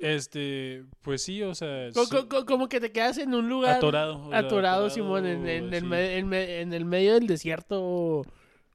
[0.00, 3.46] Este, pues sí, o sea, Co- sí, co- co- como que te quedas en un
[3.46, 4.30] lugar atorado.
[4.30, 5.86] sea, atorado, Simón, en, en el sí.
[5.92, 8.24] en me- en el medio del desierto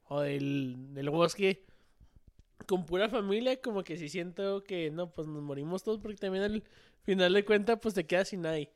[0.08, 1.64] o, del, del bosque
[2.66, 6.44] con pura familia, como que sí siento que no, pues nos morimos todos porque también
[6.44, 6.62] al
[7.02, 8.70] final de cuentas pues te quedas sin nadie.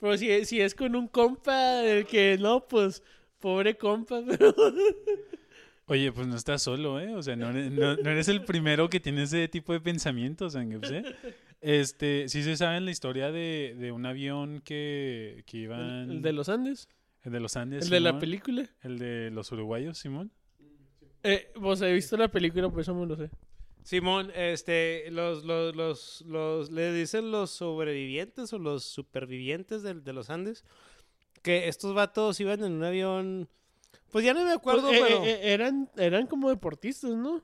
[0.00, 3.02] Pero si, si es con un compa, el que no, pues
[3.38, 4.54] pobre compa, pero...
[5.86, 7.14] Oye, pues no estás solo, ¿eh?
[7.14, 10.54] O sea, no eres, no, no eres el primero que tiene ese tipo de pensamientos,
[10.54, 11.02] Angeps, ¿eh?
[11.60, 16.10] Este, sí se sabe la historia de, de un avión que, que iban...
[16.10, 16.88] El de los Andes,
[17.22, 18.68] el de los Andes, el de la película.
[18.82, 20.30] El de los uruguayos, Simón.
[21.22, 23.30] Eh, pues he visto la película, por eso me lo sé.
[23.82, 30.12] Simón, este, los, los, los, los, le dicen los sobrevivientes o los supervivientes del- de,
[30.12, 30.64] los Andes,
[31.42, 33.48] que estos vatos iban en un avión,
[34.12, 35.24] pues ya no me acuerdo, Pues, eh, pero...
[35.24, 37.42] eh, eh, eran, eran como deportistas, ¿no?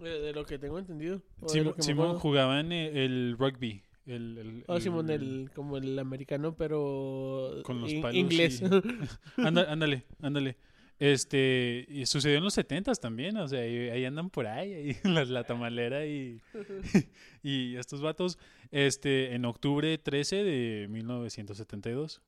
[0.00, 1.22] Eh, de lo que tengo entendido.
[1.40, 3.82] de Simón, Simón jugaban el, el rugby.
[4.06, 8.60] El, el- Oh, Simón, el- como el americano, pero Con los in- palos inglés.
[9.38, 10.56] y- ándale, ándale.
[10.98, 14.96] Este, y sucedió en los setentas también, o sea, ahí, ahí andan por ahí, ahí
[15.04, 16.40] la, la tamalera y,
[17.42, 18.38] y estos vatos,
[18.70, 22.20] este, en octubre 13 de 1972.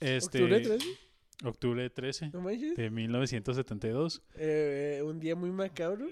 [0.00, 0.88] Este, ¿Octubre 13?
[1.44, 4.22] Octubre 13 ¿No de 1972.
[4.36, 6.06] Eh, eh, un día muy macabro.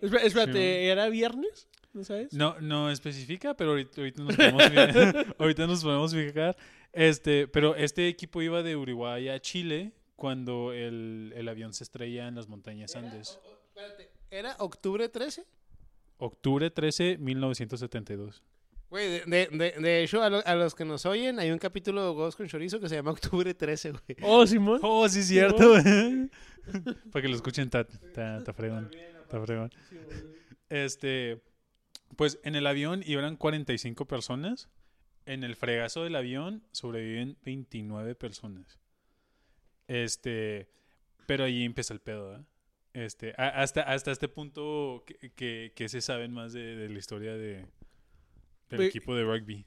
[0.00, 1.68] Espera- espérate, ¿era viernes?
[1.92, 2.32] ¿No sabes?
[2.32, 6.56] No, no especifica, pero ahorita, ahorita nos podemos fi- ahorita nos podemos fijar.
[6.92, 12.28] Este, pero este equipo iba de Uruguay a Chile cuando el, el avión se estrella
[12.28, 13.38] en las montañas Andes.
[13.68, 15.44] Espérate, ¿era octubre 13?
[16.18, 18.42] Octubre 13, 1972.
[18.90, 21.58] Güey, de, de, de, de hecho, a, lo- a los que nos oyen, hay un
[21.58, 24.02] capítulo de Ghost con Chorizo que se llama Octubre 13, güey.
[24.22, 24.78] Oh, Simón.
[24.82, 25.74] Oh, sí, cierto.
[27.12, 28.90] Para que lo escuchen, está, está, está fregón.
[29.22, 29.70] Está fregón.
[30.68, 31.42] Este,
[32.16, 34.68] pues en el avión iban 45 personas.
[35.26, 38.78] En el fregazo del avión sobreviven 29 personas.
[39.88, 40.68] Este,
[41.26, 42.44] pero ahí empieza el pedo, ¿eh?
[42.94, 47.34] Este, hasta, hasta este punto que, que, que se saben más de, de la historia
[47.34, 47.66] de,
[48.70, 49.66] del equipo de rugby.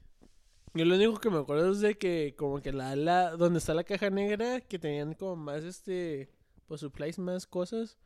[0.72, 3.74] Yo lo único que me acuerdo es de que como que la ala donde está
[3.74, 6.30] la caja negra, que tenían como más este,
[6.66, 7.98] pues supplies, más cosas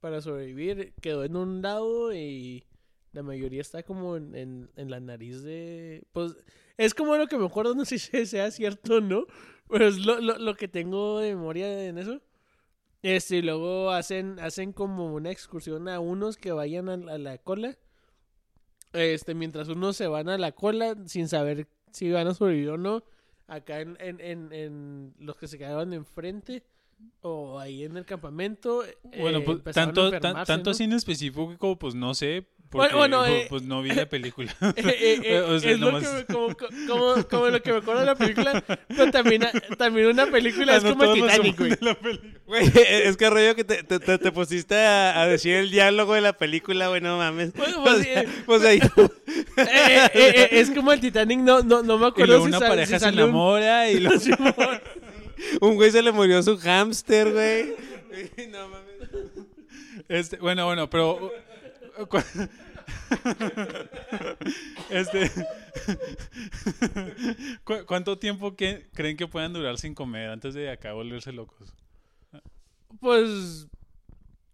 [0.00, 2.66] para sobrevivir, quedó en un lado y
[3.12, 6.04] la mayoría está como en, en, en la nariz de...
[6.12, 6.36] Pues
[6.76, 9.26] es como lo que me acuerdo, no sé si sea cierto o no,
[9.68, 12.20] pero es lo, lo, lo que tengo de memoria en eso.
[13.02, 17.76] Este, y luego hacen, hacen como una excursión a unos que vayan a, la cola.
[18.92, 22.78] Este, mientras unos se van a la cola sin saber si van a sobrevivir o
[22.78, 23.04] no.
[23.46, 26.64] Acá en, en, en, en los que se quedaron enfrente
[27.20, 28.84] o ahí en el campamento.
[29.18, 30.72] Bueno, eh, pues tanto, tan- enfermarse, tanto ¿no?
[30.72, 32.46] así en específico, pues no sé.
[32.68, 34.52] Porque, Bueno, pues, eh, pues no vi la película.
[34.60, 36.56] Eh, eh, eh, O sea, es lo que me- como,
[36.88, 39.42] como, como lo que me acuerdo de la película, pero también,
[39.78, 41.76] también una película es no, como Titanic, güey.
[42.44, 42.72] Güey,
[43.04, 46.20] es que rollo que te, te, te- te pusiste a, a decir el diálogo de
[46.22, 47.52] la película, güey, no mames.
[47.54, 48.78] Bueno, O pues, sea, eh, pues ahí.
[48.78, 49.08] Eh,
[49.58, 52.48] eh, eh, eh, es como el Titanic, no, no, no me Y acuerdo luego si
[52.48, 54.20] una sal- pareja si se salió un- enamora y luego...
[55.60, 57.74] Un güey se le murió su hámster, güey.
[58.50, 58.96] No mames.
[60.08, 61.30] Este, bueno, bueno, pero...
[61.98, 62.06] uh,
[64.90, 65.30] este...
[67.64, 71.72] ¿cu- ¿Cuánto tiempo que creen que puedan durar sin comer antes de acá volverse locos?
[73.00, 73.66] Pues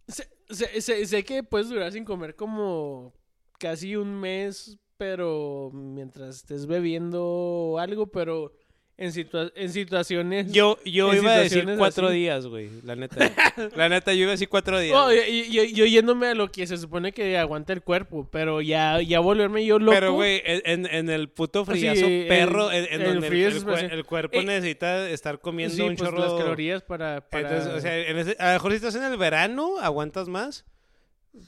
[0.09, 3.13] sé, sé- sé- sé que puedes durar sin comer como
[3.59, 8.53] casi un mes, pero mientras estés bebiendo algo, pero
[8.99, 10.53] en, situa- en situaciones...
[10.53, 12.17] Yo, yo iba a decir cuatro así.
[12.17, 12.69] días, güey.
[12.85, 13.33] La neta.
[13.77, 14.97] La neta, yo iba a decir cuatro días.
[14.97, 18.61] Oh, yo, yo- yo yéndome a lo que se supone que aguanta el cuerpo, pero
[18.61, 19.93] ya, ya volverme yo loco.
[19.93, 23.49] Pero, güey, en, en el puto friazo perro, en, en el donde el, frío
[23.91, 26.19] el cuerpo Eh, necesita estar comiendo sí, un pues chorro.
[26.21, 27.29] las calorías para...
[27.29, 27.49] para...
[27.49, 30.65] Entonces, o sea, en ese- a lo mejor si estás en el verano, aguantas más.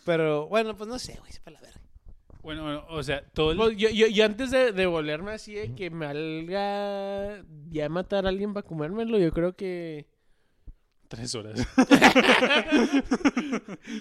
[0.06, 1.80] Pero, bueno, pues no sé, güey, para la verga.
[2.44, 3.56] Bueno, bueno, o sea, todo el...
[3.56, 8.26] Pues, yo, yo, yo antes de, de volverme así, de que me haga ya matar
[8.26, 10.06] a alguien para comérmelo, yo creo que...
[11.08, 11.66] Tres horas.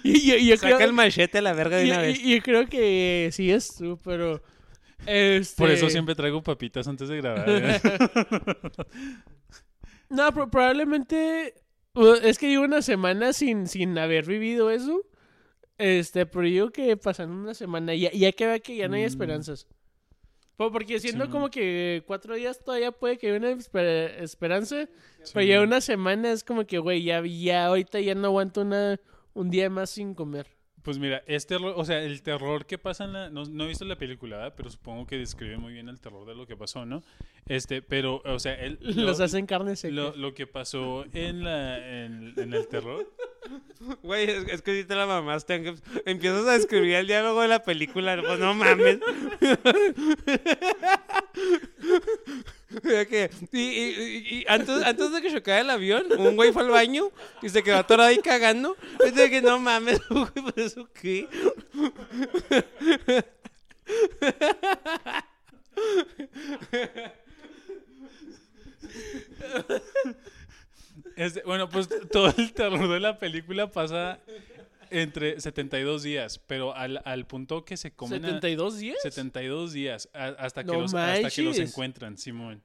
[0.03, 2.19] Y, yo, yo Saca creo, el machete a la verga de yo- una vez.
[2.21, 4.41] yo- yo creo que sí es tú, pero...
[5.05, 5.61] Este...
[5.61, 7.45] Por eso siempre traigo papitas antes de grabar.
[7.47, 7.79] ¿eh?
[10.09, 11.55] No, pero probablemente...
[11.95, 15.01] uh, Es que llevo una semana sin, sin haber vivido eso.
[15.83, 19.03] Este, pero yo que pasando una semana, ya, ya que vea que ya no hay
[19.03, 19.07] Mm.
[19.07, 19.67] esperanzas.
[20.55, 21.31] Po- Porque siento Sí.
[21.31, 24.87] como que cuatro días todavía puede que haya una esper- esperanza.
[25.23, 25.31] Sí.
[25.33, 28.99] Pero ya una semana es como que, güey, ya, ya ahorita ya no aguanto una,
[29.33, 30.47] un día más sin comer.
[30.83, 33.29] Pues mira, es terror, o sea, el terror que pasa en la...
[33.29, 34.53] No, no he visto la película, ¿verdad?
[34.57, 37.03] pero supongo que describe muy bien el terror de lo que pasó, ¿no?
[37.47, 38.77] Este, pero, o sea, él...
[38.81, 39.93] Los lo- hacen carne seca.
[39.93, 43.09] lo, lo que pasó en, la, en, en el terror...
[44.03, 45.73] Güey, es, es que si te la mamaste,
[46.05, 48.99] empiezas a describir el diálogo de la película, pues no mames.
[52.81, 56.69] Que- y, y- y- antes, antes de que chocara el avión, un güey fue al
[56.69, 57.09] baño
[57.41, 58.75] y se quedó atorado ahí cagando.
[59.05, 61.27] Es de que no mames, güey, ¿por eso qué?
[71.15, 74.19] Este, bueno, pues todo el terror de la película pasa
[75.01, 78.23] entre 72 días, pero al, al punto que se comen...
[78.25, 78.97] a- ¿72 días?
[79.03, 82.61] 72 días a- hasta, que No los, hasta que los encuentran, Simón.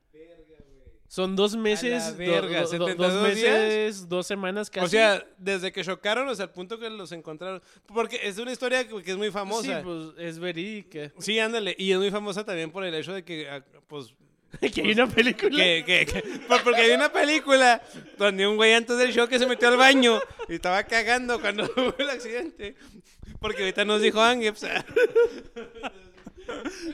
[1.11, 4.85] Son dos meses, A do- verga, do- do- 72 dos meses, dos semanas casi.
[4.85, 7.63] O sea, desde que chocaron hasta el punto que los encontraron.
[7.87, 9.79] Porque es una historia que, que es muy famosa.
[9.79, 11.11] Sí, pues es verídica.
[11.19, 11.75] Sí, ándale.
[11.79, 14.15] Y es muy famosa también por el hecho de que, ah, pues,
[14.75, 15.57] que hay una película.
[15.57, 17.83] que, que, que- por- porque hay una película
[18.17, 21.65] donde un güey antes del show que se metió al baño y estaba cagando cuando
[21.77, 22.75] hubo el accidente.
[23.41, 24.53] Porque ahorita nos dijo Ángel.
[24.53, 24.85] o sea,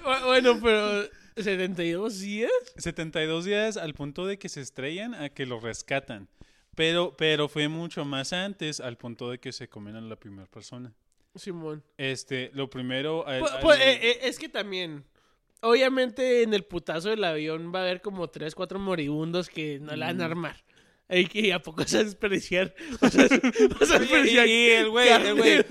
[0.05, 2.51] Bu- Bueno, pero 72 días.
[2.77, 6.29] 72 días al punto de que se estrellan a que lo rescatan.
[6.75, 10.47] Pero, pero fue mucho más antes al punto de que se comen a la primera
[10.51, 10.93] persona.
[11.37, 11.83] Simón.
[11.99, 13.27] Este, lo primero...
[13.27, 15.05] al- Pu- al- pu- eh, eh, es que también.
[15.65, 19.97] Obviamente en el putazo del avión va a haber como 3, 4 moribundos que no
[19.97, 20.65] la van a armar.
[21.09, 22.75] Y que a poco se va a desperdiciar.
[23.01, 23.29] O sea,
[23.81, 25.65] vas a y, desperdiciar y el güey, el güey,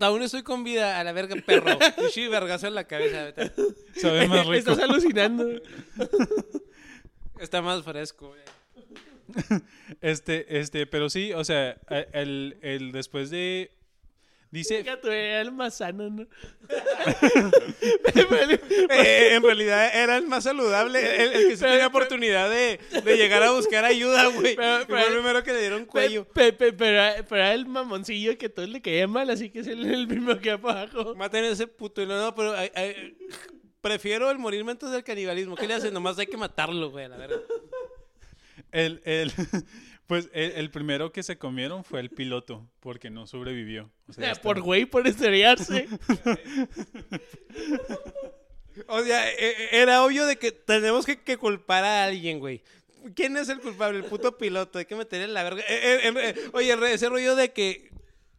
[0.00, 1.78] aún estoy con vida a la verga, perro.
[2.06, 3.24] Y sí, vergazo en la cabeza.
[3.24, 3.52] vete.
[3.96, 4.70] Sabe más rico.
[4.70, 5.60] Estás alucinando.
[7.40, 9.60] Está más fresco, güey.
[10.00, 11.76] Este, este, pero sí, o sea,
[12.12, 13.70] el, el después de...
[14.52, 14.84] Dice...
[15.04, 16.26] El más sano, ¿no?
[18.90, 22.80] Eh, en realidad era el más saludable, el, el que sí Pero- tenía oportunidad de,
[23.04, 24.56] de llegar a buscar ayuda, güey.
[24.56, 26.24] Pero- fue el primero que le dieron cuello.
[26.24, 29.66] pe- pe- pero, pero era el mamoncillo que todos le caía mal, así que es
[29.66, 31.14] el, el mismo que abajo.
[31.14, 32.02] Maten a ese puto.
[32.02, 33.16] Y no, no, pero ay, ay,
[33.80, 35.54] prefiero el morirme antes del canibalismo.
[35.56, 35.94] ¿Qué le hacen?
[35.94, 37.36] Nomás hay que matarlo, güey, a la verga.
[38.72, 39.32] El, el,
[40.10, 43.92] pues el, el primero que se comieron fue el piloto, porque no sobrevivió.
[44.08, 45.86] O sea, por güey, por estrellarse.
[48.88, 52.62] O sea, eh, eh, era obvio de que tenemos que, que culpar a alguien, güey.
[53.14, 53.98] ¿Quién es el culpable?
[53.98, 54.78] El puto piloto.
[54.78, 55.62] Hay que meterle en la verga.
[55.68, 57.90] Eh, eh, eh, oye, re- ese rollo de que,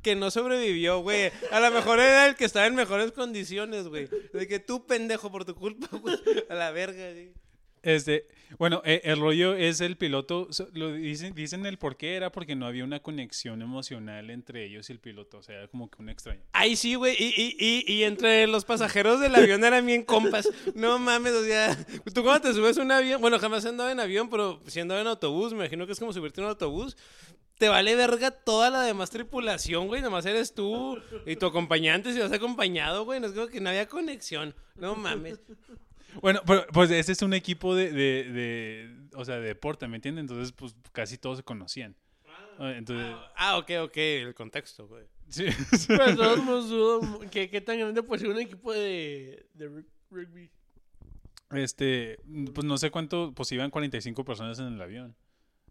[0.02, 1.32] que no sobrevivió, güey.
[1.52, 4.08] A lo mejor era el que estaba en mejores condiciones, güey.
[4.34, 6.16] De que tú, pendejo, por tu culpa, güey.
[6.50, 7.34] A la verga, güey.
[7.84, 8.28] Este,
[8.60, 12.56] bueno, eh, el rollo es el piloto, lo dicen, dicen el por qué era porque
[12.56, 16.00] no había una conexión emocional entre ellos y el piloto, o sea, era como que
[16.00, 16.42] un extraño.
[16.54, 17.16] Ahí sí, güey.
[17.18, 20.48] Y, y, y, y entre los pasajeros del avión eran bien compas.
[20.76, 21.76] No mames, o sea,
[22.14, 25.02] tú cuando te subes un avión, bueno, jamás he andado en avión, pero si andaba
[25.02, 26.96] en autobús, me imagino que es como subirte a un autobús.
[27.58, 30.02] Te vale verga toda la demás tripulación, güey.
[30.02, 33.20] Nomás eres tú y tu acompañante si vas acompañado, güey.
[33.20, 34.56] No es como que no había conexión.
[34.76, 35.40] No mames.
[36.22, 39.98] Bueno, pero, pues ese es un equipo de, de, de, o sea, de deporte, ¿me
[39.98, 40.22] entiendes?
[40.24, 41.96] Entonces, pues casi todos se conocían.
[42.60, 45.06] Ah, Entonces, Ah, ok, ok, el contexto, güey.
[45.30, 45.46] sí.
[45.88, 50.50] Pero todos qué tan grande puede ser un equipo de, de rug- rugby.
[51.52, 52.18] este,
[52.54, 55.16] pues no sé cuánto, pues iban 45 personas en el avión.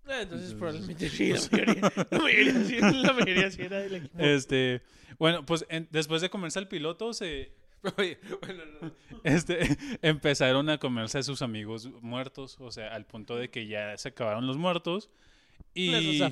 [0.07, 4.19] Ah, entonces probablemente sí, la mayoría, la mayoría, sí, la mayoría sí era del equipo.
[4.19, 4.81] Este,
[5.19, 7.53] bueno, pues en- después de comerse al piloto, se,
[7.99, 8.93] Oye, bueno, no.
[9.25, 9.61] este,
[10.03, 14.09] empezaron a comerse a sus amigos muertos, o sea, al punto de que ya se
[14.09, 15.11] acabaron los muertos.
[15.75, 16.23] Y,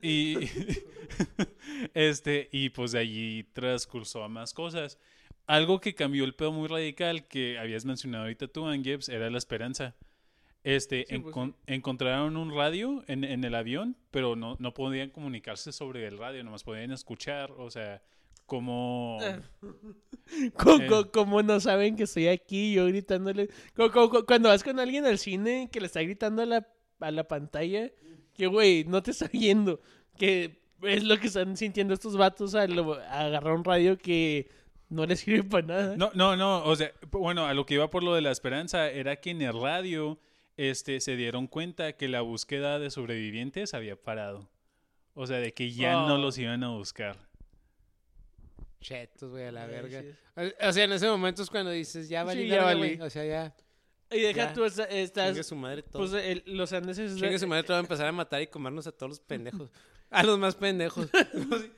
[0.00, 0.48] y,
[1.94, 4.98] este, y pues de allí transcursó a más cosas.
[5.46, 9.38] Algo que cambió el pedo muy radical que habías mencionado ahorita tú, Angiebs, era la
[9.38, 9.94] esperanza.
[10.62, 15.10] Este, Sí, pues, encon- encontraron un radio en, en el avión, pero no, no podían
[15.10, 18.02] comunicarse sobre el radio, nomás podían escuchar, o sea,
[18.46, 19.18] como...
[19.22, 19.38] Ah.
[20.56, 20.86] Co- Eh.
[20.86, 23.48] co- Como no saben que estoy aquí, yo gritándole.
[24.26, 26.66] Cuando vas con alguien al cine que le está gritando a la,
[27.00, 27.90] a la pantalla,
[28.32, 29.80] que güey, no te está oyendo.
[30.16, 32.78] Que es lo que están sintiendo estos vatos al
[33.10, 34.48] agarrar un radio que
[34.88, 35.96] no les sirve para nada.
[35.96, 38.88] No, no, no, o sea, bueno, a lo que iba por lo de la esperanza
[38.90, 40.18] era que en el radio
[40.56, 44.48] este, se dieron cuenta que la búsqueda de sobrevivientes había parado.
[45.14, 46.18] O sea, de que ya no Oh.
[46.18, 47.18] los iban a buscar.
[48.84, 50.02] Chetos, güey, a la verga.
[50.02, 50.08] sí.
[50.60, 53.00] O sea, en ese momento es cuando dices, ya valí, Sí, ya valí.
[53.00, 53.54] O sea, ya.
[54.10, 54.52] Y deja Ya.
[54.52, 55.28] tú, esta- estás.
[55.30, 56.06] Chingue su madre todo.
[56.06, 57.16] Pues el- los andeses.
[57.16, 59.70] Chingue su madre, te va a empezar a matar y comernos a todos los pendejos.
[60.10, 61.08] A los más pendejos.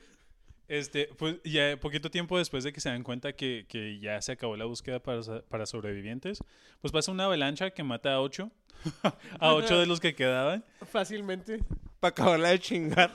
[0.67, 4.33] Este, pues ya poquito tiempo después de que se dan cuenta que, que ya se
[4.33, 6.39] acabó la búsqueda para, para sobrevivientes,
[6.81, 8.51] pues pasa una avalancha que mata a ocho,
[9.39, 10.65] a ocho de los que quedaban.
[10.91, 11.59] Fácilmente.
[12.01, 13.13] Para acabarla de chingar.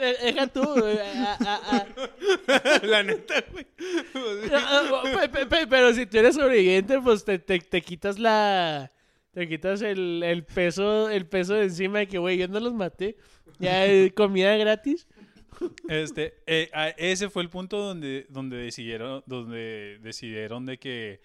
[0.00, 0.62] Eh, Deja tú.
[0.86, 3.66] eh, a- a- a- la neta, güey.
[4.52, 8.18] Ah, ah, pe- pe- pe- Pero si tú eres sobreviviente, pues te, te, te quitas
[8.18, 8.90] la.
[9.32, 12.74] Te quitas el, el peso el peso de encima de que, güey, yo no los
[12.74, 13.16] maté.
[13.58, 15.06] Ya eh, comida gratis.
[15.88, 21.20] Este, eh, ese fue el punto donde, donde decidieron, donde decidieron de que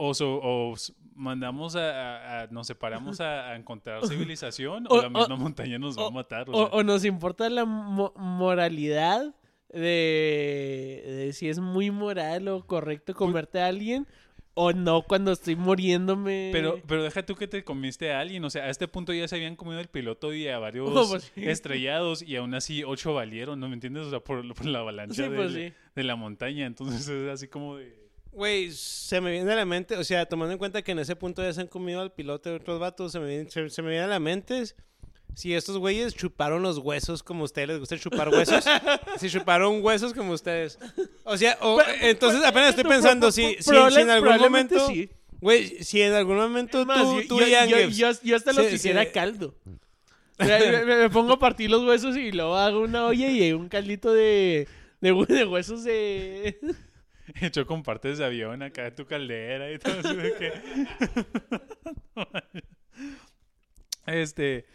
[0.00, 0.74] o, so- o
[1.14, 5.36] mandamos a, a- a- nos separamos a, a encontrar civilización o, O- la o- misma
[5.36, 6.48] montaña nos va a matar.
[6.48, 6.76] o O, sea.
[6.78, 9.34] o nos importa la mo- moralidad
[9.70, 14.06] de, de si es muy moral o correcto comerte a alguien
[14.54, 16.50] o no cuando estoy muriéndome.
[16.52, 18.44] Pero, pero deja tú que te comiste a alguien.
[18.44, 21.08] O sea, a este punto ya se habían comido el piloto y a varios Oh,
[21.08, 21.44] pues sí.
[21.48, 24.06] estrellados y aún así ocho valieron, ¿no me entiendes?
[24.06, 25.72] O sea, por, por la avalancha Sí, pues sí.
[25.94, 26.66] de la montaña.
[26.66, 28.07] Entonces es así como de...
[28.32, 31.16] Güey, se me viene a la mente, o sea, tomando en cuenta que en ese
[31.16, 33.82] punto ya se han comido al piloto de otros vatos, se me viene, se, se
[33.82, 34.64] me viene a la mente
[35.34, 38.64] si estos güeyes chuparon los huesos como a ustedes les gusta chupar huesos.
[39.18, 40.78] si chuparon huesos como ustedes.
[41.24, 44.86] O sea, o- entonces apenas estoy pensando si, si, si en algún momento...
[44.88, 45.10] sí.
[45.40, 48.36] Güey, si en algún momento Es más, tú, yo, tú yo- y yo- yo- yo
[48.36, 49.54] hasta los se- caldo.
[50.40, 53.68] O sea, me, pongo a partir los huesos y luego hago una olla y un
[53.68, 54.68] caldito de,
[55.00, 56.60] de huesos de...
[57.40, 60.52] Hecho con partes de avión acá de tu caldera y todo eso que...
[64.06, 64.66] este...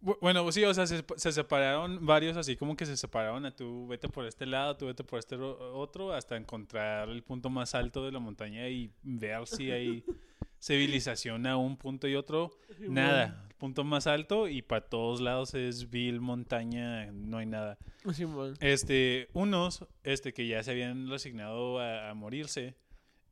[0.00, 3.54] bu- Bueno, sí, o sea, se, se separaron varios así como que se separaron a
[3.54, 7.50] tú vete por este lado, tú vete por este ro- otro, hasta encontrar el punto
[7.50, 10.04] más alto de la montaña y ver si hay
[10.62, 12.50] civilización a un punto y otro.
[12.78, 17.78] Nada, punto más alto y para todos lados es vil, montaña, no hay nada.
[18.12, 18.54] Simón.
[18.60, 22.76] Este, unos, este, que ya se habían resignado a, a morirse,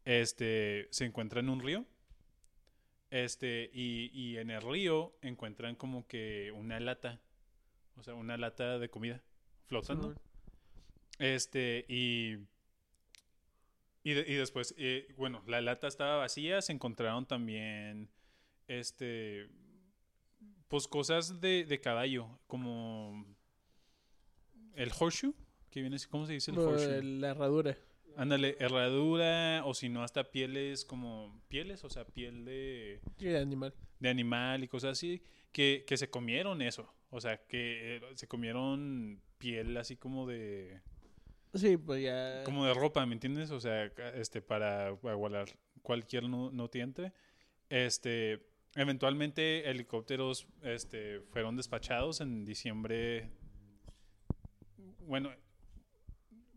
[0.04, 1.86] este, se encuentran en un río.
[3.10, 7.20] Este, y, y en el río encuentran como que una lata,
[7.96, 9.22] o sea, una lata de comida
[9.66, 10.14] flotando.
[11.18, 12.38] Este, y.
[14.02, 18.08] Y, de- y después, eh, bueno, la lata estaba vacía, se encontraron también,
[18.66, 19.48] este,
[20.68, 23.26] pues cosas de, de caballo, como
[24.74, 25.34] el horseshoe,
[25.70, 27.02] que viene, ¿cómo se dice el horseshoe?
[27.02, 27.76] La herradura.
[28.16, 33.38] Ándale, herradura, o si no, hasta pieles como, pieles, o sea, piel de, Sí, de
[33.38, 33.72] animal.
[33.98, 35.22] de animal y cosas así,
[35.52, 40.80] que, que se comieron eso, o sea, que eh, se comieron piel así como de...
[41.54, 42.42] Sí, pues ya...
[42.44, 43.50] como de ropa, ¿me entiendes?
[43.50, 45.46] O sea, este, para guardar
[45.82, 47.12] cualquier nu- nutriente.
[47.68, 53.30] Este, eventualmente helicópteros, este, fueron despachados en diciembre.
[55.06, 55.30] Bueno,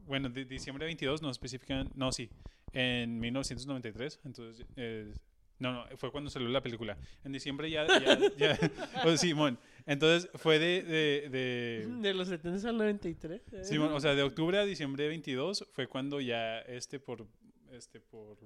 [0.05, 2.29] bueno, diciembre 22 no especifican, no, sí,
[2.71, 5.13] en 1993, entonces, eh,
[5.59, 6.97] no, no, fue cuando salió la película.
[7.23, 8.59] En diciembre ya, ya, ya,
[9.03, 13.41] o sea, Simón, entonces fue de, de, de De los 70 al 93.
[13.53, 13.63] ¿eh?
[13.63, 17.27] Sí, bueno, o sea, de octubre a diciembre 22 fue cuando ya este por
[17.71, 18.37] este por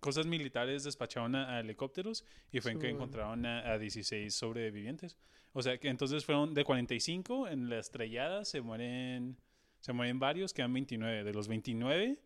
[0.00, 2.98] cosas militares despacharon a, a helicópteros y fue en que bueno.
[2.98, 5.16] encontraron a, a 16 sobrevivientes.
[5.52, 9.38] O sea, que entonces fueron de 45 en la estrellada se mueren
[9.80, 11.24] se mueren varios, quedan 29.
[11.24, 12.18] De los 29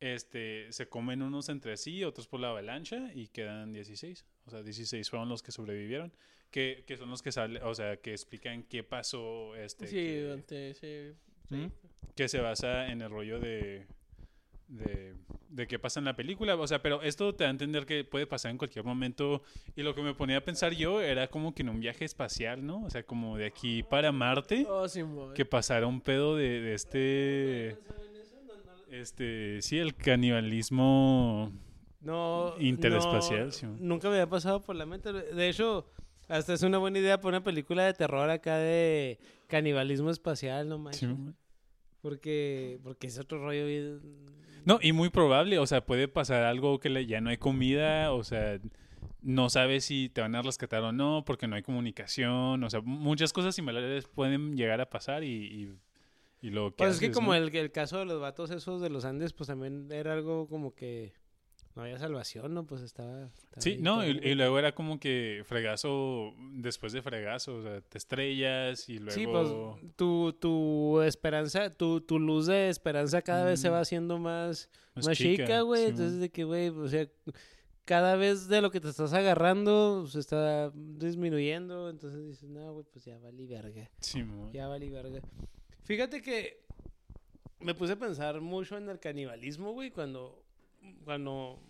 [0.00, 4.26] este se comen unos entre sí, otros por la avalancha y quedan 16.
[4.46, 6.12] O sea, 16 fueron los que sobrevivieron,
[6.50, 10.22] que, que son los que sale, o sea, que explican qué pasó este Sí, que-
[10.22, 11.14] durante ese...
[11.48, 11.56] sí.
[11.56, 11.66] ¿Mm?
[12.14, 13.86] que se basa en el rollo de,
[14.66, 15.14] de,
[15.50, 16.56] de qué pasa en la película.
[16.56, 19.42] O sea, pero esto te da a entender que puede pasar en cualquier momento.
[19.76, 22.66] Y lo que me ponía a pensar yo era como que en un viaje espacial,
[22.66, 22.82] ¿no?
[22.84, 25.32] O sea, como de aquí para Marte, Oh, Simón.
[25.34, 27.76] que pasara un pedo de, de este...
[28.90, 31.52] Este, sí, el canibalismo
[32.00, 32.54] No.
[32.58, 33.66] Interespacial, no, sí.
[33.78, 35.12] Nunca me había pasado por la mente.
[35.12, 35.86] De hecho,
[36.28, 39.18] hasta es una buena idea para una película de terror acá de
[39.48, 41.08] canibalismo espacial, no manches.
[41.10, 41.16] Sí.
[42.00, 43.66] Porque, porque es otro rollo.
[43.66, 44.00] bien-
[44.64, 48.22] No, y muy probable, o sea, puede pasar algo que ya no hay comida, o
[48.22, 48.60] sea,
[49.22, 52.80] no sabes si te van a rescatar o no, porque no hay comunicación, o sea,
[52.82, 55.28] muchas cosas similares pueden llegar a pasar y,
[56.40, 57.34] y, y lo que Pues es que como ¿no?
[57.34, 60.74] el, el caso de los vatos esos de los Andes, pues también era algo como
[60.74, 61.14] que
[61.74, 62.66] no había salvación, ¿no?
[62.66, 63.26] Pues estaba...
[63.26, 67.80] estaba Sí, no, y, y luego era como que fregazo después de fregazo, o sea,
[67.80, 69.12] te estrellas y luego...
[69.12, 74.18] Sí, pues tu, tu esperanza, tu, tu luz de esperanza cada vez se va haciendo
[74.18, 75.84] más, más más chica, güey.
[75.84, 77.06] sí, Entonces de que, güey, o sea,
[77.84, 81.88] cada vez de lo que te estás agarrando se está disminuyendo.
[81.88, 83.90] Entonces dices, no, güey, pues ya vale verga.
[84.00, 84.52] Sí, man.
[84.52, 85.20] Ya vale verga.
[85.84, 86.60] Fíjate que
[87.60, 90.44] me puse a pensar mucho en el canibalismo, güey, cuando,
[91.04, 91.60] cuando,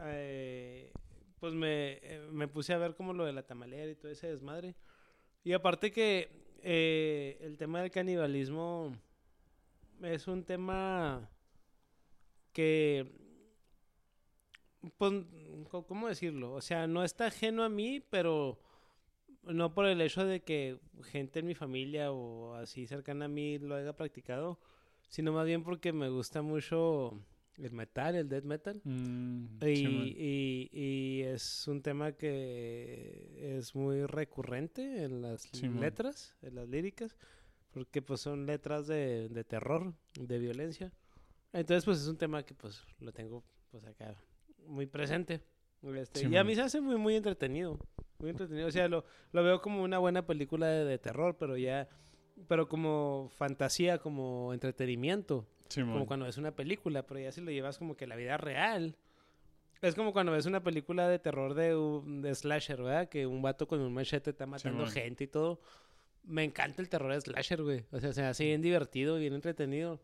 [0.00, 0.92] eh,
[1.40, 2.00] pues me,
[2.30, 4.74] me puse a ver como lo de la tamalera y todo ese desmadre.
[5.44, 6.28] Y aparte que
[6.62, 8.96] eh, el tema del canibalismo
[10.02, 11.28] es un tema
[12.52, 13.12] que,
[14.96, 15.24] pues,
[15.86, 16.52] ¿cómo decirlo?
[16.52, 18.58] O sea, no está ajeno a mí, pero
[19.42, 23.58] no por el hecho de que gente en mi familia o así cercana a mí
[23.58, 24.58] lo haya practicado,
[25.08, 27.20] sino más bien porque me gusta mucho
[27.58, 28.80] el metal, el death metal.
[28.84, 29.68] Mm, Y,
[30.16, 35.80] y- y es un tema que es muy recurrente en las Simón.
[35.80, 37.16] letras, en las líricas,
[37.72, 40.92] porque pues son letras de, de terror, de violencia.
[41.52, 44.14] Entonces pues es un tema que pues lo tengo pues acá
[44.66, 45.40] muy presente.
[45.96, 47.78] Este, y a mí se hace muy, muy entretenido,
[48.18, 48.66] muy entretenido.
[48.68, 51.88] O sea, lo, lo veo como una buena película de, de terror, pero ya,
[52.48, 55.92] pero como fantasía, como entretenimiento Simón.
[55.94, 58.36] como cuando ves una película, pero ya si lo llevas como que a la vida
[58.36, 58.96] real.
[59.82, 61.74] Es como cuando ves una película de terror de,
[62.22, 63.08] de slasher, ¿verdad?
[63.08, 64.92] Que un vato con un machete está matando Simón.
[64.92, 65.60] gente y todo.
[66.22, 67.84] Me encanta el terror de slasher, güey.
[67.92, 70.00] O sea, se hace bien divertido, bien entretenido.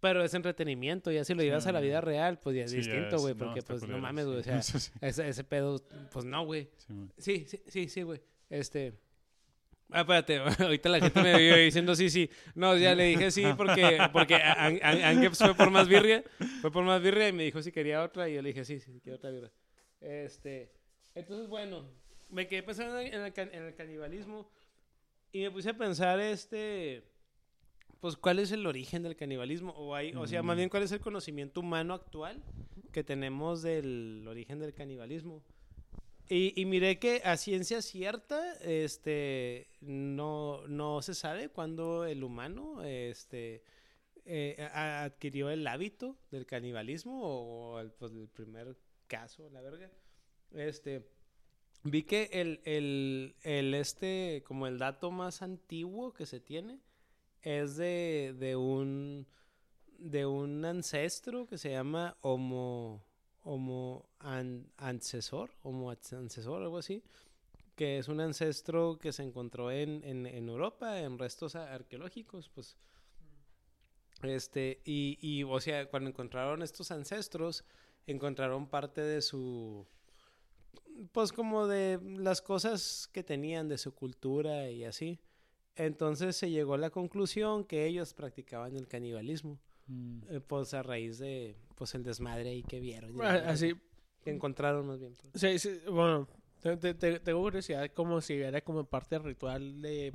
[0.00, 2.76] Pero es entretenimiento, ya si lo llevas a la vida real, pues ya es Sí,
[2.76, 3.34] distinto, güey.
[3.34, 4.38] no, porque pues no culero, mames, güey.
[4.38, 4.50] O sí.
[4.50, 6.68] sea, sí, ese, ese pedo, pues no, güey.
[7.16, 8.20] Sí, sí, sí, sí, güey.
[8.50, 8.92] Este.
[9.90, 12.30] Ah, espérate, ahorita la gente me vio diciendo sí, sí.
[12.54, 16.22] No, ya le dije sí porque, porque An- An- Angeps fue por más birria.
[16.60, 18.80] Fue por más birria y me dijo si quería otra y yo le dije sí,
[18.80, 19.50] sí, quiero otra birria.
[20.00, 20.70] Este.
[21.14, 21.84] Entonces, bueno,
[22.30, 24.50] me quedé pensando en el, can- en el canibalismo
[25.32, 27.02] y me puse a pensar, este.
[28.00, 29.72] Pues, ¿cuál es el origen del canibalismo?
[29.72, 30.58] O, hay, o sea, más Mm.
[30.58, 32.40] bien, ¿cuál es el conocimiento humano actual
[32.92, 35.42] que tenemos del origen del canibalismo?
[36.30, 43.62] Y, miré que a ciencia cierta, este, no, no se sabe cuándo el humano, este,
[44.26, 48.76] eh, adquirió el hábito del canibalismo o, el, pues, el primer
[49.06, 49.90] caso, la verga.
[50.50, 51.08] Este,
[51.82, 56.78] vi que el, el, el, este, como el dato más antiguo que se tiene
[57.40, 59.26] es de, de un,
[59.96, 63.07] de un ancestro que se llama Homo,
[63.50, 67.02] Homo an- ancesor, algo así,
[67.76, 72.76] que es un ancestro que se encontró en, en, en Europa, en restos arqueológicos, pues.
[74.22, 77.64] Este, y, y, o sea, cuando encontraron estos ancestros,
[78.06, 79.86] encontraron parte de su,
[81.12, 85.20] pues como de las cosas que tenían de su cultura y así.
[85.76, 89.58] Entonces se llegó a la conclusión que ellos practicaban el canibalismo,
[89.88, 90.18] Mm.
[90.30, 93.12] eh, pues a raíz de, pues el desmadre ahí que vieron.
[93.22, 93.74] Ah, Así,
[94.22, 95.14] Que encontraron más bien.
[95.16, 95.40] pues.
[95.40, 96.28] sí, sí, bueno,
[96.60, 100.12] te- te- te- tengo curiosidad como si era como parte del ritual de...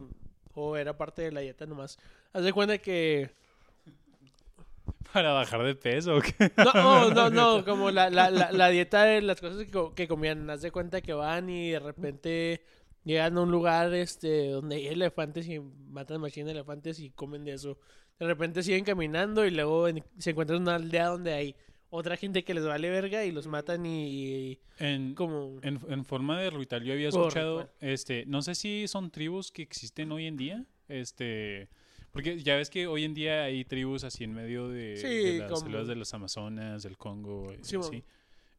[0.56, 1.98] O era parte de la dieta nomás.
[2.32, 3.32] Haz de cuenta que...
[5.14, 6.52] ¿Para bajar de peso o qué?
[6.58, 7.30] No, no, no,
[7.60, 10.50] no, como la, la, la, la dieta de las cosas que, que comían.
[10.50, 12.64] Haz de cuenta que van y de repente
[13.04, 17.44] llegan a un lugar este donde hay elefantes y matan machín de elefantes y comen
[17.45, 17.78] de eso.
[18.19, 21.56] De repente siguen caminando y luego en- se encuentran en una aldea donde hay
[21.90, 24.07] otra gente que les vale verga y los matan y,
[24.52, 25.60] y En, como...
[25.61, 29.61] en, en forma de ritual yo había escuchado, este, no sé si son tribus que
[29.61, 31.68] existen hoy en día, este,
[32.11, 35.38] porque ya ves que hoy en día hay tribus así en medio de, Sí, de
[35.40, 37.90] las como- selvas de los Amazonas, del Congo, y Sí, así.
[37.90, 38.03] bueno.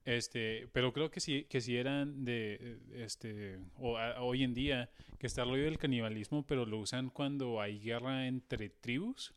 [0.04, 4.52] Este, pero creo que sí, que sí eran de, eh, este, o a- hoy en
[4.52, 9.32] día, que está el rollo del canibalismo, pero lo usan cuando hay guerra entre tribus.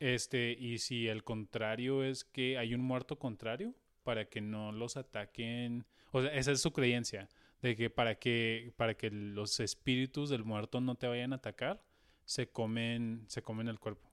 [0.00, 4.96] Este, y si el contrario es que hay un muerto contrario, para que no los
[4.96, 5.84] ataquen.
[6.10, 7.28] O sea, esa es su creencia,
[7.62, 11.84] de que para que, para que los espíritus del muerto no te vayan a atacar,
[12.24, 14.10] se comen, se comen el cuerpo.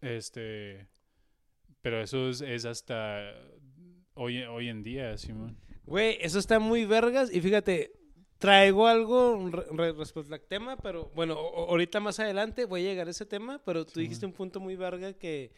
[0.00, 0.86] Este,
[1.80, 3.32] pero eso es, es hasta
[4.14, 5.56] hoy, hoy en día, Simón.
[5.86, 7.32] Güey, eso está muy vergas.
[7.32, 7.92] Y fíjate,
[8.44, 13.06] traigo algo re- re- respecto al tema, pero bueno, ahorita más adelante voy a llegar
[13.06, 15.50] a ese tema, pero tú Sí, dijiste un punto muy verga que,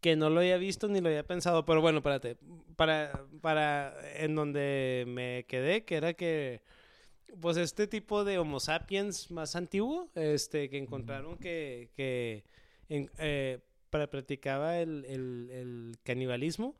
[0.00, 1.64] que no lo había visto ni lo había pensado.
[1.64, 2.36] Pero bueno, espérate,
[2.76, 6.60] para, para en donde me quedé, que era que
[7.40, 12.44] pues este tipo de Homo sapiens más antiguo, este, que encontraron que, que
[12.88, 13.58] en- eh,
[13.90, 16.74] pra- practicaba el, el- el canibalismo,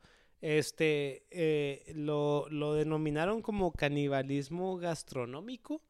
[0.45, 5.81] este, eh, lo, lo denominaron como canibalismo gastronómico,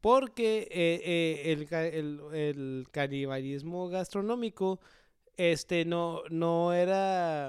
[0.00, 4.80] porque eh, eh, el, el- el canibalismo gastronómico,
[5.36, 7.48] este, no, no era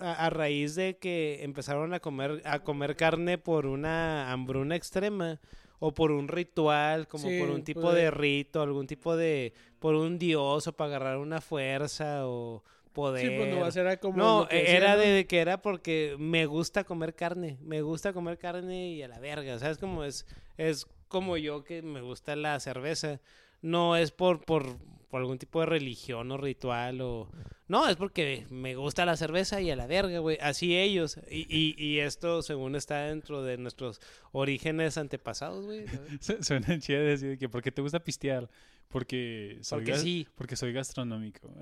[0.00, 5.40] a, a raíz de que empezaron a comer, a comer carne por una hambruna extrema
[5.78, 9.52] o por un ritual, como Sí, por un tipo puede- de rito, algún tipo de,
[9.78, 12.62] por un dios o para agarrar una fuerza o
[12.96, 13.28] poder.
[13.28, 14.16] Sí, pues nomás era como.
[14.16, 15.16] No, que era decían, ¿no?
[15.16, 19.20] de que era porque me gusta comer carne, me gusta comer carne y a la
[19.20, 19.76] verga, ¿sabes?
[19.76, 23.20] Como es, es como yo que me gusta la cerveza,
[23.60, 24.78] no es por, por,
[25.10, 27.30] por algún tipo de religión o ritual o...
[27.68, 31.18] No, es porque me gusta la cerveza y a la verga, güey, así ellos.
[31.28, 34.00] Y, y, y esto según está dentro de nuestros
[34.32, 35.84] orígenes antepasados, güey.
[36.40, 38.48] Suena chido decir que ¿por qué te gusta pistear?
[38.88, 40.28] Porque soy, Porque sí.
[40.36, 41.48] porque soy gastronómico.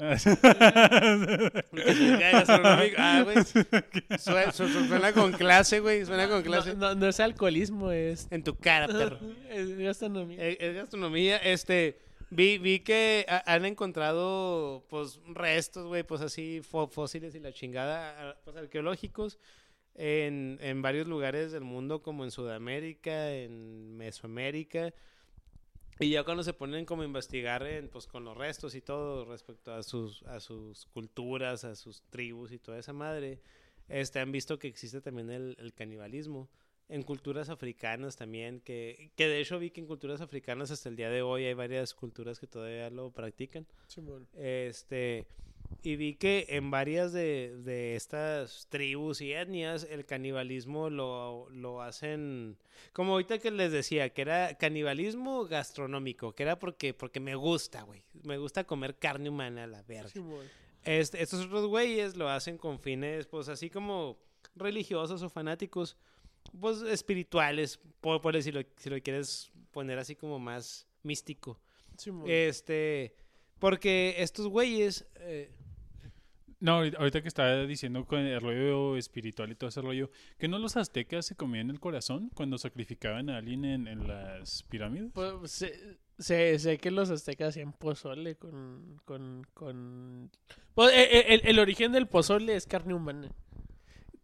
[1.71, 2.97] Porque soy gastronómico.
[2.99, 3.37] Ah, güey.
[4.19, 6.75] Suena, su- su- suena con clase, güey, suena con clase.
[6.75, 8.29] No, no, no es alcoholismo, es.
[8.31, 9.19] En tu cara, perro.
[9.51, 10.43] es gastronomía.
[10.47, 11.99] Es, es gastronomía, este,
[12.31, 17.53] vi, vi que ha- han encontrado, pues, restos, güey, pues así, fó- fósiles y la
[17.53, 19.39] chingada, a- pues, arqueológicos
[19.95, 24.93] en, en varios lugares del mundo, como en Sudamérica, en Mesoamérica,
[26.01, 29.25] y ya cuando se ponen como a investigar en, pues, con los restos y todo
[29.25, 33.41] respecto a sus, a sus culturas, a sus tribus y toda esa madre,
[33.89, 36.49] este, han visto que existe también el, el canibalismo
[36.89, 40.97] en culturas africanas también, que, que de hecho vi que en culturas africanas hasta el
[40.97, 43.67] día de hoy hay varias culturas que todavía lo practican.
[43.87, 44.29] Simón.
[44.35, 45.27] Este,
[45.83, 51.83] y vi que en varias de, de estas tribus y etnias el canibalismo lo, lo
[51.83, 52.57] hacen,
[52.93, 57.83] como ahorita que les decía, que era canibalismo gastronómico, que era porque, porque me gusta,
[57.83, 58.03] güey.
[58.23, 60.11] Me gusta comer carne humana a la verga.
[60.85, 64.19] Este, estos otros güeyes lo hacen con fines, pues así como
[64.57, 65.97] religiosos o fanáticos,
[66.61, 71.59] pues espirituales, por, por decirlo, si lo quieres poner así como más místico.
[71.99, 72.25] Simón.
[72.29, 73.15] Este,
[73.65, 75.51] porque estos güeyes, eh,
[76.61, 80.59] No, ahorita, que estaba diciendo con el rollo espiritual y todo ese rollo, que no
[80.59, 85.13] los aztecas se comían el corazón cuando sacrificaban a alguien en, en las pirámides.
[85.15, 89.01] Pues, sé, sé, sé que los aztecas hacían pozole con.
[89.07, 90.31] con, con...
[90.75, 93.31] Pues, eh, eh, el, el origen del pozole es carne humana.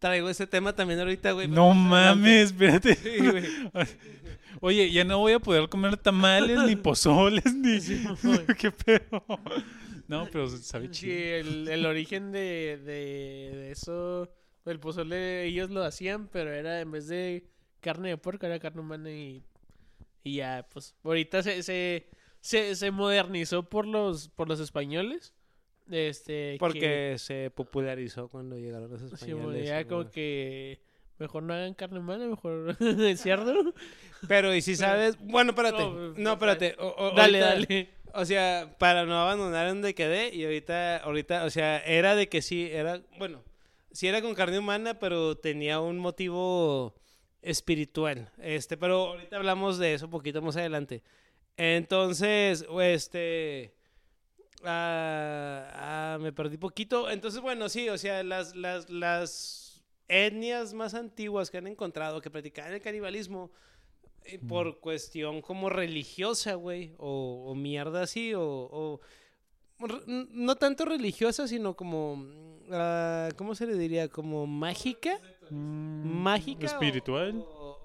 [0.00, 1.46] Traigo ese tema también ahorita, güey.
[1.46, 2.96] No mames, espérate.
[2.96, 3.44] Sí, güey.
[4.60, 7.80] Oye, ya no voy a poder comer tamales, ni pozoles, ni...
[7.80, 8.16] Simón.
[8.58, 9.24] ¿Qué pedo?
[10.08, 11.14] No, pero sabe Sí, chido.
[11.36, 14.28] el, el origen de, de, de eso,
[14.66, 17.48] el pozole ellos lo hacían, pero era en vez de
[17.80, 19.42] carne de puerco, era carne humana y,
[20.24, 22.10] y ya, pues ahorita se, se,
[22.40, 25.32] se, se modernizó por los, por los españoles.
[25.90, 29.66] Este, Porque se popularizó cuando llegaron los sí, españoles.
[29.66, 29.84] ya güey.
[29.86, 30.80] como que
[31.18, 32.76] mejor no hagan carne humana, mejor
[33.16, 33.74] cerdo.
[34.28, 36.76] Pero, y si sabes, bueno, espérate, No, no, espérate.
[36.78, 37.88] o- o- Dale, ahorita- dale.
[38.12, 42.42] O sea, para no abandonar donde quedé y ahorita, ahorita, o sea, era de que
[42.42, 43.42] sí, era, bueno,
[43.92, 46.94] sí era con carne humana, pero tenía un motivo
[47.42, 48.30] espiritual.
[48.38, 51.02] Este, pero ahorita hablamos de eso un poquito más adelante.
[51.56, 53.74] Entonces, este,
[54.64, 55.70] ah,
[56.14, 57.10] ah, me perdí poquito.
[57.10, 62.30] Entonces, bueno, sí, o sea, las, las, las etnias más antiguas que han encontrado que
[62.30, 63.50] practicaban el canibalismo
[64.24, 69.00] eh, por cuestión como religiosa, güey, o, o mierda así, o, o
[70.06, 72.26] no tanto religiosa, sino como,
[72.70, 74.08] ah, ¿cómo se le diría?
[74.08, 75.18] Como mágica,
[75.52, 76.62] Mm, mágica.
[76.62, 77.34] o- Espiritual.
[77.44, 77.78] o-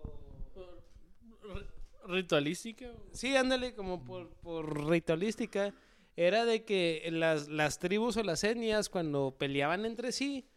[0.55, 2.91] o- Ritualística.
[3.11, 5.73] sí, ándale, como por, por ritualística.
[6.15, 10.47] Era de que las, las tribus o las etnias cuando peleaban entre sí,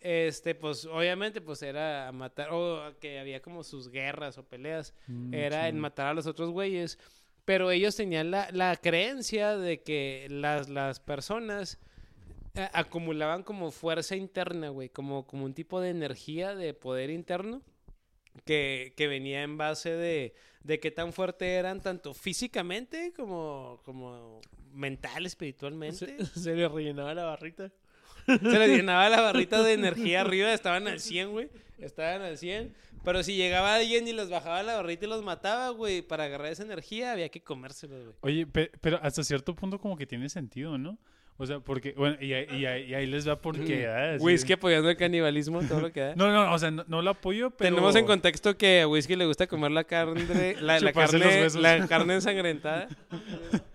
[0.00, 4.94] este, pues obviamente pues era a matar, o que había como sus guerras o peleas.
[5.08, 6.98] mm, era en matar a los otros güeyes.
[7.44, 11.78] Pero ellos tenían la, la creencia de que las, las personas
[12.54, 17.62] eh, acumulaban como fuerza interna, güey, como, como un tipo de energía de poder interno
[18.44, 20.34] que, que venía en base de,
[20.68, 24.40] de qué tan fuerte eran tanto físicamente como, como
[24.72, 26.18] mental, espiritualmente.
[26.26, 27.72] Se, se le rellenaba la barrita.
[28.26, 31.48] Se les llenaba la barrita de energía arriba, estaban al 100, güey.
[31.78, 32.74] Estaban al 100.
[33.02, 36.52] Pero si llegaba alguien y les bajaba la barrita y los mataba, güey, para agarrar
[36.52, 38.16] esa energía había que comérselos, güey.
[38.20, 40.98] Oye, pe- pero hasta cierto punto como que tiene sentido, ¿no?
[41.40, 43.86] O sea, porque, bueno, y, ahí- y ahí, y ahí les va porque...
[43.86, 44.24] ah, sí.
[44.24, 46.14] Whisky apoyando el canibalismo, todo lo que da.
[46.16, 47.70] No, no, o sea, no, no lo apoyo, pero...
[47.70, 51.86] Tenemos en contexto que a Whisky le gusta comer la carne, la, la carne, la
[51.86, 52.88] carne ensangrentada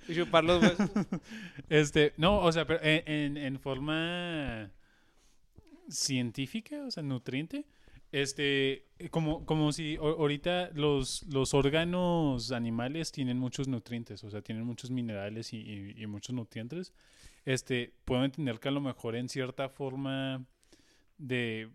[0.09, 0.89] y chupar los huesos.
[1.69, 4.69] Este, no, o sea, pero en, en, en forma
[5.89, 7.65] científica, o sea, nutriente,
[8.11, 14.65] este, como, como si ahorita los, los órganos animales tienen muchos nutrientes, o sea, tienen
[14.65, 16.93] muchos minerales y, y- y muchos nutrientes,
[17.45, 20.45] este, puedo entender que a lo mejor en cierta forma
[21.17, 21.69] de,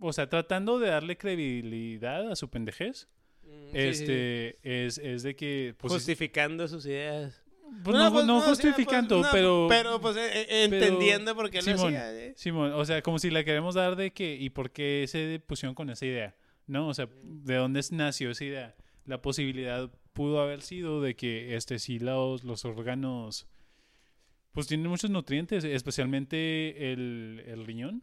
[0.00, 3.08] o sea, tratando de darle credibilidad a su pendejez,
[3.48, 3.78] Mm, sí, sí.
[4.02, 5.74] este, Es, es de que...
[5.78, 7.42] Pues, Justificando sus ideas.
[7.82, 9.66] pues, no, pues, no sí, justificando, pues, no, pero...
[9.70, 12.12] Pero, pues, eh, eh, entendiendo por qué lo Simón, hacía.
[12.12, 12.34] eh.
[12.36, 14.34] Simón, o sea, como si la queremos dar de que...
[14.34, 16.36] ¿Y por qué se pusieron con esa idea?
[16.66, 16.88] ¿No?
[16.88, 18.76] O sea, ¿de dónde nació esa idea?
[19.06, 23.46] La posibilidad pudo haber sido de que, este, sí, los, los órganos...
[24.58, 28.02] Pues tienen muchos nutrientes, especialmente el, el riñón.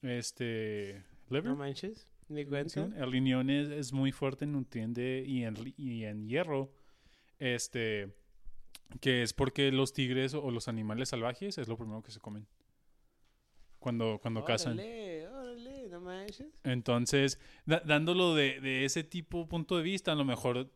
[0.00, 1.04] Este...
[1.28, 1.44] Liver.
[1.44, 2.70] No manches, ni cuenta.
[2.70, 6.72] Sí, el riñón es, es muy fuerte en nutriente y en, y en hierro.
[7.38, 8.14] Este,
[9.02, 12.46] que es porque los tigres o los animales salvajes es lo primero que se comen.
[13.78, 14.78] Cuando, cuando cazan.
[14.78, 16.46] Órale, órale, no manches.
[16.64, 20.72] Entonces, da- dándolo de, de ese tipo punto de vista, a lo mejor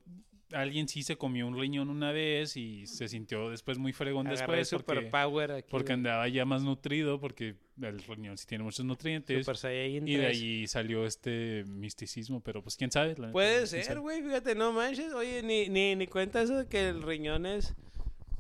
[0.53, 4.59] alguien sí se comió un riñón una vez y se sintió después muy fregón Agarré
[4.59, 5.69] después porque, superpower aquí.
[5.71, 9.37] porque andaba ya más nutrido, porque el riñón sí tiene muchos nutrientes.
[9.37, 10.25] Y de 3.
[10.29, 13.15] ahí salió este misticismo, pero pues quién sabe.
[13.19, 15.13] la Puede ser, güey, fíjate, no manches.
[15.13, 17.75] Oye, ni, ni, ni cuenta eso de que el riñón es,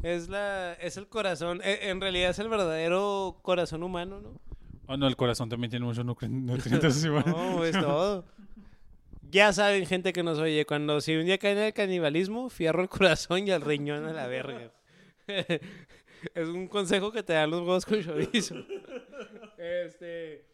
[0.02, 1.60] es, la, es el corazón.
[1.64, 4.40] E- En realidad es el verdadero corazón humano, ¿no?
[4.88, 7.04] Oh, no, el corazón también tiene muchos nutrientes.
[7.26, 8.24] No, es todo.
[9.30, 12.82] Ya saben, gente que nos oye, cuando si un día caen en el canibalismo, fierro
[12.82, 14.72] el corazón y el riñón a la verga.
[15.26, 18.56] es un consejo que te dan los huevos con chorizo.
[19.58, 20.44] Este,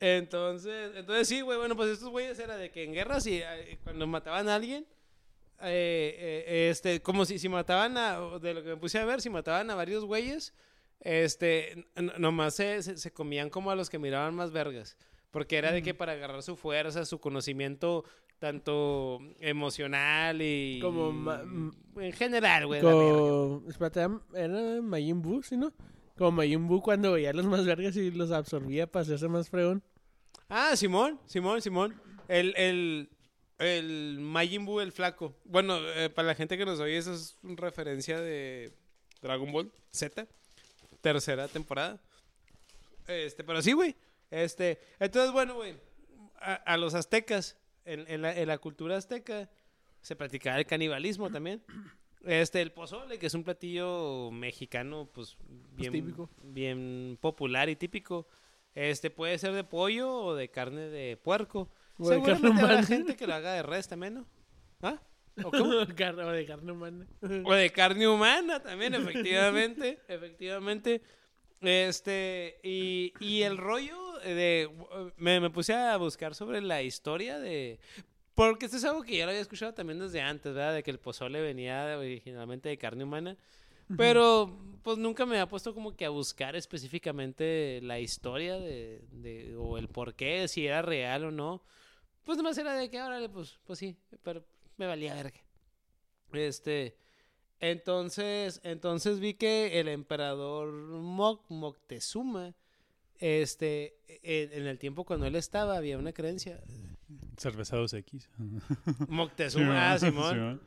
[0.00, 3.78] entonces, entonces sí, güey, bueno, pues estos güeyes era de que en guerras y eh,
[3.84, 4.86] cuando mataban a alguien,
[5.62, 9.20] eh, eh, este, como si, si mataban a, de lo que me puse a ver,
[9.20, 10.52] si mataban a varios güeyes,
[11.00, 11.86] este,
[12.18, 14.96] nomás se, se comían como a los que miraban más vergas.
[15.36, 18.04] Porque era de que para agarrar su fuerza, su conocimiento,
[18.38, 20.78] tanto emocional y...
[20.80, 21.30] Como
[22.00, 22.80] en general, güey.
[22.80, 23.62] Como...
[23.68, 24.00] Espérate,
[24.34, 25.74] era- Majin Buu, ¿sí no?
[26.16, 29.82] Como Majin Buu cuando veía los más vergas y los absorbía para hacerse más fregón.
[30.48, 32.00] Ah, Simón, Simón, Simón.
[32.28, 33.10] El, el,
[33.58, 35.34] el Majin Buu, el flaco.
[35.44, 38.72] Bueno, eh, para la gente que nos oye, eso es una referencia de
[39.20, 40.26] Dragon Ball Z,
[41.02, 42.00] tercera temporada.
[43.06, 43.94] Este, pero sí, güey.
[44.30, 45.76] Este, entonces, bueno, güey,
[46.40, 49.48] a, a los aztecas, en, en la, en la cultura azteca,
[50.02, 51.62] se practicaba el canibalismo también.
[52.24, 55.36] Este, el pozole, que es un platillo mexicano, pues,
[55.76, 56.28] bien, típico.
[56.42, 58.26] bien popular y típico.
[58.74, 61.70] Este, puede ser de pollo o de carne de puerco.
[61.98, 64.26] O de carne habrá gente que lo haga de res también, ¿no?
[64.82, 65.00] ¿Ah?
[65.44, 65.70] ¿O cómo?
[65.76, 65.94] O de
[66.46, 67.06] carne humana.
[67.44, 70.00] O de carne humana también, efectivamente.
[70.08, 71.02] efectivamente.
[71.60, 74.70] Este, y, y el rollo de.
[75.16, 77.78] Me, me puse a buscar sobre la historia de.
[78.34, 80.74] Porque esto es algo que ya lo había escuchado también desde antes, ¿verdad?
[80.74, 83.36] De que el pozole venía originalmente de carne humana.
[83.96, 89.54] Pero, pues nunca me ha puesto como que a buscar específicamente la historia de, de-
[89.56, 91.62] o el por qué, si era real o no.
[92.24, 94.44] Pues nomás era de que, órale, pues, pues sí, pero
[94.76, 95.38] me valía verga.
[96.32, 96.96] Este,
[97.60, 102.54] entonces, entonces vi que el emperador Moc- Moctezuma,
[103.18, 106.60] este, en, en el tiempo cuando él estaba, había una creencia.
[107.36, 108.26] Cerveza 2X.
[109.08, 110.60] Moctezuma, ah, Simón.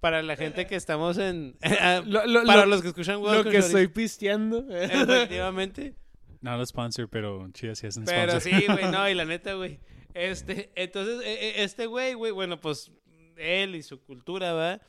[0.00, 1.56] Para la gente que estamos en...
[2.06, 4.66] Lo- lo- para lo- los que escuchan Lo que estoy pisteando.
[4.68, 5.94] Efectivamente.
[6.40, 8.60] Not a sponsor, pero chidas si hacen Pero sponsor.
[8.60, 9.78] sí, güey, no, y la neta, güey.
[10.12, 12.90] Este, entonces, e- e- este güey, güey, bueno, pues
[13.36, 14.80] él y su cultura, ¿va?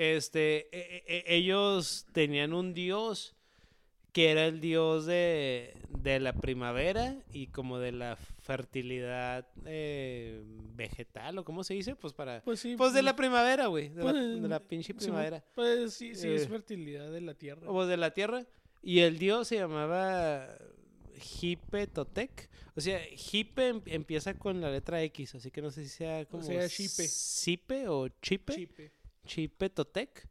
[0.00, 3.34] Este, e- e- e- ellos tenían un dios
[4.12, 10.42] que era el dios de, de la primavera y como de la fertilidad eh,
[10.74, 12.42] vegetal, o cómo se dice, pues para...
[12.42, 12.74] Pues sí.
[12.76, 15.44] Pues de la primavera, güey, de, la- Pues, de la pinche primavera.
[15.54, 17.70] Pues sí, sí, es Eh, fertilidad de la tierra.
[17.70, 18.46] O de la tierra.
[18.82, 20.48] Y el dios se llamaba
[21.40, 22.48] Hipe Totec.
[22.74, 22.98] O sea,
[23.32, 26.68] Hipe em- empieza con la letra X, así que no sé si sea como sea,
[26.68, 27.06] Xipe.
[27.06, 28.54] Sipe o Chipe.
[28.54, 28.92] Chipe.
[29.26, 30.28] Chipe Totec.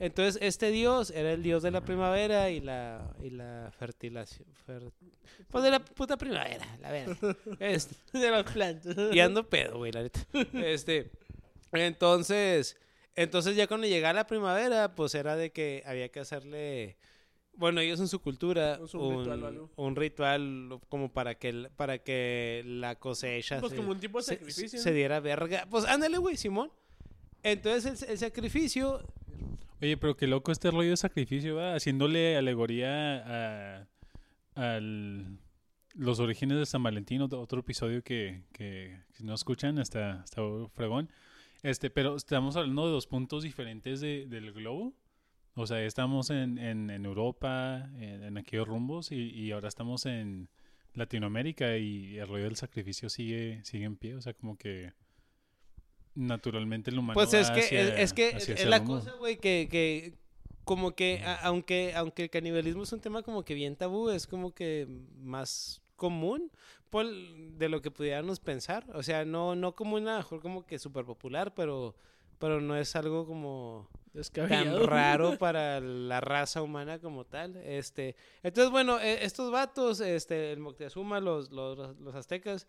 [0.00, 4.46] Entonces, este dios era el dios de la primavera y la, y la fertilación.
[4.66, 4.92] fer-
[5.50, 7.16] Pues de la puta primavera, la verdad.
[7.58, 8.94] Este, De las plantas.
[9.12, 10.20] y ando pedo, güey, la neta.
[10.52, 11.10] Este,
[11.72, 12.76] entonces,
[13.16, 16.96] entonces ya cuando llegaba la primavera, pues era de que había que hacerle,
[17.54, 19.70] bueno, ellos en su cultura, un un, ritual o algo.
[19.76, 24.24] un ritual como para que, para que la cosecha Pues se, como un tipo de
[24.24, 24.78] se- sacrificio.
[24.78, 25.66] se diera verga.
[25.68, 26.70] Pues ándale, güey, Simón.
[27.42, 29.02] Entonces el, sacrificio,
[29.80, 31.74] Oye, pero qué loco este rollo de sacrificio, ¿va?
[31.74, 33.82] Haciéndole alegoría
[34.56, 34.80] a,
[35.94, 40.42] los orígenes de San Valentín, otro, episodio que, que si no escuchan está, está
[40.74, 41.08] fregón.
[41.62, 44.94] Este, pero estamos hablando de dos puntos diferentes de- del globo.
[45.54, 50.48] O sea, estamos en Europa, en, en aquellos rumbos, y, y ahora estamos en
[50.94, 54.14] Latinoamérica y el rollo del sacrificio sigue, sigue en pie.
[54.16, 54.92] O sea, como que
[56.18, 59.36] naturalmente el humano Pues es va que, hacia- es, es que es la cosa, güey,
[59.38, 60.14] que, que
[60.64, 64.26] como que, a- aunque, aunque el canibalismo es un tema como que bien tabú, es
[64.26, 64.86] como que
[65.20, 66.50] más común
[66.90, 68.84] por, de lo que pudiéramos pensar.
[68.94, 71.94] O sea, no, no como una, mejor como que súper popular, pero,
[72.38, 73.88] pero no es algo como
[74.48, 77.56] tan raro para la raza humana como tal.
[77.56, 82.66] Este, entonces, bueno, e- estos vatos, este, el Moctezuma, los, los, los aztecas,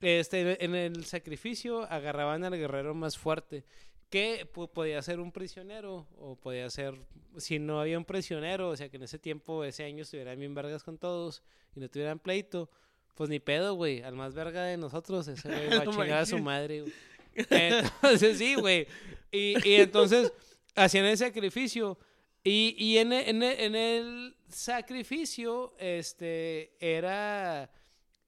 [0.00, 3.64] este, en el sacrificio agarraban al guerrero más fuerte,
[4.08, 6.94] que podía ser un prisionero, o podía ser,
[7.36, 10.54] si no había un prisionero, o sea que en ese tiempo, ese año estuvieran bien
[10.54, 11.42] vergas con todos
[11.76, 12.70] y no tuvieran pleito,
[13.14, 16.18] pues ni pedo, güey, al más verga de nosotros, ese güey va a No chingar
[16.18, 16.92] a su madre, güey.
[17.50, 18.88] Entonces, sí, güey.
[19.30, 20.32] Y, y entonces
[20.74, 21.96] hacían el sacrificio.
[22.42, 27.70] Y, y en, en, en el sacrificio, este, era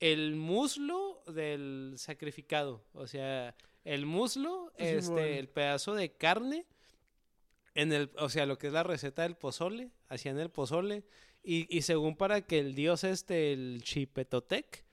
[0.02, 2.84] el muslo del sacrificado.
[2.92, 3.54] O sea,
[3.84, 6.66] el muslo, este, el pedazo de carne,
[7.76, 11.04] en el, o sea, lo que es la receta del pozole, hacían el pozole.
[11.44, 14.84] Y, y según para que el dios este, el Chipetotec,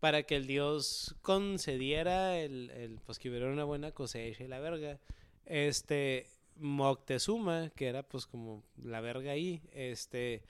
[0.00, 4.60] para que el dios concediera el, el, pues que hubiera una buena cosecha y la
[4.60, 5.00] verga,
[5.46, 6.26] este
[6.56, 10.42] Moctezuma, que era pues como la verga ahí, este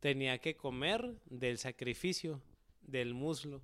[0.00, 2.42] tenía que comer del sacrificio
[2.82, 3.62] del muslo.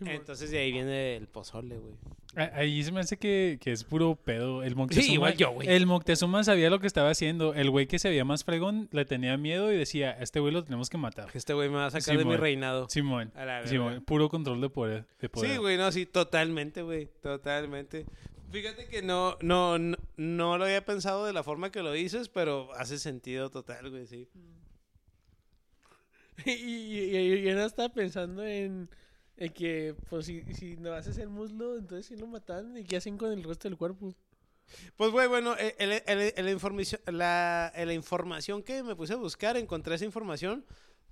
[0.00, 1.94] Entonces de ahí viene el pozole, güey.
[2.34, 4.64] Ahí se me hace que, que es puro pedo.
[4.64, 5.68] El Moctezuma, igual yo, güey.
[5.68, 7.54] El Moctezuma sabía lo que estaba haciendo.
[7.54, 10.52] El güey que se veía más fregón le tenía miedo y decía, a este güey
[10.52, 11.28] lo tenemos que matar.
[11.32, 12.88] Este güey me va a sacar de mi reinado.
[12.88, 13.30] Simón.
[13.36, 15.06] A la Simón, puro control de poder.
[15.20, 15.52] De poder.
[15.52, 18.04] Sí, güey, no, sí, totalmente, güey, totalmente.
[18.50, 22.28] Fíjate que no, no, no, no lo había pensado de la forma que lo dices,
[22.28, 24.28] pero hace sentido total, güey, sí.
[24.34, 24.63] y,
[26.44, 28.88] y, y- y yo no estaba pensando en,
[29.36, 32.96] en que, pues, si, si no haces el muslo, entonces si lo matan, ¿y qué
[32.96, 34.14] hacen con el resto del cuerpo?
[34.96, 39.16] Pues, güey, bueno, el- el- el- el información, la, la información que me puse a
[39.16, 40.64] buscar, encontré esa información,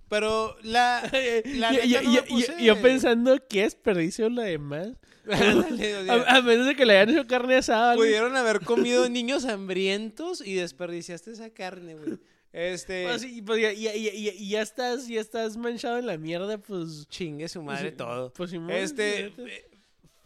[0.09, 1.03] pero la...
[1.45, 4.89] la Y- y- neta no y- me y- puse- yo pensando, ¿qué desperdicio lo demás?
[5.27, 7.95] Sea, A, a menos de que le hayan hecho carne asada.
[7.95, 12.19] pudieron haber comido niños hambrientos y desperdiciaste esa carne, güey.
[12.53, 13.05] Este...
[13.07, 16.59] Pues pues ya, ya- ya- ya- y ya estás, ya estás manchado en la mierda,
[16.59, 17.07] pues...
[17.09, 18.33] Chingue su pues, madre sí, todo.
[18.33, 19.71] Pues Este, eh,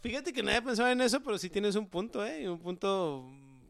[0.01, 2.49] fíjate que no había pensado en eso, pero sí tienes un punto, ¿eh?
[2.49, 3.25] Un punto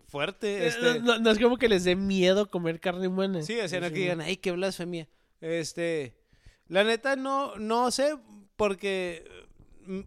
[0.07, 0.63] fuerte.
[0.63, 3.41] Eh, Este, no, no es como que les dé miedo comer carne humana.
[3.43, 5.07] sí, o sea, no Pues, que digan, ay, qué blasfemia.
[5.39, 6.15] Este,
[6.67, 8.15] la neta no, no sé,
[8.55, 9.23] porque
[9.85, 9.99] mm,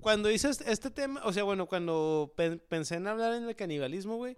[0.00, 3.56] cuando hice este, este tema, o sea, bueno, cuando pen- pensé en hablar en el
[3.56, 4.36] canibalismo, güey,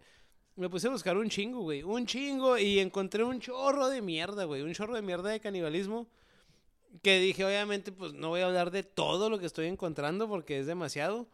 [0.59, 4.44] me puse a buscar un chingo, güey, un chingo, y encontré un chorro de mierda,
[4.44, 6.06] güey, un chorro de mierda de canibalismo.
[7.02, 10.59] Que dije, obviamente, pues no voy a hablar de todo lo que estoy encontrando porque
[10.59, 11.26] es demasiado.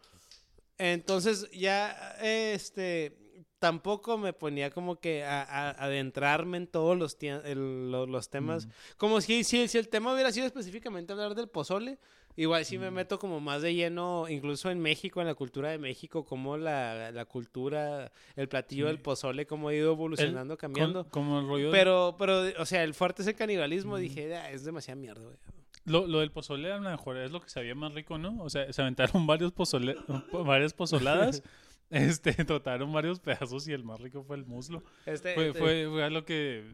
[0.77, 3.17] Entonces, ya, este,
[3.59, 8.67] tampoco me ponía como que a, a- adentrarme en todos los, el- lo- los temas.
[8.97, 11.97] Como si, si, si el tema hubiera sido específicamente hablar del pozole,
[12.35, 15.77] igual sí me meto como más de lleno, incluso en México, en la cultura de
[15.77, 21.03] México, como la, la cultura, el platillo del pozole, cómo ha ido evolucionando, cambiando.
[21.03, 23.97] Con- como el rollo de- Pero, pero, o sea, el fuerte es el canibalismo.
[23.97, 25.37] Dije, "Ah, es demasiada mierda, güey.
[25.85, 28.41] Lo, lo del pozole a lo mejor es lo que sabía más rico, ¿no?
[28.43, 29.95] O sea, se aventaron varios pozole,
[30.45, 31.43] varias pozoladas,
[31.91, 34.83] este, trotaron varios pedazos y el más rico fue el muslo.
[35.05, 36.73] Este, Fue, este, fue, fue lo que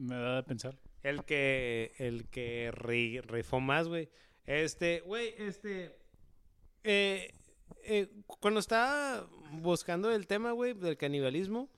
[0.00, 0.78] me da de pensar.
[1.02, 4.08] el que, el que ri- rifó más, güey.
[4.46, 5.96] Este, güey, este,
[6.84, 7.32] eh,
[7.84, 8.08] eh,
[8.40, 11.68] cuando estaba buscando el tema, güey, del canibalismo,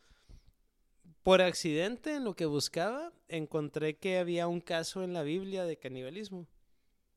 [1.22, 5.78] por accidente en lo que buscaba, encontré que había un caso en la Biblia de
[5.78, 6.46] canibalismo.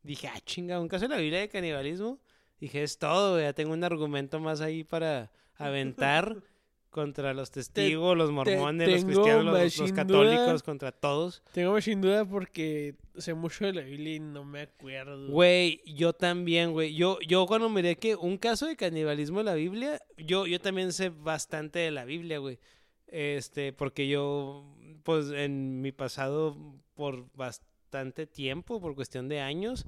[0.02, 2.20] Dije, ah, chinga, un caso en la Biblia de canibalismo.
[2.60, 6.42] Dije, es todo, güey, ya tengo un argumento más ahí para aventar
[6.90, 10.60] contra los testigos, los mormones, los tengo cristianos, los, católicos, duda.
[10.60, 11.44] contra todos.
[11.52, 15.30] Tengo sin duda porque sé mucho de la Biblia y no me acuerdo.
[15.30, 16.96] Güey, yo también, güey.
[16.96, 20.94] Yo, yo cuando miré que un caso de canibalismo en la Biblia, yo, yo también
[20.94, 22.60] sé bastante de la Biblia, güey.
[23.08, 26.58] Este, porque yo, pues, en mi pasado,
[26.94, 29.86] por bastante tiempo, por cuestión de años,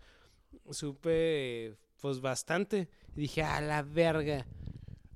[0.71, 2.88] supe, pues, bastante.
[3.15, 4.45] Y dije, a la verga.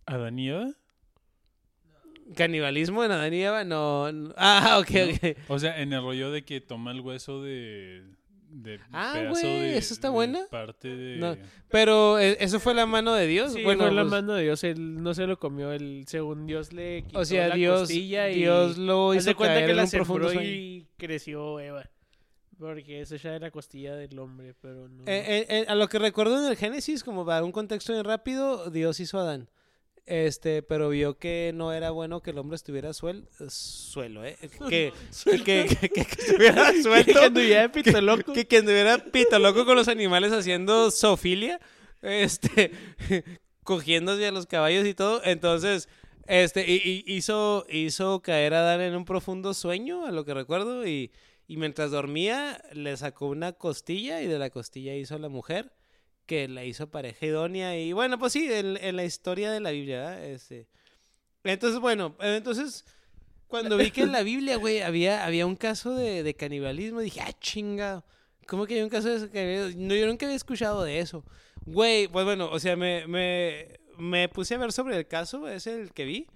[0.06, 0.74] ¿Adán y Eva?
[2.36, 3.64] ¿Canibalismo en Adán y Eva?
[3.64, 4.12] No.
[4.12, 4.34] no.
[4.38, 5.38] Ah, ok, ok.
[5.50, 8.04] O sea, en el rollo de que toma el hueso de...
[8.50, 10.48] de Ah, güey, ¿eso está de buena?
[10.50, 11.18] Parte de...
[11.18, 11.38] No.
[11.70, 13.54] Pero, ¿e- ¿eso fue la mano de Dios?
[13.54, 16.46] Sí, bueno, fue la pues, mano de Dios, él no se lo comió, él, según
[16.48, 19.72] Dios le quitó O sea, la Dios, costilla y Dios lo hizo cuenta caer que
[19.72, 20.48] en la un profundo sueño.
[20.50, 21.90] y creció Eva.
[22.60, 25.04] Porque eso ya era costilla del hombre, pero no.
[25.04, 28.06] Eh, eh, eh, a lo que recuerdo en el Génesis, como para un contexto bien
[28.06, 29.50] rápido, Dios hizo a Adán.
[30.06, 34.38] Este, pero vio que no era bueno que el hombre estuviera suel, suelo, ¿eh?
[34.68, 34.92] Que,
[35.46, 37.14] que, que, estuviera suelto.
[37.14, 38.34] Que anduviera de pito loco.
[38.34, 41.60] Que, que anduviera pito loco con los animales haciendo zoofilia.
[42.02, 42.72] Este,
[43.64, 45.22] cogiéndose a los caballos y todo.
[45.24, 45.88] Entonces,
[46.28, 50.34] este, y, y hizo, hizo caer a Dan en un profundo sueño, a lo que
[50.34, 50.86] recuerdo.
[50.86, 51.12] Y,
[51.48, 55.72] y mientras dormía, le sacó una costilla y de la costilla hizo la mujer
[56.26, 57.78] que la hizo pareja idónea.
[57.78, 60.26] Y bueno, pues sí, en, en la historia de la Biblia.
[60.26, 60.68] Este,
[61.44, 62.86] entonces, bueno, entonces,
[63.48, 67.22] cuando vi que en la Biblia, güey, había, había un caso de, de canibalismo, dije,
[67.22, 68.04] ah, chinga,
[68.48, 69.82] ¿cómo que hay un caso de canibalismo?
[69.82, 71.24] No, yo nunca había escuchado de eso.
[71.66, 75.68] Güey, pues bueno, o sea, me, me, me puse a ver sobre el caso, es
[75.68, 76.28] el que vi.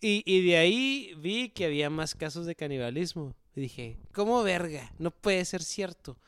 [0.00, 3.34] Y, y de ahí vi que había más casos de canibalismo.
[3.54, 4.92] Y dije, ¿cómo verga?
[4.98, 6.18] No puede ser cierto.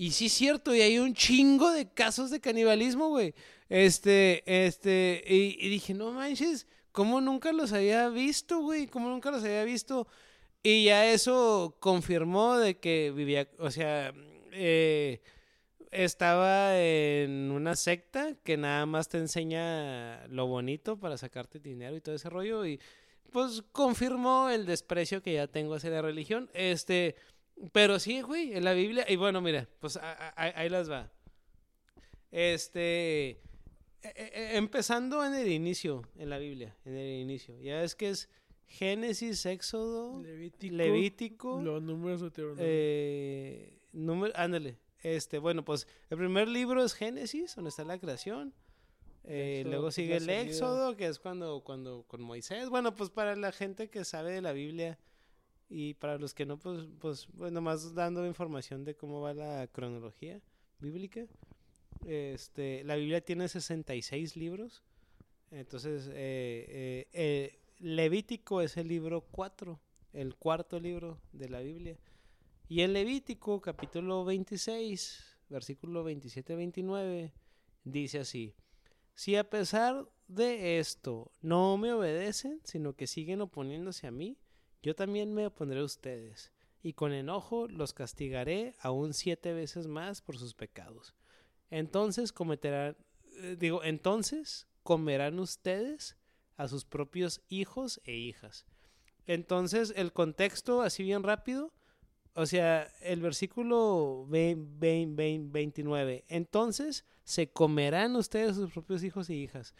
[0.00, 3.34] Y sí es cierto, y hay un chingo de casos de canibalismo, güey.
[3.68, 8.86] Este, este, y, y dije, no manches, ¿cómo nunca los había visto, güey?
[8.86, 10.08] ¿Cómo nunca los había visto?
[10.62, 14.14] Y ya eso confirmó de que vivía, o sea,
[14.52, 15.20] eh,
[15.90, 22.00] estaba en una secta que nada más te enseña lo bonito para sacarte dinero y
[22.00, 22.64] todo ese rollo.
[22.64, 22.80] Y
[23.30, 26.48] pues confirmó el desprecio que ya tengo hacia la religión.
[26.54, 27.16] Este,
[27.72, 29.04] pero sí, güey, en la Biblia.
[29.08, 31.10] Y bueno, mira, pues a- a- ahí, las va.
[32.30, 33.30] Este.
[33.30, 33.38] eh,
[34.02, 37.58] eh, empezando en el inicio, en la Biblia, en el inicio.
[37.60, 38.28] Ya ves que es
[38.66, 40.74] Génesis, Éxodo, Levítico.
[40.74, 41.60] Levítico.
[41.60, 42.64] Los números deuteronomio.
[42.66, 44.78] Eh, número, ándale.
[45.02, 48.54] Este, bueno, pues el primer libro es Génesis, donde está la creación.
[49.24, 50.30] Eh, Éxodo, luego sigue el.
[50.30, 52.68] Éxodo, que es cuando, cuando con Moisés.
[52.70, 54.98] Bueno, pues para la gente que sabe de la Biblia
[55.70, 59.68] y para los que no, pues, pues bueno, más dando información de cómo va la
[59.68, 60.42] cronología
[60.80, 61.26] bíblica.
[62.04, 64.82] Este, la Biblia tiene 66 libros.
[65.52, 69.80] Entonces, eh, eh, eh, Levítico es el libro 4,
[70.12, 71.96] el cuarto libro de la Biblia.
[72.68, 77.32] Y en Levítico, capítulo 26, versículo 27-29,
[77.84, 78.54] dice así,
[79.14, 84.36] si a pesar de esto no me obedecen, sino que siguen oponiéndose a mí,
[84.82, 86.52] yo también me opondré a ustedes,
[86.82, 91.14] y con enojo los castigaré aún siete veces más por sus pecados.
[91.70, 92.96] Entonces cometerán,
[93.42, 96.16] eh, digo, entonces comerán ustedes
[96.56, 98.66] a sus propios hijos e hijas.
[99.26, 101.72] Entonces, el contexto, así bien rápido,
[102.34, 106.24] o sea, el versículo ve- ve- ve- 29.
[106.28, 109.74] Entonces se comerán ustedes sus propios hijos y hijas.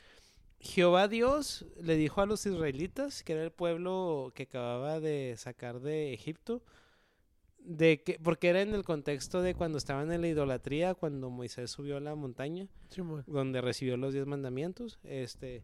[0.60, 5.80] Jehová Dios le dijo a los israelitas, que era el pueblo que acababa de sacar
[5.80, 6.62] de Egipto,
[7.58, 11.70] de que, porque era en el contexto de cuando estaban en la idolatría, cuando Moisés
[11.70, 12.68] subió a la montaña,
[13.26, 15.62] donde recibió los diez mandamientos, este,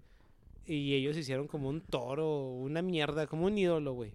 [0.67, 4.15] y ellos hicieron como un toro, una mierda, como un ídolo, güey.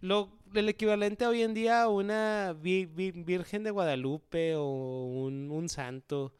[0.00, 4.64] Lo, el equivalente hoy en día a una vi- vi- Virgen de Guadalupe o
[5.06, 6.34] un, un santo,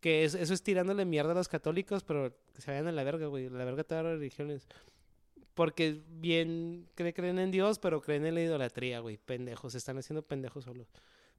[0.00, 3.04] que es, eso es tirándole mierda a los católicos, pero que se vayan a la
[3.04, 4.68] verga, güey, la verga todas las religiones.
[5.54, 9.98] Porque bien cre- creen en Dios, pero creen en la idolatría, güey, pendejos, se están
[9.98, 10.88] haciendo pendejos solos.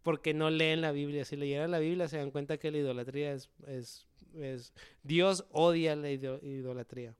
[0.02, 1.24] Porque no leen la Biblia.
[1.26, 4.74] Si leyeran la Biblia se dan cuenta que la idolatría es, es, es
[5.04, 7.16] Dios odia la ido- idolatría.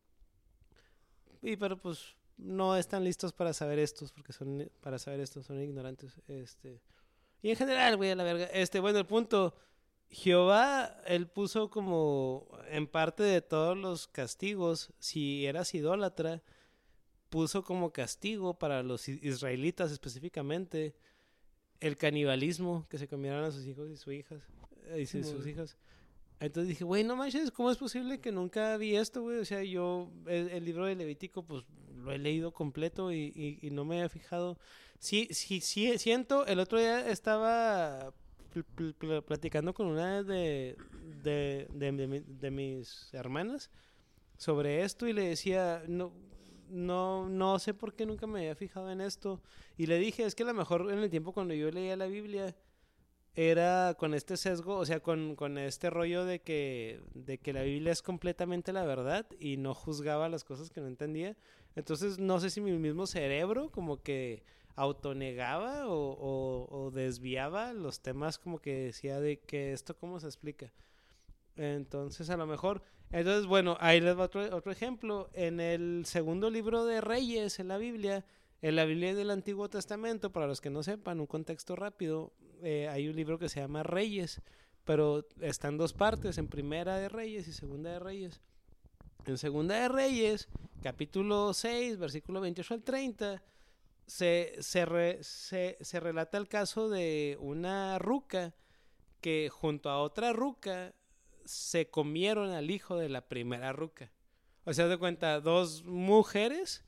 [1.42, 5.62] Y pero pues no están listos para saber estos, porque son para saber estos son
[5.62, 6.18] ignorantes.
[6.28, 6.82] Este
[7.42, 8.46] y en general, güey, a la verga.
[8.48, 9.56] Este, bueno, el punto
[10.12, 16.42] Jehová él puso como en parte de todos los castigos, si eras idólatra,
[17.30, 20.96] puso como castigo para los israelitas específicamente
[21.80, 24.42] el canibalismo, que se comieran a sus hijos y sus hijas.
[24.98, 25.78] Y sus, hijas.
[26.40, 29.38] Entonces dije, güey, no manches, ¿cómo es posible que nunca vi esto, güey?
[29.40, 31.64] O sea, yo, el, el libro de Levítico, pues
[31.96, 34.58] lo he leído completo y, y- y no me he fijado.
[34.98, 38.14] Sí, sí, sí, siento, el otro día estaba
[38.54, 40.76] pl- pl- pl- platicando con una de,
[41.24, 43.70] de, de mis hermanas
[44.38, 46.14] sobre esto y le decía, no,
[46.70, 49.42] no, no sé por qué nunca me había fijado en esto.
[49.78, 52.08] Y le dije, es que a lo mejor en el tiempo cuando yo leía la
[52.08, 52.56] Biblia
[53.36, 57.64] era con este sesgo, o sea, con, con este rollo de que, de que la
[57.64, 61.38] Biblia es completamente la verdad y no juzgaba las cosas que no entendía.
[61.76, 64.44] Entonces, no sé si mi mismo cerebro como que
[64.80, 70.72] autonegaba o, desviaba los temas como que decía de que esto cómo se explica.
[71.58, 72.82] Entonces, a lo mejor,
[73.12, 75.30] entonces, bueno, ahí les va otro, ejemplo.
[75.34, 78.26] En el segundo libro de Reyes, en la Biblia,
[78.62, 82.32] en la Biblia del Antiguo Testamento, para los que no sepan, un contexto rápido,
[82.64, 84.42] eh, hay un libro que se llama Reyes,
[84.86, 88.42] pero está en dos partes, en primera de Reyes y segunda de Reyes.
[89.26, 90.48] En Segunda de Reyes,
[90.82, 93.44] capítulo 6, versículo 28 al 30,
[94.10, 98.54] se, se, re- se- se relata el caso de una ruca
[99.22, 100.94] que junto a otra ruca
[101.46, 104.12] se comieron al hijo de la primera ruca.
[104.66, 106.84] O sea, de cuenta, dos mujeres,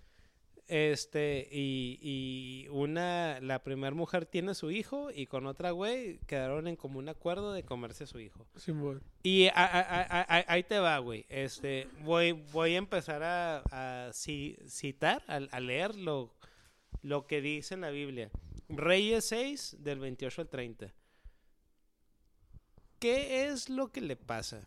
[0.68, 6.68] este, y, y una, la primera mujer tiene su hijo y con otra güey quedaron
[6.68, 8.48] en común acuerdo de comerse a su hijo.
[8.56, 9.04] Simón.
[9.24, 11.26] Y a- a- a- a- ahí te va, güey.
[11.30, 15.96] Este, voy, voy a empezar a, a ci- citar, a, a leer
[17.02, 18.32] lo, que dice en la Biblia.
[18.70, 20.94] Reyes 6, del 28 al 30.
[23.00, 24.62] ¿Qué es lo que le pasa?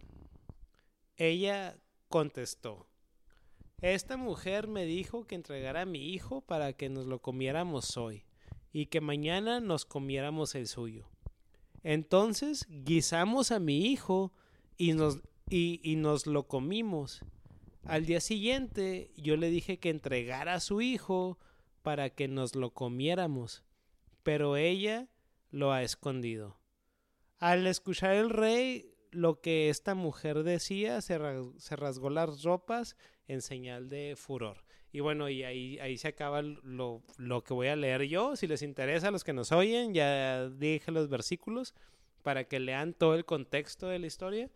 [1.16, 1.78] Ella
[2.08, 2.88] contestó.
[3.80, 8.24] Esta mujer me dijo que entregara a mi hijo para que nos lo comiéramos hoy
[8.72, 11.08] y que mañana nos comiéramos el suyo.
[11.82, 14.32] Entonces guisamos a mi hijo
[14.76, 17.20] y nos, y, y nos lo comimos.
[17.84, 21.38] Al día siguiente yo le dije que entregara a su hijo
[21.84, 23.62] para que nos lo comiéramos,
[24.22, 25.06] pero ella
[25.50, 26.58] lo ha escondido.
[27.38, 32.96] Al escuchar el rey lo que esta mujer decía, se, ra- se rasgó las ropas
[33.28, 34.64] en señal de furor.
[34.92, 38.34] Y bueno, y ahí, ahí se acaba lo, lo que voy a leer yo.
[38.34, 41.74] Si les interesa a los que nos oyen, ya dije los versículos
[42.22, 44.50] para que lean todo el contexto de la historia.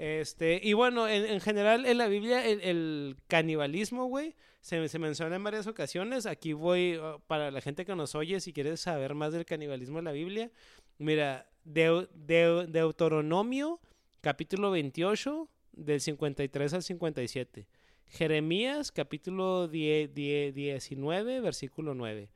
[0.00, 4.98] Este, y bueno, en, en general en la Biblia el, el canibalismo, güey, se, se
[5.00, 6.24] menciona en varias ocasiones.
[6.24, 9.98] Aquí voy, uh, para la gente que nos oye, si quieres saber más del canibalismo
[9.98, 10.52] en la Biblia,
[10.98, 13.80] mira, Deu- Deu- Deuteronomio,
[14.20, 17.66] capítulo 28, del 53 al 57.
[18.06, 22.30] Jeremías, capítulo 10, 10, 19, versículo 9.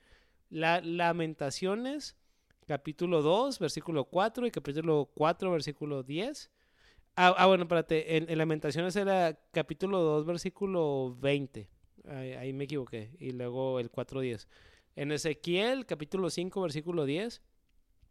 [0.51, 2.17] La, Lamentaciones,
[2.67, 6.51] capítulo 2, versículo 4 y capítulo 4, versículo 10.
[7.15, 11.69] Ah, ah, bueno, espérate, en, en Lamentaciones era capítulo 2, versículo 20.
[12.09, 13.11] Ahí, ahí me equivoqué.
[13.19, 14.47] Y luego el 4.10.
[14.97, 17.43] En Ezequiel, capítulo 5, versículo 10.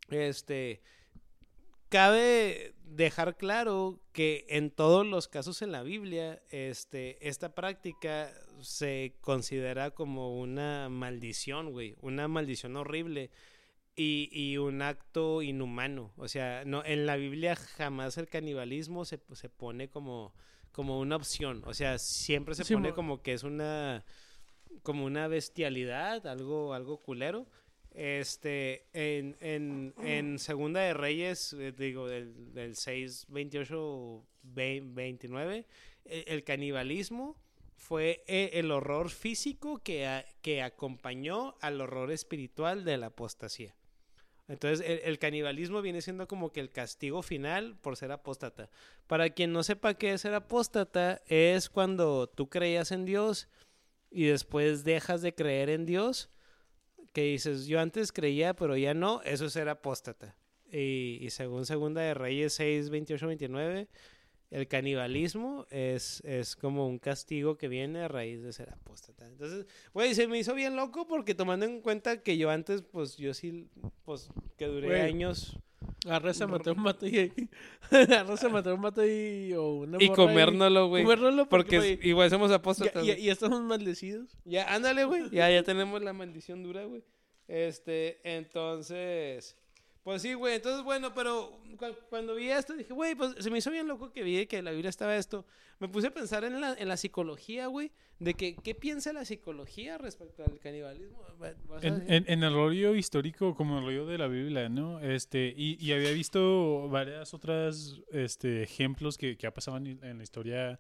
[0.10, 0.82] Este.
[1.90, 9.18] Cabe dejar claro que en todos los casos en la Biblia, este, esta práctica se
[9.20, 11.96] considera como una maldición, güey.
[12.00, 13.30] Una maldición horrible
[13.96, 16.12] y, y un acto inhumano.
[16.18, 20.34] O sea, no, en la Biblia jamás el canibalismo se, se pone como,
[20.72, 21.62] como una opción.
[21.66, 24.04] O sea, siempre se Sí, pone mo- como que es una
[24.84, 27.46] como una bestialidad, algo, algo culero.
[27.94, 35.66] Este, en, en, en Segunda de Reyes, eh, digo, del, del 6, 28, 29,
[36.06, 37.36] eh, el canibalismo
[37.76, 43.76] fue eh, el horror físico que, a- que acompañó al horror espiritual de la apostasía.
[44.52, 48.70] Entonces, el, canibalismo viene siendo como que el castigo final por ser apóstata.
[49.08, 53.48] Para quien no sepa qué es ser apóstata, es cuando tú creías en Dios
[54.10, 56.30] y después dejas de creer en Dios,
[57.14, 60.36] que dices, yo antes creía, pero ya no, eso es ser apóstata.
[60.70, 63.88] Y, y según Segunda de Reyes 6, 28, 29,
[64.52, 69.26] el canibalismo es, es como un castigo que viene a raíz de ser apóstata.
[69.26, 73.18] Entonces, güey, se me hizo bien loco porque tomando en cuenta que yo antes, pues
[73.18, 73.68] yo sí,
[74.04, 75.02] pues que duré Güey.
[75.02, 75.58] años
[76.08, 77.32] Arrasa matar un vato y.
[77.92, 79.54] Arrasa matar un vato y.
[79.54, 81.04] O una y comérnoslo, güey.
[81.04, 82.08] Comérnoslo Porque porque.
[82.08, 83.06] igual somos apóstatas.
[83.06, 84.36] ya- ya estamos maldecidos.
[84.46, 85.30] Ya, ándale, güey.
[85.32, 87.04] Ya, ya tenemos la maldición dura, güey.
[87.48, 89.58] Este, entonces.
[90.04, 90.56] Pues sí, güey.
[90.56, 94.12] Entonces, bueno, pero cu- cuando vi esto dije, güey, pues se me hizo bien loco
[94.12, 95.46] que vi que en la Biblia estaba esto.
[95.80, 97.92] Me puse a pensar en la, en la psicología, güey.
[98.20, 101.24] De que, ¿qué piensa la psicología respecto al canibalismo?
[101.82, 102.14] En, decir?
[102.14, 105.00] en- en el rollo histórico, como el rollo de la Biblia, ¿no?
[105.00, 110.24] Este, y, y había visto varias otras este, ejemplos que, que ha pasado en, la
[110.24, 110.80] historia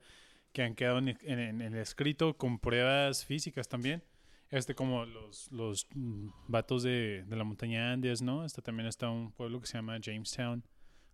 [0.53, 4.03] que han quedado en, en- en el escrito con pruebas físicas también.
[4.51, 8.43] Este, como los, los mm, vatos de, de la montaña Andes, ¿no?
[8.45, 10.63] Este también está un pueblo que se llama Jamestown,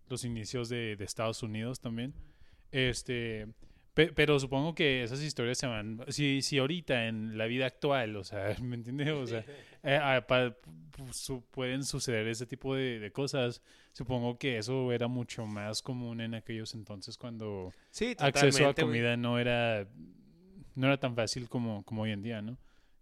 [0.09, 2.13] los inicios de, de Estados Unidos también.
[2.71, 3.47] Este,
[3.93, 8.15] pe- pero supongo que esas historias se van, si, si ahorita en la vida actual,
[8.15, 9.09] o sea, ¿me entiendes?
[9.11, 9.45] O sea,
[9.83, 10.55] eh, ah, pa-
[11.11, 13.61] su- pueden suceder ese tipo de, de cosas.
[13.93, 19.15] Supongo que eso era mucho más común en aquellos entonces cuando sí, acceso a comida
[19.17, 19.87] no era
[20.75, 22.57] no era tan fácil como, como hoy en día, ¿no?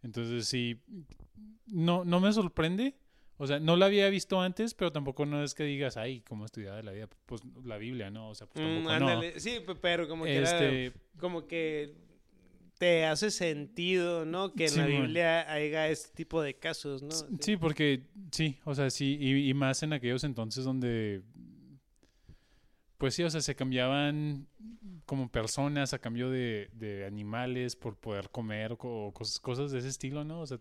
[0.05, 0.79] Entonces sí,
[1.67, 2.95] no, no me sorprende.
[3.37, 6.45] O sea, no la había visto antes, pero tampoco no es que digas, ay, ¿cómo
[6.45, 7.09] estudiaba la vida?
[7.25, 8.29] Pues la Biblia, ¿no?
[8.29, 9.09] O sea, pues Mm, tampoco no.
[9.09, 9.39] ándale.
[9.41, 11.95] Sí, pe- pero como que era- Este, como que
[12.77, 14.53] te hace sentido, ¿no?
[14.53, 14.85] Que en la.
[14.85, 17.11] Biblia haya este tipo de casos, ¿no?
[17.41, 21.21] Sí, porque sí, o sea, sí, y, y más en aquellos entonces donde,
[23.05, 24.47] pues sí, o sea, se cambiaban
[25.05, 29.77] como personas a cambio de, de animales por poder comer o co- cosas, cosas de
[29.77, 30.41] ese estilo, ¿no?
[30.41, 30.57] O sea,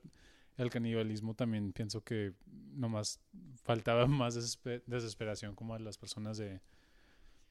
[0.58, 2.34] el canibalismo también pienso que
[2.74, 3.18] nomás
[3.62, 6.60] faltaba más desespe- desesperación como a las personas de...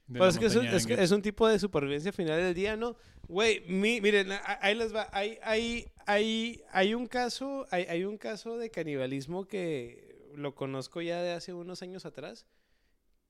[0.06, 1.04] de Pues la es que es, un- montaña es, que Angus.
[1.06, 2.96] es un tipo de supervivencia final del día, ¿no?
[3.28, 4.28] Güey, mi- miren,
[4.62, 5.10] ahí les va.
[5.12, 11.02] Hay, hay, hay, hay un caso, hay, hay un caso de canibalismo que lo conozco
[11.02, 12.46] ya de hace unos años atrás,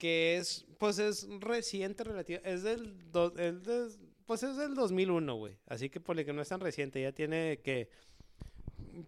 [0.04, 3.88] que es, pues es reciente relativo, es del, do- el de-
[4.26, 5.56] pues es del 2001, güey.
[5.66, 7.88] Así que por que no es tan reciente, ya tiene que,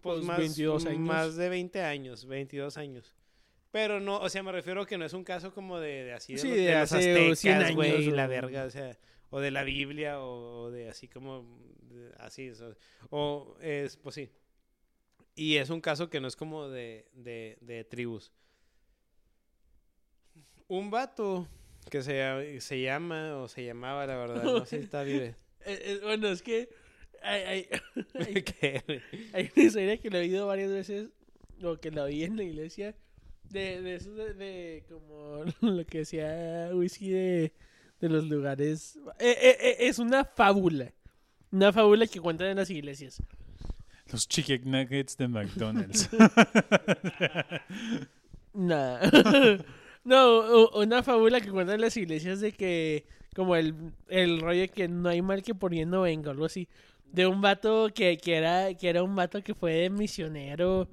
[0.00, 1.00] Pues, más, 22 años.
[1.00, 3.14] más de 20 años, 22 años.
[3.72, 6.32] Pero no, o sea, me refiero que no es un caso como de, de así
[6.32, 8.70] de, Sí, los, de de los hace 100 aztecas, güey, años, la o- verga, o
[8.70, 8.98] sea,
[9.28, 11.60] o de la Biblia, o, o de así como,
[12.20, 12.74] así, o,
[13.10, 14.30] o es, pues sí.
[15.34, 16.68] Y es un caso que no es como
[17.12, 18.32] de, de tribus.
[20.68, 21.46] Un vato
[21.90, 25.34] que se, se llama, o se llamaba, la verdad, no sé si está vive.
[25.68, 26.68] Eh, eh, bueno, es que
[27.24, 27.68] hay, hay,
[28.14, 29.02] hay, ¿Qué,
[29.32, 31.08] hay una historia que lo he oído varias veces,
[31.60, 32.94] o que la oí en la iglesia,
[33.50, 37.52] de, de eso de, de como lo que decía Whisky de,
[38.00, 38.98] de los lugares.
[39.18, 40.92] Eh, eh, eh, es una fábula.
[41.50, 43.22] Una fábula que cuentan en las iglesias.
[44.12, 46.08] Los chicken nuggets de McDonald's.
[48.52, 49.00] Nada.
[50.06, 53.04] No, una fábula que cuentan en las iglesias de que,
[53.34, 53.74] como el,
[54.08, 55.52] el rollo que no hay mal que
[55.84, 56.68] no venga, algo así.
[57.12, 60.88] De un vato que, que, era, que era un vato que fue de misionero,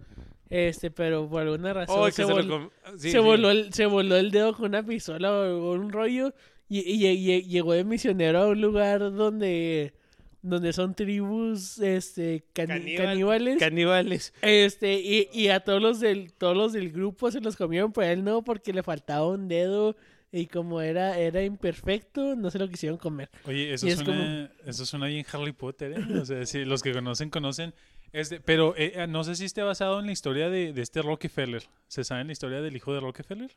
[0.49, 3.17] este, pero por alguna razón Oh, que se, se lo vol- com- sí, se, sí.
[3.17, 6.33] voló el, se voló el dedo con una pistola o, o un rollo
[6.69, 9.93] y, y- y- llegó de misionero a un lugar donde,
[10.43, 13.59] donde son tribus este, cani- Caníbal- caníbales.
[13.59, 14.33] Caníbales.
[14.43, 18.07] Este, y, y a todos los del, todos los del grupo se los comieron, pero
[18.07, 19.95] a él no, porque le faltaba un dedo
[20.31, 23.29] y como era, era imperfecto, no se lo quisieron comer.
[23.45, 26.19] Oye, eso Y es suena, eso suena bien Harry Potter, ¿eh?
[26.19, 27.73] O sea, sí, los que conocen, conocen.
[28.11, 31.01] Este, pero eh, eh, no sé si esté basado en la historia de, de este
[31.01, 31.63] Rockefeller.
[31.87, 33.51] ¿Se sabe la historia del hijo de Rockefeller?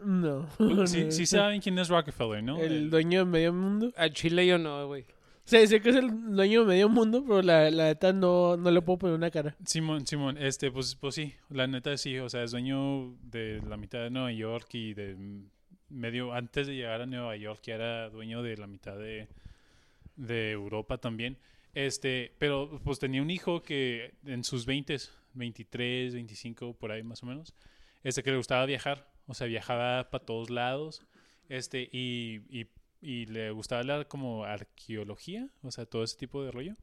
[0.00, 0.48] No.
[0.86, 1.10] Sí, no.
[1.10, 2.58] sí saben quién es Rockefeller, ¿no?
[2.58, 3.92] El El- dueño de medio mundo.
[3.96, 5.04] A Chile yo no, güey.
[5.48, 8.70] Sé, sé que es el dueño de medio mundo, pero la, la neta no, no
[8.70, 9.56] le puedo poner una cara.
[9.64, 13.78] Simón, Simón, este, pues, pues sí, la neta sí, o sea, es dueño de la
[13.78, 15.16] mitad de Nueva York y de
[15.88, 19.26] medio, antes de llegar a Nueva York ya era dueño de la mitad de,
[20.16, 21.38] de Europa también.
[21.72, 24.98] Este, pero pues tenía un hijo que en sus 20,
[25.32, 27.54] 23, 25, por ahí más o menos,
[28.04, 31.06] este que le gustaba viajar, o sea, viajaba para todos lados,
[31.48, 32.66] este, y, y,
[33.00, 36.76] y le gustaba la como arqueología, o sea, todo ese tipo de rollo.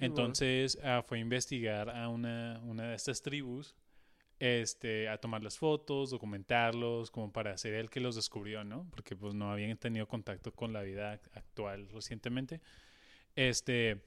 [0.00, 3.74] Entonces ah, fue a investigar a una, una de estas tribus,
[4.40, 8.86] este, a tomar las fotos, documentarlos, como para ser el que los descubrió, ¿no?
[8.90, 12.60] Porque pues no habían tenido contacto con la vida ac- actual recientemente.
[13.36, 14.02] Este,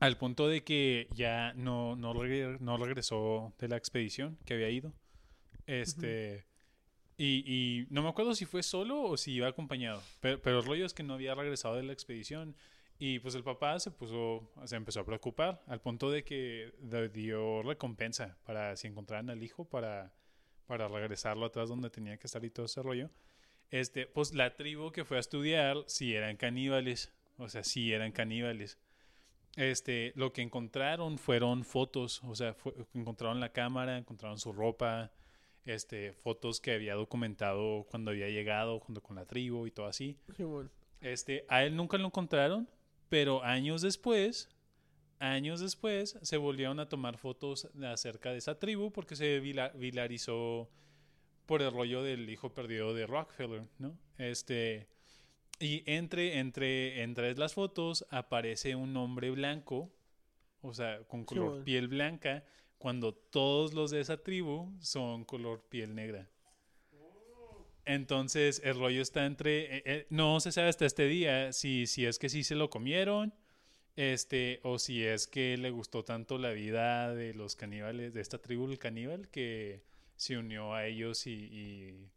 [0.00, 4.70] al punto de que ya no, no, regre- no regresó de la expedición que había
[4.70, 4.94] ido.
[5.66, 6.44] Este,
[7.18, 10.64] y, y no me acuerdo si fue solo o si iba acompañado, pero, pero el
[10.64, 12.56] rollo es que no había regresado de la expedición.
[12.98, 16.72] Y pues el papá se puso, se empezó a preocupar al punto de que
[17.12, 20.12] dio recompensa para si encontraran al hijo para,
[20.66, 23.10] para regresarlo atrás donde tenía que estar y todo ese rollo.
[23.72, 28.12] Este, pues la tribu que fue a estudiar si eran caníbales, o sea, si eran
[28.12, 28.78] caníbales.
[29.56, 35.10] Este, lo que encontraron fueron fotos, o sea, fue- encontraron la cámara, encontraron su ropa,
[35.64, 40.18] este, fotos que había documentado cuando había llegado junto con la tribu y todo así.
[41.00, 42.68] Este, a él nunca lo encontraron,
[43.08, 44.48] pero años después,
[45.18, 50.68] años después, se volvieron a tomar fotos acerca de esa tribu porque se vila- viralizó
[51.46, 53.96] por el rollo del hijo perdido de Rockefeller, ¿no?
[54.18, 54.86] Este,
[55.58, 59.92] y entre, entre, entre las fotos aparece un hombre blanco,
[60.60, 61.64] o sea, con color bueno.
[61.64, 62.44] piel blanca,
[62.82, 66.28] cuando todos los de esa tribu son color piel negra.
[67.84, 72.06] Entonces el rollo está entre, eh, eh, no se sabe hasta este día si, si
[72.06, 73.32] es que sí se lo comieron,
[73.94, 78.38] este, o si es que le gustó tanto la vida de los caníbales, de esta
[78.38, 79.84] tribu el caníbal, que
[80.16, 82.10] se unió a ellos y, y,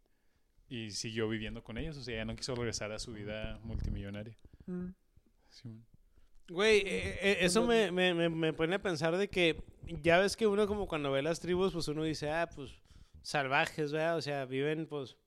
[0.68, 4.36] y siguió viviendo con ellos, o sea, ya no quiso regresar a su vida multimillonaria.
[4.66, 4.88] Mm.
[5.52, 5.95] Simón.
[6.48, 9.64] Güey, eh, eh, eso me, me, me, me pone a pensar de que
[10.04, 12.72] ya ves que uno como cuando ve las tribus, pues uno dice, ah, pues
[13.24, 14.18] salvajes, ¿verdad?
[14.18, 15.18] O sea, viven pues,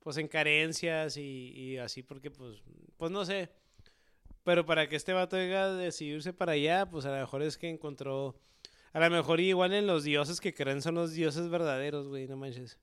[0.00, 2.62] pues en carencias y, y así porque pues,
[2.96, 3.50] pues no sé.
[4.42, 7.68] Pero para que este vato haya decidirse para allá, pues a lo mejor es que
[7.68, 8.40] encontró,
[8.92, 12.36] a lo mejor igual en los dioses que creen son los dioses verdaderos, güey, no
[12.36, 12.78] manches.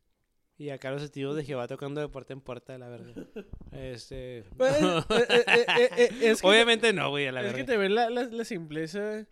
[0.59, 3.13] Y acá los testigos de Jehová tocando de puerta en puerta, la verdad.
[3.71, 4.39] Este.
[4.39, 7.65] Eh, eh, eh, eh, eh, es que, Obviamente no, güey, a la es que verdad.
[7.73, 9.27] te ven la, la, la simpleza.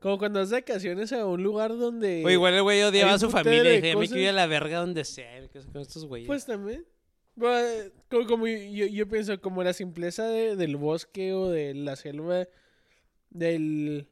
[0.00, 2.22] Como cuando vas de vacaciones a un lugar donde.
[2.24, 4.08] O igual el güey odiaba a su familia y dije, me cosas.
[4.10, 6.26] quiero ir a la verga donde sea, que con estos güeyes.
[6.28, 6.86] Pues también.
[7.34, 11.94] Bueno, Como, como yo, yo pienso, como la simpleza de- del bosque o de la
[11.96, 12.46] selva,
[13.30, 14.08] del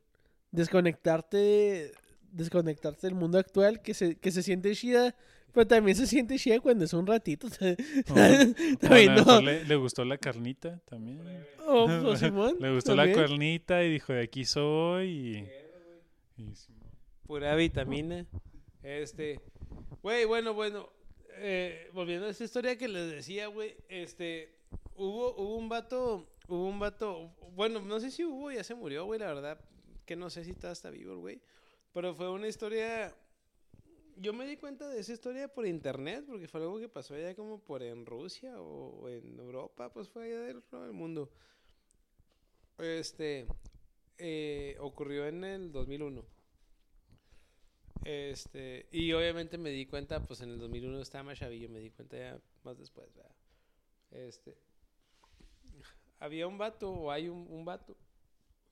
[0.52, 1.92] desconectarte,
[2.32, 5.14] desconectarte del mundo actual, que se, que se siente chida,
[5.56, 7.46] pero también se siente chida cuando es un ratito.
[8.10, 9.40] O- También no.
[9.40, 11.22] le, le gustó la carnita también.
[11.66, 13.16] Oh, pues, Simón, Le gustó también.
[13.16, 15.08] la carnita y dijo, de aquí soy.
[16.36, 16.74] Y, y sí.
[17.26, 18.26] Pura vitamina.
[18.82, 19.40] Este.
[20.02, 20.90] Güey, bueno, bueno.
[21.38, 23.74] eh, volviendo a esta historia que les decía, güey.
[23.88, 24.54] Este.
[24.94, 26.28] Hubo, hubo un vato.
[26.48, 27.34] Hubo un vato.
[27.54, 29.18] Bueno, no sé si hubo, ya se murió, güey.
[29.18, 29.58] La verdad.
[30.04, 31.40] Que no sé si todavía está vivo, el güey.
[31.94, 33.14] Pero fue una historia.
[34.16, 37.34] Yo me di cuenta de esa historia por internet, porque fue algo que pasó allá
[37.34, 41.30] como por en Rusia o, en Europa, pues fue allá del, del mundo.
[42.78, 43.46] Este.
[44.18, 46.24] eh, ocurrió en el 2001.
[48.04, 51.90] Este, y obviamente me di cuenta, pues en el 2001 estaba más chavillo, me di
[51.90, 53.34] cuenta ya más después, ¿verdad?
[54.12, 54.56] Este,
[56.18, 57.96] había un vato, o hay un, un vato,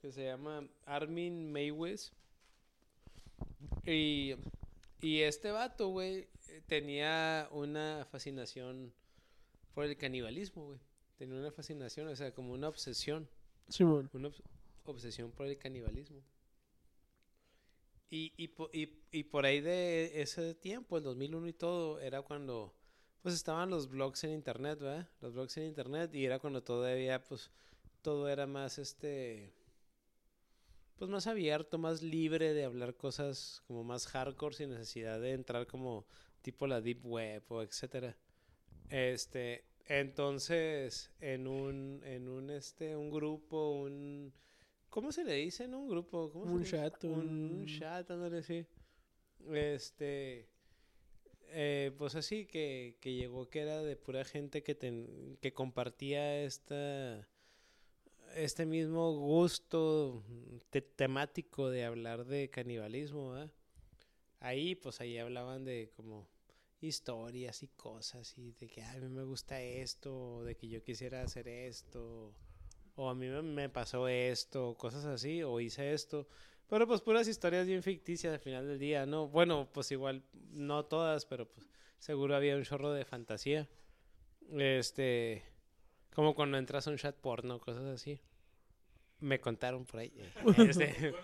[0.01, 2.13] que se llama Armin Maywes.
[3.87, 4.35] Y,
[5.07, 8.93] y este vato, güey, eh, tenía una fascinación
[9.75, 10.81] por el canibalismo, güey.
[11.17, 13.29] Tenía una fascinación, o sea, como una obsesión
[13.69, 14.11] Simón.
[14.13, 14.43] una obs-
[14.85, 16.23] obsesión por el canibalismo.
[18.11, 22.75] Y, y, y, y por ahí de ese tiempo, el 2001 y todo, era cuando
[23.23, 25.09] pues estaban los blogs en internet, ¿verdad?
[25.21, 27.51] Los blogs en internet y era cuando todavía pues
[28.03, 29.55] todo era más este
[30.99, 35.67] pues más abierto, más libre de hablar cosas como más hardcore sin necesidad de entrar
[35.67, 36.07] como
[36.43, 38.17] tipo la deep web o etcétera.
[38.91, 44.33] Este, entonces en un en un este un grupo, un
[44.91, 46.31] ¿Cómo se le dice en un grupo?
[46.33, 46.77] ¿Cómo se Un dice?
[46.77, 48.67] chat, Un, un- un chat, ándale, sí.
[49.53, 50.49] Este.
[51.49, 56.43] eh, pues así, que, que llegó que era de pura gente que, ten- que compartía
[56.43, 57.29] esta.
[58.35, 60.23] Este mismo gusto
[60.71, 63.51] te- temático de hablar de canibalismo, ¿verdad?
[64.41, 66.29] Ahí, pues ahí hablaban de como
[66.81, 70.69] historias y cosas y de que "Ay, a mí me gusta esto, o de que
[70.69, 72.35] yo quisiera hacer esto,
[72.97, 76.27] o a mí me, pasó esto, cosas así, o hice esto.
[76.69, 79.29] Pero pues puras historias bien ficticias al final del día, ¿no?
[79.29, 83.69] Bueno, pues igual, no todas, pero pues seguro había un chorro de fantasía.
[84.53, 85.43] Este,
[86.15, 88.21] como cuando entras a un chat porno, cosas así.
[89.21, 90.13] Me contaron por ahí.
[90.59, 91.15] Este,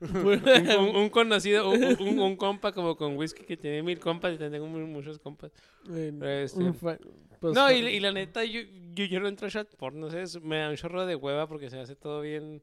[0.00, 0.08] un,
[0.88, 4.38] un- un conocido, un, un- un compa como con whisky que tiene mil compas y
[4.38, 5.50] tengo mu- muchos compas.
[5.88, 6.72] En- Este,
[7.40, 8.60] pues, No, y, y la neta, yo,
[8.94, 11.14] yo, yo no entro a chat porno, no sé, es- me da un chorro de
[11.14, 12.62] hueva porque se hace todo bien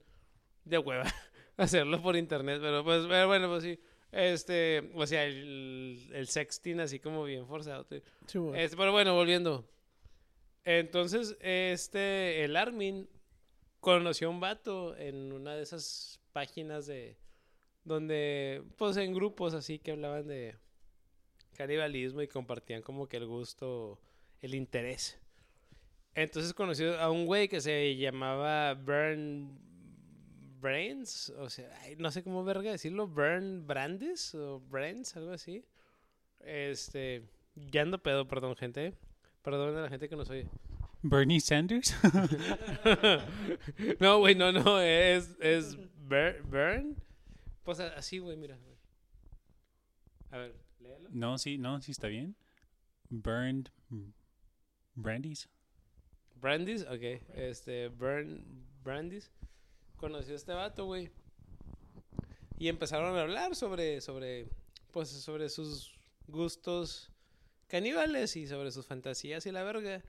[0.66, 1.04] de hueva
[1.58, 3.80] hacerlo por internet, pero pues pero bueno, pues sí.
[4.12, 7.86] Este, o sea, el, el sexting así como bien forzado.
[7.90, 8.40] sí.
[8.56, 9.66] Este, pero bueno, volviendo.
[10.66, 13.08] Entonces, este, el Armin
[13.80, 17.18] conoció a un vato en una de esas páginas de,
[17.84, 20.56] donde, pues en grupos así que hablaban de
[21.56, 24.00] canibalismo y compartían como que el gusto,
[24.42, 25.20] el interés.
[26.16, 29.60] Entonces conoció a un güey que se llamaba Burn
[30.60, 35.64] Brains, o sea, no sé cómo verga decirlo, Burn Brandes o Brands, algo así.
[36.40, 37.24] Este,
[37.56, 38.96] ya ando pedo, perdón, gente.
[39.46, 40.50] Perdón a la gente que nos oye.
[41.04, 41.96] Bernie Sanders.
[44.00, 46.96] no, güey, no, no, es, es Bur- Burn.
[47.64, 48.58] Pues así, güey, mira.
[50.32, 51.10] A ver, léelo.
[51.12, 52.36] no, sí, no, sí está bien.
[53.10, 53.70] Burned
[54.96, 55.48] Brandies.
[56.42, 57.22] Brandis, ok.
[57.36, 58.44] Este, Burn
[58.84, 59.32] Brandis.
[59.98, 61.12] Conoció a este vato, güey.
[62.58, 64.48] Y empezaron a hablar sobre, sobre,
[64.92, 65.94] pues, sobre sus
[66.28, 67.12] gustos
[67.68, 70.04] caníbales y sobre sus fantasías y la verga.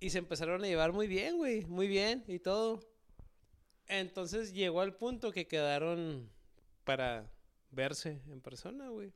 [0.00, 1.64] Y se empezaron a llevar muy bien, güey.
[1.66, 2.80] Muy bien y todo.
[3.86, 6.30] Entonces llegó al punto que quedaron
[6.84, 7.30] para
[7.70, 9.12] verse en persona, güey.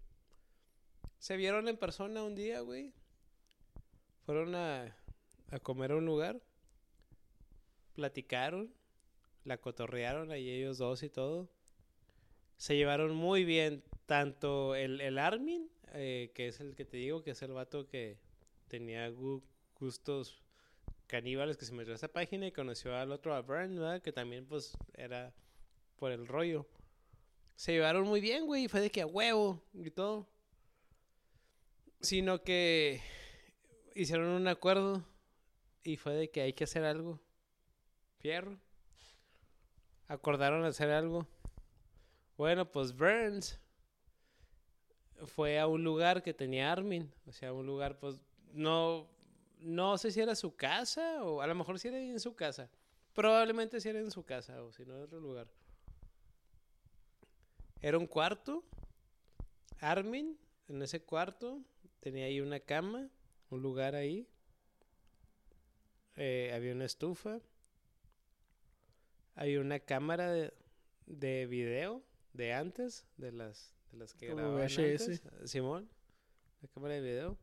[1.19, 2.93] Se vieron en persona un día, güey.
[4.27, 4.95] Fueron a,
[5.51, 6.43] a comer a un lugar.
[7.95, 8.75] Platicaron.
[9.45, 11.49] La cotorrearon ahí ellos dos y todo.
[12.57, 13.83] Se llevaron muy bien.
[14.07, 17.87] Tanto el, el Armin, eh, que es el que te digo, que es el vato
[17.87, 18.19] que
[18.69, 19.43] tenía gu-
[19.79, 20.43] gustos
[21.07, 24.03] caníbales, que se metió a esa página y conoció al otro, a Burn, ¿verdad?
[24.03, 25.33] Que también, pues, era
[25.97, 26.67] por el rollo.
[27.57, 28.65] Se llevaron muy bien, güey.
[28.65, 30.27] y Fue de que a huevo y todo.
[32.01, 33.01] Sino que
[33.95, 35.05] hicieron un acuerdo
[35.83, 37.21] y fue de que hay que hacer algo.
[38.19, 38.59] Fierro.
[40.09, 41.27] Acordaron hacer algo.
[42.37, 43.59] Bueno, pues Burns
[45.27, 47.11] fue a un lugar que tenía Armin.
[47.27, 48.21] O sea, un lugar, pues,
[48.53, 49.09] no,
[49.61, 52.71] no sé si era su casa o a lo mejor si era en su casa.
[53.15, 55.49] Probablemente si era en su casa o si no en otro lugar.
[57.81, 58.65] Era un cuarto.
[59.81, 60.39] Armin,
[60.69, 61.61] en ese cuarto,
[62.01, 63.11] tenía ahí una cama,
[63.51, 64.27] un lugar ahí.
[66.17, 67.41] Eh, había una estufa.
[69.35, 70.55] Había una cámara de,
[71.07, 72.03] de video
[72.33, 75.03] de antes, de las, las que Como grababan VHS.
[75.03, 75.89] antes, Simón,
[76.61, 77.39] la cámara de video.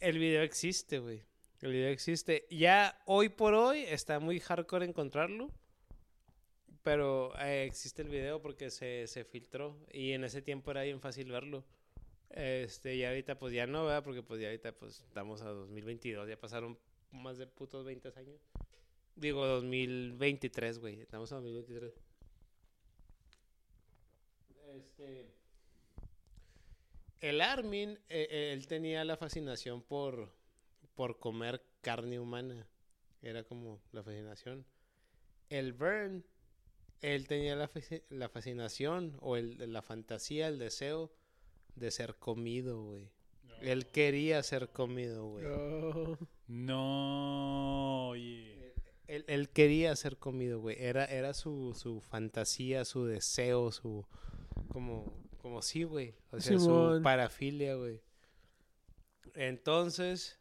[0.00, 1.22] El video existe, güey.
[1.60, 2.46] El video existe.
[2.50, 5.50] Ya hoy por hoy está muy hardcore encontrarlo.
[6.82, 9.76] Pero eh, existe el video porque se, se filtró.
[9.92, 11.64] Y en ese tiempo era bien fácil verlo.
[12.30, 14.04] Este, y ahorita pues ya no, ¿verdad?
[14.04, 16.28] Porque pues ya ahorita pues estamos a 2022.
[16.28, 16.78] Ya pasaron
[17.10, 18.40] más de putos 20 años.
[19.16, 21.00] Digo 2023, güey.
[21.00, 21.92] Estamos a 2023.
[24.78, 25.34] Este...
[27.20, 30.32] El Armin, eh, eh, él tenía la fascinación por,
[30.94, 32.66] por comer carne humana.
[33.22, 34.64] Era como la fascinación.
[35.50, 36.24] El Burn,
[37.00, 41.10] él tenía la, fasci- la fascinación o el, la fantasía, el deseo
[41.74, 43.10] de ser comido, güey.
[43.62, 45.44] Él quería ser comido, güey.
[45.44, 46.18] No.
[46.46, 48.74] No, oye.
[49.08, 50.76] Él, él quería ser comido, güey.
[50.78, 54.06] Era, era su, su fantasía, su deseo, su...
[54.68, 56.14] Como, como sí, güey.
[56.30, 57.02] O sea, su Simón.
[57.02, 58.00] parafilia, güey.
[59.34, 60.38] Entonces,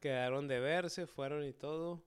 [0.00, 2.02] quedaron de verse, fueron y todo.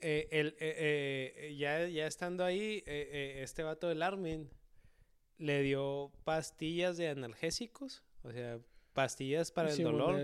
[0.00, 4.48] Eh, el, eh, eh, ya, ya estando ahí, este vato del Armin
[5.38, 8.02] le dio pastillas de analgésicos.
[8.22, 8.58] O sea,
[8.92, 10.20] pastillas para el Sí, dolor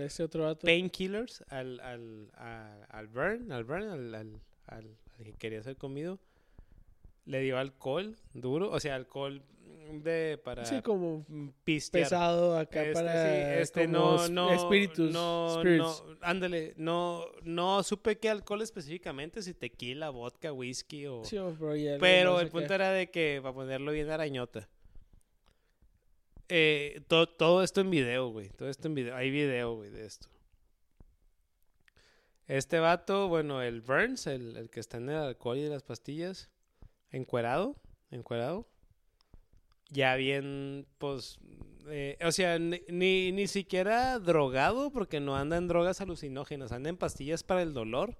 [0.61, 5.77] painkillers al, al, a- al burn, al burn, al, al, al- al que quería ser
[5.77, 6.19] comido.
[7.25, 9.43] Le dio alcohol duro, o sea, alcohol
[9.91, 12.03] de para Sí, como mm, pistear.
[12.05, 13.11] pesado acá Este, para
[13.55, 15.11] sí, este no, no, espíritus.
[15.11, 15.77] no, spirits.
[15.79, 21.23] no, ándale, no, no supe qué alcohol específicamente, si tequila, vodka, whisky o...
[21.25, 22.51] Sí, lo Pero demás el acá.
[22.51, 24.67] punto era de que, para ponerlo bien arañota.
[26.49, 28.49] Eh, to- todo esto en video, güey.
[28.49, 29.15] Todo esto en video.
[29.15, 30.27] Hay video, güey, de esto.
[32.47, 36.49] Este vato, bueno, el Burns, el, el que está en el alcohol y las pastillas,
[37.11, 37.75] encuerado,
[38.09, 38.65] encuerado.
[39.89, 41.39] Ya bien, pues,
[41.87, 46.89] eh, o sea, ni, ni, ni siquiera drogado, porque no anda en drogas alucinógenas, anda
[46.89, 48.17] en pastillas para el dolor,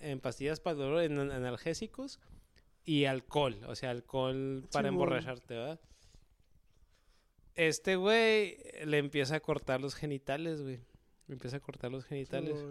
[0.00, 2.20] en pastillas para el dolor, en, en analgésicos
[2.84, 5.80] y alcohol, o sea, alcohol para emborracharte, ¿verdad?
[7.54, 10.80] Este güey le empieza a cortar los genitales, güey.
[11.28, 12.64] Le empieza a cortar los genitales.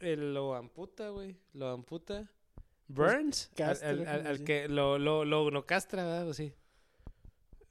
[0.00, 1.36] Él lo amputa, güey.
[1.52, 2.30] Lo amputa.
[2.88, 4.44] Burns, al, castra, al- al- como al así.
[4.44, 6.28] que lo, lo, lo, lo castra, ¿verdad?
[6.28, 6.52] O sí.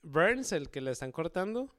[0.04, 1.74] Burns, el que le están cortando,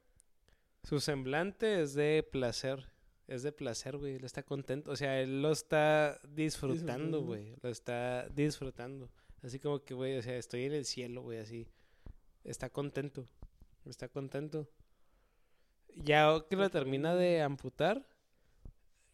[0.83, 2.87] su semblante es de placer.
[3.27, 4.15] Es de placer, güey.
[4.15, 4.91] Él está contento.
[4.91, 7.21] O sea, él lo está Disfrutando.
[7.21, 7.55] güey.
[7.61, 9.09] Lo está disfrutando.
[9.43, 11.67] Así como que, güey, o sea, estoy en el cielo, güey, así.
[12.43, 13.25] Está contento.
[13.85, 14.67] Está contento.
[15.95, 18.05] Ya que lo termina de amputar,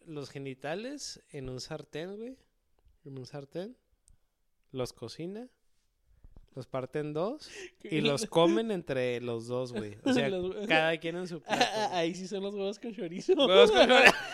[0.06, 2.38] los genitales en un sartén, güey.
[3.04, 3.78] En un sartén.
[4.76, 5.48] Los cocina.
[6.54, 7.50] Los parte en dos.
[7.84, 9.98] Y los comen entre los dos, güey.
[10.04, 11.66] O sea, Los- cada quien en su Ah, plato.
[11.76, 12.00] ah, güey.
[12.02, 13.34] ahí sí son los huevos con chorizo.
[13.36, 14.14] Huevos con chorizo.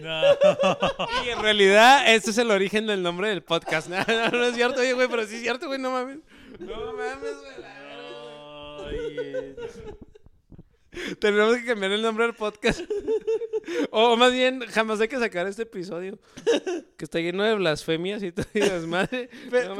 [0.00, 0.22] No.
[1.24, 3.88] Y en realidad, este es el origen del nombre del podcast.
[3.88, 6.18] No, no, no es cierto, güey, pero sí es cierto, güey, no mames.
[6.58, 8.96] No mames, güey.
[8.96, 9.56] Oye.
[11.18, 12.80] Tenemos que cambiar el nombre del podcast.
[13.90, 16.18] O más bien, jamás hay que sacar este episodio.
[16.96, 19.28] Que está lleno de blasfemias y todo y desmadre.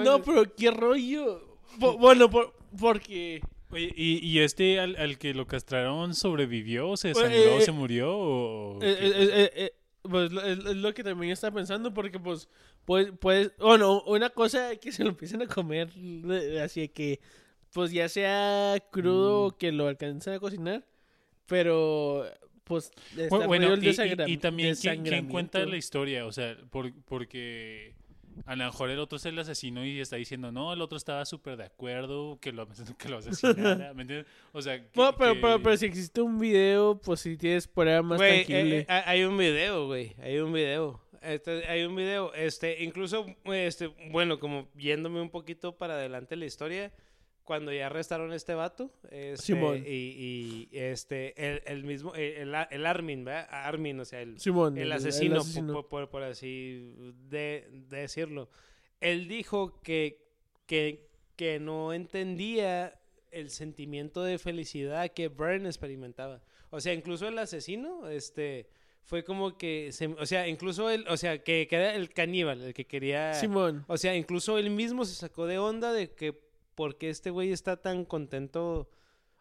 [0.04, 1.58] No pero qué rollo.
[1.80, 3.40] Po- bueno, por- porque.
[3.70, 6.96] Oye, ¿y, y este al, al que lo castraron sobrevivió?
[6.96, 7.30] ¿Se sangró?
[7.32, 8.16] eh, ¿Se murió?
[8.16, 9.72] ¿O eh, eh, eh, eh,
[10.02, 12.48] pues lo- es, es lo que también estaba pensando, porque pues,
[12.84, 15.88] pues, pues, bueno, una cosa que se lo empiezan a comer,
[16.62, 17.18] así que,
[17.72, 19.46] pues ya sea crudo Mm.
[19.46, 20.84] o que lo alcancen a cocinar,
[21.50, 22.24] pero,
[22.64, 26.56] pues, está Bu- bueno, y, y- y también ¿quién, quién cuenta la historia, o sea,
[26.70, 27.94] por- porque
[28.46, 31.24] a lo mejor el otro es el asesino y está diciendo, no, el otro estaba
[31.26, 34.26] súper de acuerdo que lo, que lo asesinara, ¿me entiendes?
[34.52, 37.66] O sea, que- Bueno, pero, que- pero, pero si existe un video, pues si tienes
[37.66, 38.78] prueba más Güey, tangible.
[38.78, 40.14] eh, eh, hay un video, güey.
[40.22, 41.00] Hay un video.
[41.22, 42.32] Este, hay un video.
[42.32, 46.92] Este, incluso, este, bueno, como yéndome un poquito para adelante la historia,
[47.44, 48.90] cuando ya arrestaron a este vato.
[49.10, 49.82] Este, Simón.
[49.86, 53.48] y, y, este, el, el mismo, el, el, Armin, ¿verdad?
[53.50, 54.78] Armin, o sea, el, Simón.
[54.78, 55.42] el asesino,
[55.72, 56.94] Por, por- por así
[57.28, 58.48] de, de decirlo.
[59.00, 60.26] Él dijo que,
[60.66, 63.00] que, que no entendía
[63.30, 66.42] el sentimiento de felicidad que Byrne experimentaba.
[66.70, 68.68] O sea, incluso el asesino, este,
[69.02, 72.60] fue como que, se- o sea, incluso él, o sea, que, que era el caníbal,
[72.62, 73.34] el que quería...
[73.34, 73.84] Simón.
[73.88, 76.48] O sea, incluso él mismo se sacó de onda de que
[76.80, 78.88] por qué este güey está tan contento.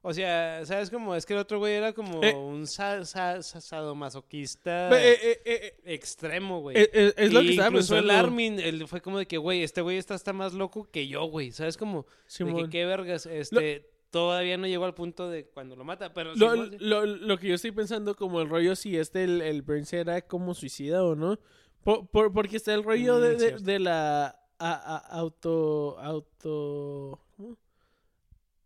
[0.02, 1.16] O sea, ¿sabes cómo?
[1.16, 2.34] Es que el otro güey era como Eh.
[2.36, 6.76] un sa- sa- sa- sadomasoquista Eh, eh, extremo, güey.
[6.78, 7.98] es lo que estaba incluso pensando.
[7.98, 11.07] el Armin, él fue como de que, güey, este güey está hasta más loco que
[11.07, 11.52] yo, güey.
[11.53, 12.06] ¿Sabes cómo?
[12.38, 13.90] De que qué vergas, este...
[14.11, 16.34] Todavía no llegó al punto de cuando lo mata, pero...
[16.36, 16.78] Lo, sí.
[16.80, 20.22] lo, lo que yo estoy pensando como el rollo si este el, el Burns era
[20.24, 21.40] como suicida o no.
[21.84, 23.64] Por, por- porque está el rollo Mm, de, de, cierto.
[23.64, 27.57] de la a- a- auto auto ¿cómo?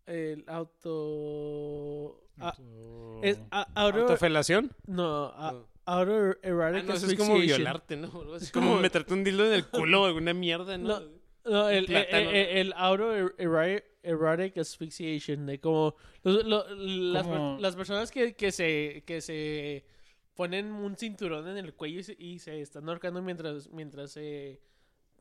[0.06, 2.54] el auto a-
[3.22, 4.70] es a- auto ¿Autofelación?
[4.86, 5.34] no No.
[5.34, 6.00] auto Ah,
[6.42, 8.36] erotic no, eso es como violarte, ¿no?
[8.36, 11.00] Es como meterte un dildo en el culo o alguna mierda, ¿no?
[11.00, 11.06] No,
[11.44, 16.66] No, el, el, plátano, el, el auto er- erotic, erotic asphyxiation, de como los- lo-
[16.74, 19.84] las, per- Como- las personas que, que se que se
[20.34, 24.62] ponen un cinturón en el cuello y se, y se están ahorcando mientras mientras se,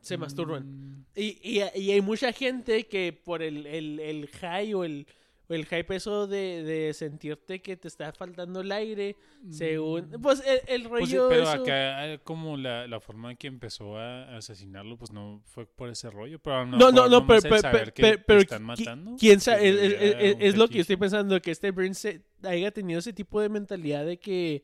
[0.04, 0.64] se masturban.
[0.66, 5.06] Mm, Y, y, y hay mucha gente que por el, el, el high o el,
[5.50, 9.16] el hype eso de, de sentirte que te está faltando el aire,
[9.52, 10.10] según...
[10.22, 11.30] Pues el, el Pues sí, rollo...
[11.30, 15.42] pero eso- acá eh, como la, la forma en que empezó a asesinarlo, pues no
[15.46, 18.18] fue por ese rollo, pero No, no, no, nomás pero, pero, saber pero, que pero-
[18.18, 19.16] te pero están qui- matando.
[19.20, 20.82] quién sabe, pues, es, es- lo que fetiche.
[20.82, 22.08] estoy pensando, que este Burns
[22.44, 24.64] haya tenido ese tipo de mentalidad de que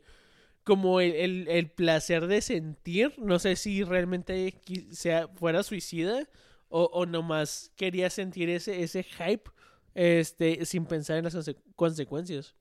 [0.63, 4.59] como el, el, el placer de sentir, no sé si realmente
[4.91, 6.27] sea, fuera suicida
[6.67, 9.49] o, o nomás quería sentir ese, ese hype
[9.95, 12.53] este, sin pensar en las conse- consecuencias.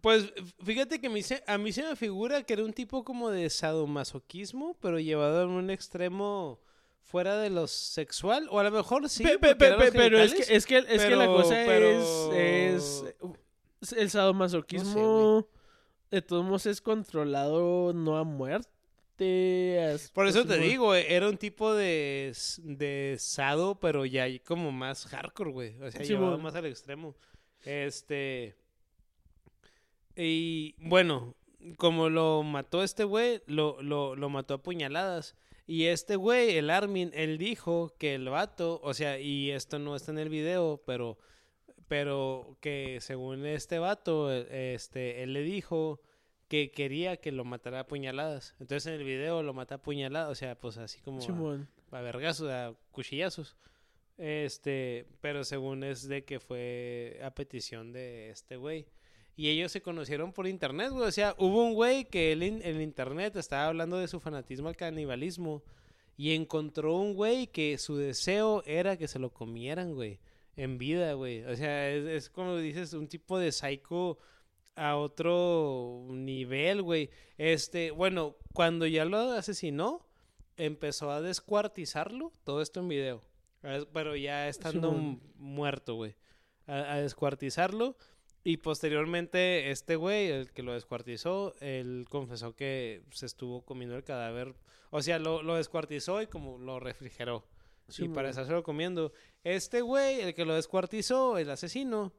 [0.00, 0.32] Pues
[0.64, 3.28] fíjate que a mí, se, a mí se me figura que era un tipo como
[3.30, 6.60] de sadomasoquismo, pero llevado a un extremo
[7.02, 9.24] fuera de lo sexual, o a lo mejor sí.
[9.24, 11.90] Pe- pe- pe- pero es que, es que, es que la cosa pero-
[12.32, 13.04] es,
[13.82, 15.48] es el sadomasoquismo
[16.10, 18.68] de todos modos es controlado no a muerte.
[20.14, 22.32] Por eso te digo, eh, era un tipo de,
[22.62, 25.82] de sado, pero ya como más hardcore, güey.
[25.82, 26.42] O sea, Sí, llevado bueno.
[26.44, 27.14] más al extremo.
[27.62, 28.56] Este.
[30.16, 31.34] Y bueno,
[31.76, 35.36] como lo mató este güey, lo, lo, lo mató a puñaladas.
[35.66, 39.94] Y este güey, el Armin, él dijo que el vato, o sea, y esto no
[39.94, 41.18] está en el video, pero,
[41.90, 46.00] pero que según este vato, eh, este, él le dijo
[46.46, 48.54] que quería que lo matara a puñaladas.
[48.60, 52.00] Entonces en el video lo mata a puñaladas, o sea, pues así como a, a
[52.00, 53.56] vergazos, a cuchillazos.
[54.18, 58.86] Este, pero según es de que fue a petición de este güey.
[59.34, 61.08] Y ellos se conocieron por internet, güey.
[61.08, 64.68] O sea, hubo un güey que él en, en internet estaba hablando de su fanatismo
[64.68, 65.64] al canibalismo.
[66.16, 70.20] Y encontró un güey que su deseo era que se lo comieran, güey.
[70.60, 71.42] En vida, güey.
[71.44, 74.18] O sea, es, es como dices, un tipo de psycho
[74.74, 77.08] a otro nivel, güey.
[77.38, 80.06] Este, bueno, cuando ya lo asesinó,
[80.58, 82.34] empezó a descuartizarlo.
[82.44, 83.24] Todo esto en video.
[83.62, 83.86] ¿sabes?
[83.90, 84.92] Pero ya estando
[85.36, 86.14] muerto, güey.
[86.66, 87.96] A, a descuartizarlo.
[88.44, 94.04] Y posteriormente, este güey, el que lo descuartizó, él confesó que se estuvo comiendo el
[94.04, 94.54] cadáver.
[94.90, 97.46] O sea, lo, lo descuartizó y como lo refrigeró.
[97.90, 98.14] Y Simón.
[98.14, 99.12] para estárselo comiendo.
[99.44, 102.12] Este güey, el que lo descuartizó, el asesino,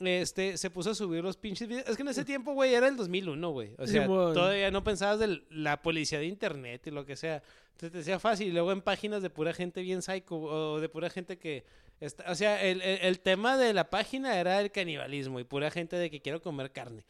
[0.00, 1.88] este, se puso a subir los pinches videos.
[1.88, 3.74] Es que en ese tiempo, güey, era el 2001, güey.
[3.78, 7.42] O sea, todavía no pensabas de la policía de internet y lo que sea.
[7.72, 8.48] Entonces te decía fácil.
[8.48, 11.64] Y luego en páginas de pura gente bien psycho o de pura gente que...
[12.00, 15.70] Está, o sea, el, el- el tema de la página era el canibalismo y pura
[15.70, 17.04] gente de que quiero comer carne.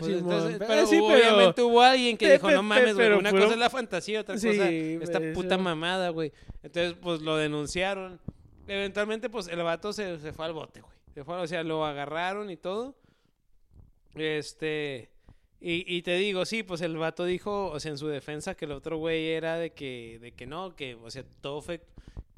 [0.00, 2.62] Pues Simón, entonces, pero pero sí, hubo- pero- obviamente hubo alguien que Pe- dijo, no
[2.62, 6.32] mames, güey, una cosa es la fantasía, otra Sí, cosa esta puta mamada, güey.
[6.62, 8.20] Entonces, pues lo denunciaron.
[8.66, 10.92] Eventualmente, pues el vato se, se fue al bote, güey.
[11.14, 12.94] Se fue, o sea, lo agarraron y todo.
[14.14, 15.10] Este.
[15.62, 18.64] Y, y te digo, sí, pues el vato dijo, o sea, en su defensa, que
[18.64, 21.82] el otro güey era de que, de que no, que, o sea, todo fue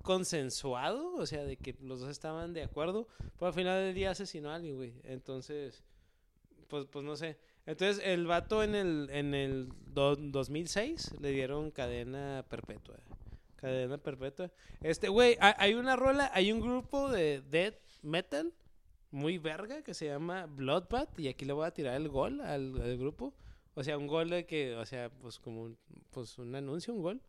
[0.03, 3.07] consensuado, o sea, de que los dos estaban de acuerdo,
[3.39, 4.95] pero al final del día asesinó a alguien, güey.
[5.05, 5.85] Entonces,
[6.67, 7.39] pues, pues no sé.
[7.67, 12.97] Entonces, el vato en el, en el do- 2006 le dieron cadena perpetua.
[13.57, 14.51] Cadena perpetua.
[14.81, 18.53] Este, güey, ha- hay una rola, hay un grupo de death metal
[19.13, 22.81] muy verga que se llama Bloodbath y aquí le voy a tirar el gol al,
[22.81, 23.35] al grupo.
[23.75, 25.79] O sea, un gol de que, o sea, pues como un,
[26.11, 27.23] pues un anuncio, un gol.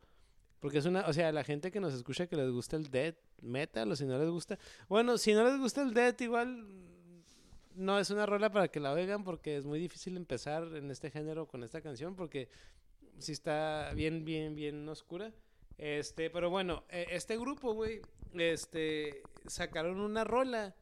[0.60, 3.18] Porque es una, o sea, la gente que nos escucha que les gusta el death
[3.42, 4.58] metal o si no les gusta,
[4.88, 6.66] bueno, si no les gusta el death igual
[7.76, 11.10] no es una rola para que la oigan porque es muy difícil empezar en este
[11.12, 12.50] género con esta canción porque
[13.20, 15.32] sí está bien, bien, bien oscura.
[15.78, 18.02] Este, pero bueno, e- este grupo, güey,
[18.34, 20.76] este, sacaron una rola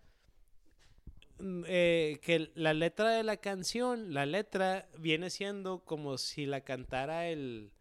[1.40, 6.62] mm, eh, que la letra de la canción, la letra viene siendo como si la
[6.62, 7.72] cantara el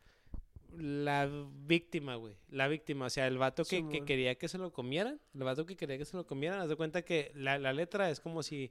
[0.76, 1.28] la
[1.66, 5.20] víctima, güey, la víctima, o sea, el vato que, que quería que se lo comieran,
[5.34, 8.08] el vato que quería que se lo comieran, haz de cuenta que la, la letra
[8.08, 8.70] es como si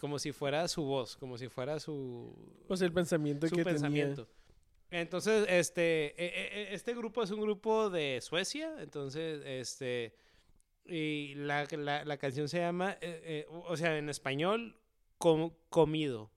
[0.00, 2.34] como si fuera su voz, como si fuera su
[2.68, 4.28] Pues el pensamiento su que pensamiento.
[4.92, 10.14] Entonces, este, e- e- e- este grupo es un grupo de Suecia, entonces, este,
[10.84, 14.76] y la, la, la canción se llama, eh, eh, o sea, en español,
[15.18, 16.30] com- comido,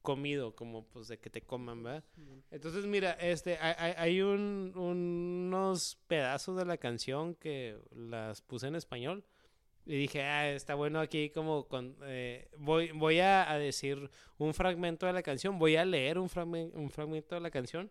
[0.00, 2.04] comido, como pues de que te coman, ¿verdad?
[2.50, 8.66] Entonces, mira, este, hay, hay- hay un- unos pedazos de la canción que las puse
[8.66, 9.24] en español.
[9.84, 11.96] Y dije, ah, está bueno aquí como con...
[12.04, 15.58] eh, voy voy a, decir un fragmento de la canción.
[15.58, 17.90] Voy a leer un, fragmen- un fragmento de la canción.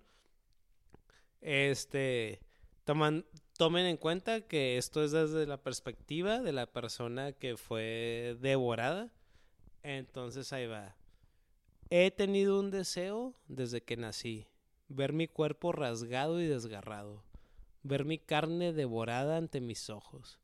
[1.42, 2.40] Este...
[2.84, 3.26] Toman,
[3.58, 9.14] tomen en cuenta que esto es desde la perspectiva de la persona que fue devorada.
[9.84, 10.96] Entonces ahí va.
[11.90, 14.48] He tenido un deseo desde que nací.
[14.88, 17.24] Ver mi cuerpo rasgado y desgarrado.
[17.84, 20.41] Ver mi carne devorada ante mis ojos.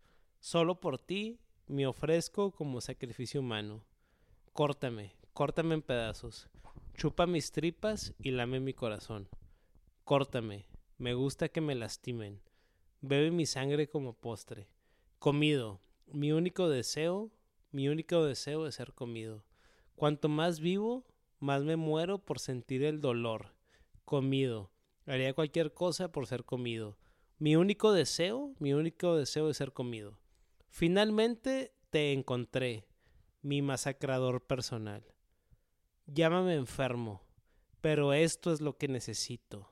[0.50, 3.84] Solo por ti me ofrezco como sacrificio humano.
[4.54, 6.48] Córtame, córtame en pedazos.
[6.94, 9.28] Chupa mis tripas y lame mi corazón.
[10.06, 12.42] Córtame, me gusta que me lastimen.
[13.02, 14.70] Bebe mi sangre como postre.
[15.20, 17.30] Comido, mi único deseo,
[17.74, 19.44] mi único deseo es ser comido.
[19.98, 21.06] Cuanto más vivo,
[21.40, 23.54] más me muero por sentir el dolor.
[24.06, 24.72] Comido,
[25.08, 26.98] haría cualquier cosa por ser comido.
[27.38, 30.18] Mi único deseo, mi único deseo es ser comido.
[30.70, 32.86] Finalmente te encontré,
[33.42, 35.04] mi masacrador personal.
[36.06, 37.22] Llámame enfermo,
[37.82, 39.72] pero esto es lo que necesito.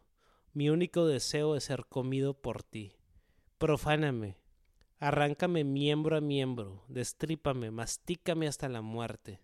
[0.53, 2.95] Mi único deseo es ser comido por ti.
[3.57, 4.37] Profáname,
[4.99, 9.41] arráncame miembro a miembro, destrípame, mastícame hasta la muerte.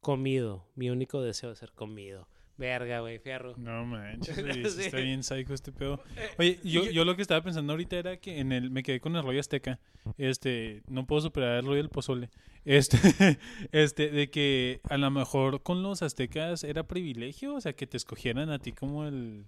[0.00, 2.28] Comido, mi único deseo es ser comido.
[2.62, 3.54] Verga, güey, fierro.
[3.56, 4.80] No manches, güey, sí Sí.
[4.82, 6.00] está bien psycho este pedo.
[6.38, 9.16] Oye, yo, yo lo que estaba pensando ahorita era que en el me quedé con
[9.16, 9.80] el rollo azteca.
[10.16, 12.30] Este, no puedo superar el rollo del pozole.
[12.64, 12.96] Este,
[13.72, 17.96] este, de que a lo mejor con los aztecas era privilegio, o sea, que te
[17.96, 19.46] escogieran a ti como el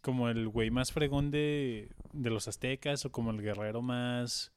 [0.00, 4.52] como el güey más fregón de, de los aztecas o como el guerrero más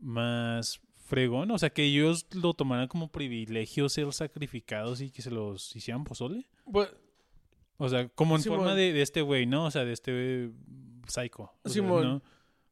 [0.00, 5.30] más fregón, o sea, que ellos lo tomaran como privilegio ser sacrificados y que se
[5.30, 6.46] los hicieran pozole.
[6.70, 6.90] Pues,
[7.78, 8.58] O sea, como en Simón.
[8.58, 9.64] forma de, de este güey, ¿no?
[9.64, 10.50] O sea, de este eh,
[11.06, 11.50] psycho.
[11.64, 12.02] sea, Simón.
[12.04, 12.22] ¿no?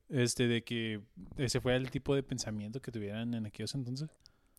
[0.09, 1.01] Este, de que
[1.37, 4.09] ese fue el tipo de pensamiento que tuvieran en aquellos entonces.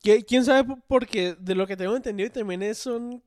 [0.04, 0.76] ¿qui- ¿Quién sabe?
[0.88, 3.24] Porque de lo que tengo entendido también es son,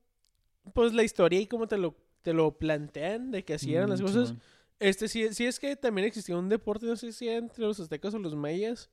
[0.74, 4.00] pues la historia y cómo te lo, te lo plantean de que así eran las
[4.00, 4.28] Mm, cosas.
[4.28, 4.42] Simón.
[4.80, 7.78] Este, sí, sí es que también existía un deporte, no sé si era entre los
[7.78, 8.90] aztecas o los mayas.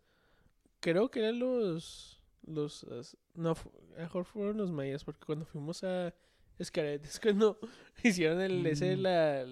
[0.79, 2.85] Creo que eran los, los,
[3.35, 3.55] no,
[3.97, 6.13] mejor fueron los mayas, porque cuando fuimos a
[6.59, 7.57] Escaret, es cuando
[8.03, 9.01] hicieron el, ese, Mm.
[9.01, 9.45] la,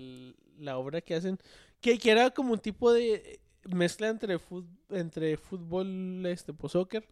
[0.59, 1.37] la obra que hacen,
[1.81, 7.07] que, que era como un tipo de mezcla entre, fut- entre fútbol, este, pues soccer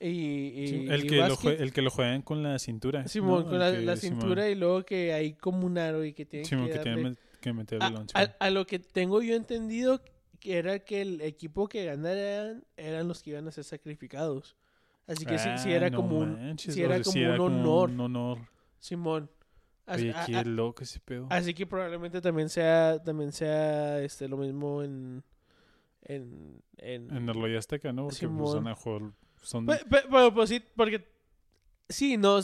[0.00, 3.06] y, y, Sí, el, y que lo jue- el que lo juegan con la cintura.
[3.06, 3.50] Simón, ¿no?
[3.50, 4.20] con la, que- la Simón.
[4.20, 6.94] cintura y luego que hay como un aro y que tienen Simón, que que darle-
[6.94, 10.00] tienen que meter el a, a lo que tengo yo entendido
[10.40, 14.56] que era que el equipo que ganaran eran los que iban a ser sacrificados.
[15.06, 17.20] Así que sí, sí Ah, era no como un manches, sí o era como sí
[17.22, 17.90] era un honor.
[17.90, 18.38] un honor.
[18.78, 19.30] Simón.
[19.86, 21.26] Así, Oye, qué a- loco ese pedo.
[21.30, 25.22] así que probablemente también sea también sea este lo mismo en
[26.02, 28.04] en, en- En el azteca, ¿no?
[28.08, 29.12] Porque pues, son, a mejor-
[29.42, 31.06] son Pe- pe- pero pues sí, porque
[31.88, 32.38] sí, no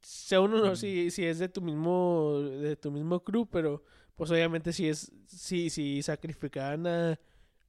[0.00, 0.76] sea uno no Mm.
[0.76, 3.84] si, si es de tu mismo de tu mismo crew, pero
[4.16, 7.18] pues obviamente si es si si sacrificaban a,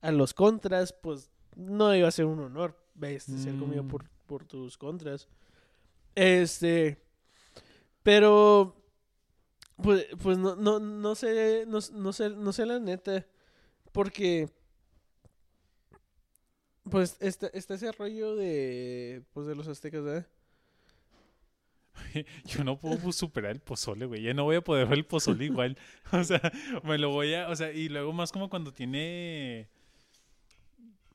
[0.02, 3.88] a los contras, pues no iba a ser un honor este, ser comido Mm.
[3.88, 5.28] por por tus contras.
[6.16, 6.98] Este
[8.04, 8.76] pero
[9.82, 13.26] pues pues no no no sé no, no sé no sé la neta
[13.92, 14.50] porque
[16.90, 20.28] pues está, está ese rollo de pues de los aztecas, ¿verdad?
[22.46, 24.22] Yo no puedo superar el pozole, güey.
[24.22, 25.78] Ya no voy a poder ver el pozole igual.
[26.12, 26.42] O sea,
[26.84, 27.50] me lo voy a.
[27.50, 29.68] O sea, y luego más como cuando tiene.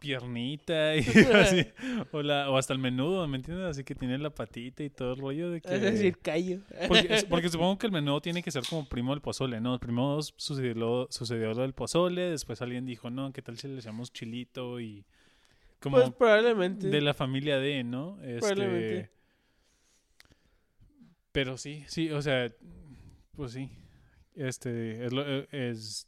[0.00, 1.00] piernita y
[1.34, 1.66] así.
[2.12, 3.66] O, la, o hasta el menudo, ¿me entiendes?
[3.66, 5.74] Así que tiene la patita y todo el rollo de que...
[5.74, 6.60] Es decir, callo.
[6.86, 9.78] Porque, porque supongo que el menudo tiene que ser como primo del pozole, ¿no?
[9.78, 13.78] Primero sucedió lo, sucedió lo del pozole, después alguien dijo, no, ¿qué tal si le
[13.78, 15.04] echamos chilito y...
[15.80, 16.88] Como Pues probablemente.
[16.88, 18.18] de la familia de, ¿no?
[18.22, 19.10] Este, Probablemente.
[21.32, 22.52] Pero sí, sí, o sea,
[23.36, 23.70] pues sí.
[24.34, 26.06] Este, es lo, eh, es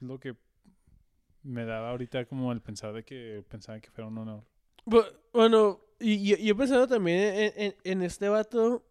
[0.00, 0.36] lo que
[1.42, 4.44] me daba ahorita como el pensar de que pensaba que fuera un honor.
[4.84, 8.84] Bu- Bueno, y yo, yo he pensado también en, en- en este vato.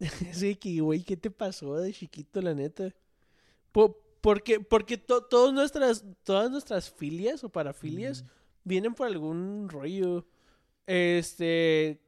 [0.30, 2.94] Así que, güey, ¿qué te pasó de chiquito, la neta?
[3.70, 8.24] Po- porque porque to- todas, nuestras, todas nuestras filias o parafilias
[8.64, 10.26] vienen por algún rollo.
[10.86, 12.00] Este.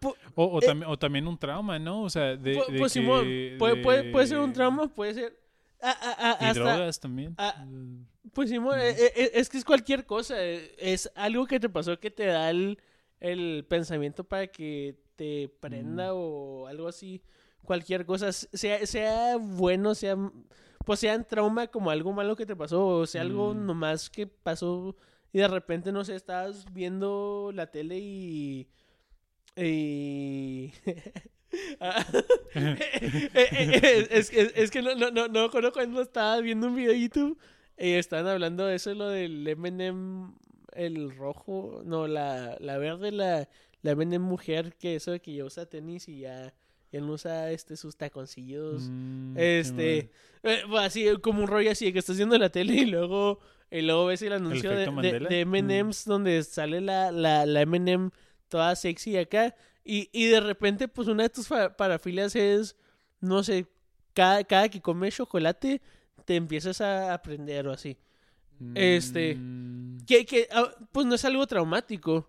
[0.00, 2.02] Po- O, o, Eh, también, o también un trauma, ¿no?
[2.02, 3.24] O sea, de, pu- de pues que- Simón,
[3.58, 5.38] puede, puede, puede ser un trauma, puede ser.
[5.82, 7.36] ah, Y hasta, drogas también.
[7.66, 8.02] Mm.
[8.32, 10.34] Pues Simón, eh, eh, es que es cualquier cosa.
[10.42, 12.78] Es algo que te pasó que te da el,
[13.20, 17.22] el pensamiento para que te prenda o algo así.
[17.62, 20.16] Cualquier cosa, sea, sea bueno, sea,
[20.84, 23.66] pues sea un trauma como algo malo que te pasó, o sea algo Mm.
[23.66, 24.94] nomás que pasó
[25.32, 28.68] y de repente, no sé, estabas viendo la tele y...
[29.56, 30.72] y...
[31.54, 31.80] Eh,
[32.54, 36.92] eh, eh, es, que- es que no, no, no, no cuando estaba viendo un video
[36.92, 37.38] de YouTube
[37.78, 40.32] y estaban hablando de eso, lo del M&M,
[40.72, 43.48] el rojo, no, la, la verde, la,
[43.82, 46.52] la M&M mujer, que eso de que ya usa tenis y ya,
[46.92, 48.88] ya no usa este, sus taconcillos.
[48.90, 50.10] Mm, Este,
[50.42, 53.38] eh, así como un rollo así de que estás viendo la tele y luego,
[53.70, 54.86] y luego ves el anuncio de,
[55.28, 58.10] de, M&M's donde sale la, la, la M&M
[58.48, 62.76] toda sexy acá y, y de repente pues una de tus parafilias es,
[63.20, 63.66] no sé,
[64.14, 65.80] cada, cada que comes chocolate
[66.24, 67.96] te empiezas a aprender o así.
[68.74, 72.28] este, Mm, Que, que ah, pues no es algo traumático,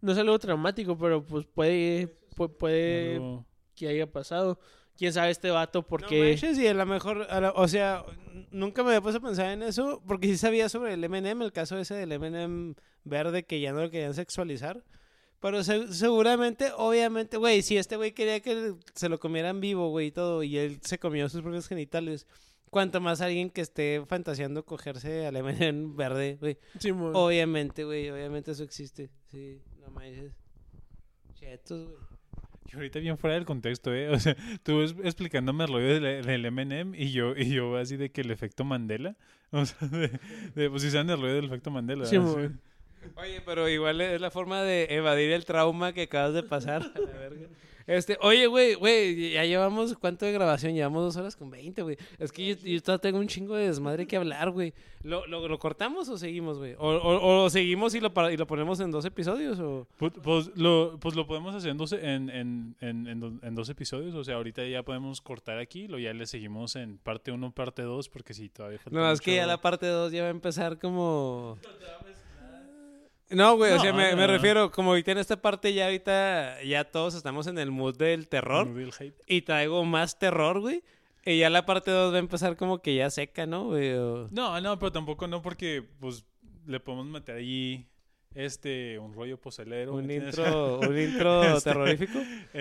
[0.00, 3.20] no es algo traumático, pero pues puede, pu- puede
[3.74, 4.58] que haya pasado.
[4.96, 6.20] Quién sabe este vato No porque...
[6.20, 8.04] manches, y a lo mejor, a la- o sea,
[8.50, 11.52] nunca me había puesto a pensar en eso, porque sí sabía sobre el M&M, el
[11.52, 12.74] caso ese del M&M
[13.04, 14.82] verde que ya no lo querían sexualizar.
[15.40, 20.08] Pero se- seguramente, obviamente, güey, si este güey quería que se lo comieran vivo, güey,
[20.08, 22.26] y todo, y él se comió sus propios genitales,
[22.70, 25.36] cuanto más alguien que esté fantaseando cogerse al
[25.72, 26.58] M&M verde, güey.
[26.80, 27.12] Simón.
[27.14, 29.10] Obviamente, güey, obviamente eso existe.
[29.30, 30.32] Sí, no manches.
[31.34, 31.98] Chetos, güey.
[32.70, 34.08] Y ahorita bien fuera del contexto, ¿eh?
[34.12, 37.96] O sea, tú es- explicándome el rollo del, del M&M y yo, y yo así
[37.96, 39.16] de que el efecto Mandela.
[39.50, 40.10] O sea, de,
[40.54, 42.04] de pues si saben el rollo del efecto Mandela.
[42.04, 42.18] Sí,
[43.16, 46.82] Oye, pero igual es la forma de evadir el trauma que acabas de pasar.
[46.82, 47.46] a la verga.
[47.86, 50.74] Este, oye, güey, güey, ya llevamos, ¿cuánto de grabación?
[50.74, 51.96] Llevamos dos horas con 20, güey.
[52.18, 54.74] Es que yo, yo todavía tengo un chingo de desmadre que hablar, güey.
[55.02, 56.74] ¿Lo, lo, lo cortamos o seguimos, güey?
[56.74, 59.58] ¿O, o, o seguimos y lo, y lo ponemos en dos episodios?
[59.58, 59.86] O...
[59.96, 63.54] Pues, pues lo, pues lo podemos hacer en dos, en, en, en, en do- en
[63.54, 64.14] dos episodios.
[64.14, 67.80] O sea, ahorita ya podemos cortar aquí, lo ya le seguimos en parte 1, parte
[67.80, 70.32] 2, porque sí, todavía falta No, es que ya la parte 2 ya va a
[70.32, 71.56] empezar como...
[73.30, 74.32] No, güey, o sea, me, me no.
[74.32, 78.26] refiero, como ahorita en esta parte ya ahorita ya todos estamos en el mood del
[78.28, 78.72] terror.
[78.72, 79.20] Del hate.
[79.26, 80.82] y traigo más terror, güey.
[81.24, 83.92] Y ya la parte 2 va a empezar como que ya seca, ¿no, güey?
[83.94, 86.24] O- No, no, pero tampoco no, porque pues
[86.66, 87.86] le podemos meter allí
[88.34, 89.92] este un rollo pocelero.
[89.94, 92.18] ¿me Un intro, un intro Este, terrorífico.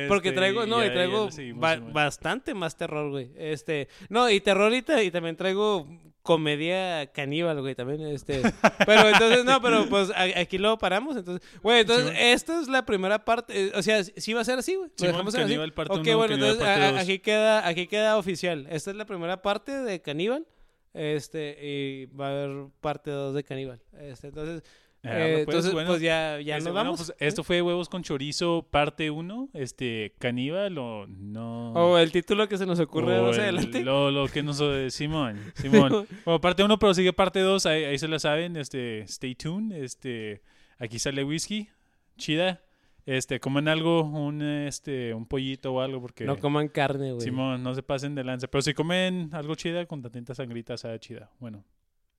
[0.10, 3.32] Porque este, traigo, no, y traigo ba- bastante más terror, güey.
[3.38, 5.88] Este, no, y terror ahorita, y también traigo
[6.28, 8.42] comedia caníbal, güey, también, este.
[8.86, 11.48] Pero entonces, no, pero pues aquí lo paramos, entonces.
[11.64, 14.60] Güey, entonces, Sí, esta es la primera parte, eh, o sea, sí va a ser
[14.60, 14.90] así, güey.
[14.98, 15.44] Simón, dejamos así.
[15.44, 18.68] Caníbal parte Ok, uno, bueno, Caníbal entonces parte a- aquí queda, aquí queda oficial.
[18.70, 20.46] Esta es la primera parte de Caníbal.
[20.94, 23.80] Este, y va a haber parte 2 de Caníbal.
[24.00, 24.64] Este, entonces,
[25.04, 26.98] Ah, eh, pues, entonces, bueno, pues ya, ya este, nos bueno, vamos.
[27.08, 29.50] pues, esto fue Huevos con Chorizo, parte 1.
[29.54, 31.72] Este, caníbal o no.
[31.74, 33.84] O el título que se nos ocurre O el- adelante.
[33.84, 34.60] Lo, lo que nos...
[34.60, 36.08] eh, Simón, Simón.
[36.26, 37.66] Bueno, parte 1, pero sigue parte 2.
[37.68, 38.58] Ahí, ahí se la saben.
[38.58, 39.72] Este, stay tuned.
[39.82, 40.42] Este,
[40.78, 41.70] aquí sale whisky.
[42.18, 42.62] Chida.
[43.06, 46.26] Este, coman algo, un, este, un pollito o algo, porque...
[46.26, 47.22] No coman carne, güey.
[47.22, 48.48] Simón, no se pasen de lanza.
[48.48, 51.32] Pero si comen algo chida, con tantita sangrita, sabe chida.
[51.40, 51.64] Bueno,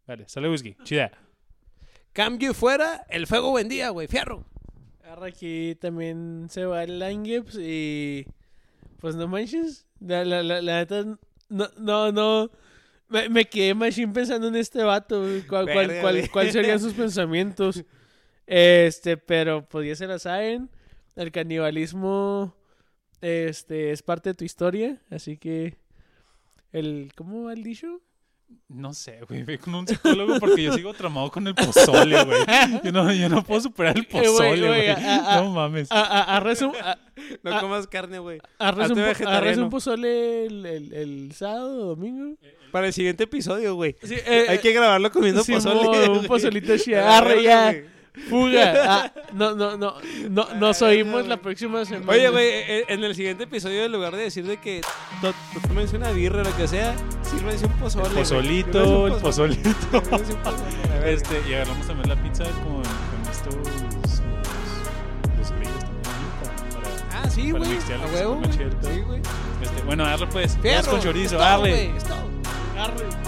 [0.07, 0.77] dale, sale whisky.
[0.85, 1.11] Chida.
[2.19, 4.09] Cambio y fuera, el fuego vendía, güey.
[4.09, 4.45] Fierro.
[5.05, 8.27] Ahora aquí también se va el Langeps y
[8.99, 11.05] pues no manches, la, la, la, la neta,
[11.49, 12.51] no, no, no,
[13.09, 16.93] me, me quedé machine pensando en este vato, güey, cuál, cuál, cuál, cuál serían sus
[17.05, 17.85] pensamientos,
[18.49, 20.71] este, pero pues ya se la saben,
[21.15, 22.53] el canibalismo,
[23.21, 25.79] este, es parte de tu historia, así que,
[26.73, 28.01] el, ¿cómo va el dicho?
[28.69, 32.39] No sé, güey, ve con un psicólogo porque yo sigo traumado con el pozole, güey.
[32.85, 34.89] Yo no, yo no puedo superar el Eh, güey, pozole, güey, güey.
[34.91, 35.91] a- a- No mames.
[35.91, 36.99] A- a- Arres un, a-
[37.43, 37.61] No Ah.
[37.61, 38.41] comas carne, güey.
[38.59, 39.01] arres Hazte un,
[39.57, 42.37] po- un pozole el, el, el sábado o domingo.
[42.71, 43.97] Para el siguiente episodio, güey.
[44.03, 46.09] Sí, eh, Hay que grabarlo comiendo Simón, pozole.
[46.11, 46.73] un pozolito
[47.07, 47.83] A verga, ya.
[48.29, 48.75] Fuga.
[48.87, 49.95] Ah, no, no, no,
[50.29, 50.45] no.
[50.55, 52.11] Nos oímos la próxima semana.
[52.13, 52.49] Oye, güey,
[52.89, 54.81] en el siguiente episodio, en lugar de decir de que
[55.21, 58.07] to- to- tómense una birra o lo que sea, sírvense un pozole.
[58.07, 58.23] El güey.
[58.25, 59.69] pozolito, un el pozolito.
[59.93, 61.07] Un pozole, a.
[61.09, 63.55] Este, y agarramos también la pizza con, con estos.
[63.55, 64.23] Los,
[65.39, 66.05] los grillos también.
[67.13, 67.71] Para, Ah, sí, para güey.
[67.71, 68.59] mixtearlo, A que se huevo, ponga güey.
[68.59, 68.71] chido.
[68.95, 69.21] Sí, güey.
[69.63, 70.59] este, bueno, arre pues.
[70.61, 70.77] Fierro.
[70.77, 71.59] Vamos con chorizo, Es todo, arre.
[71.71, 72.19] güey, es todo.
[72.79, 73.28] Arre.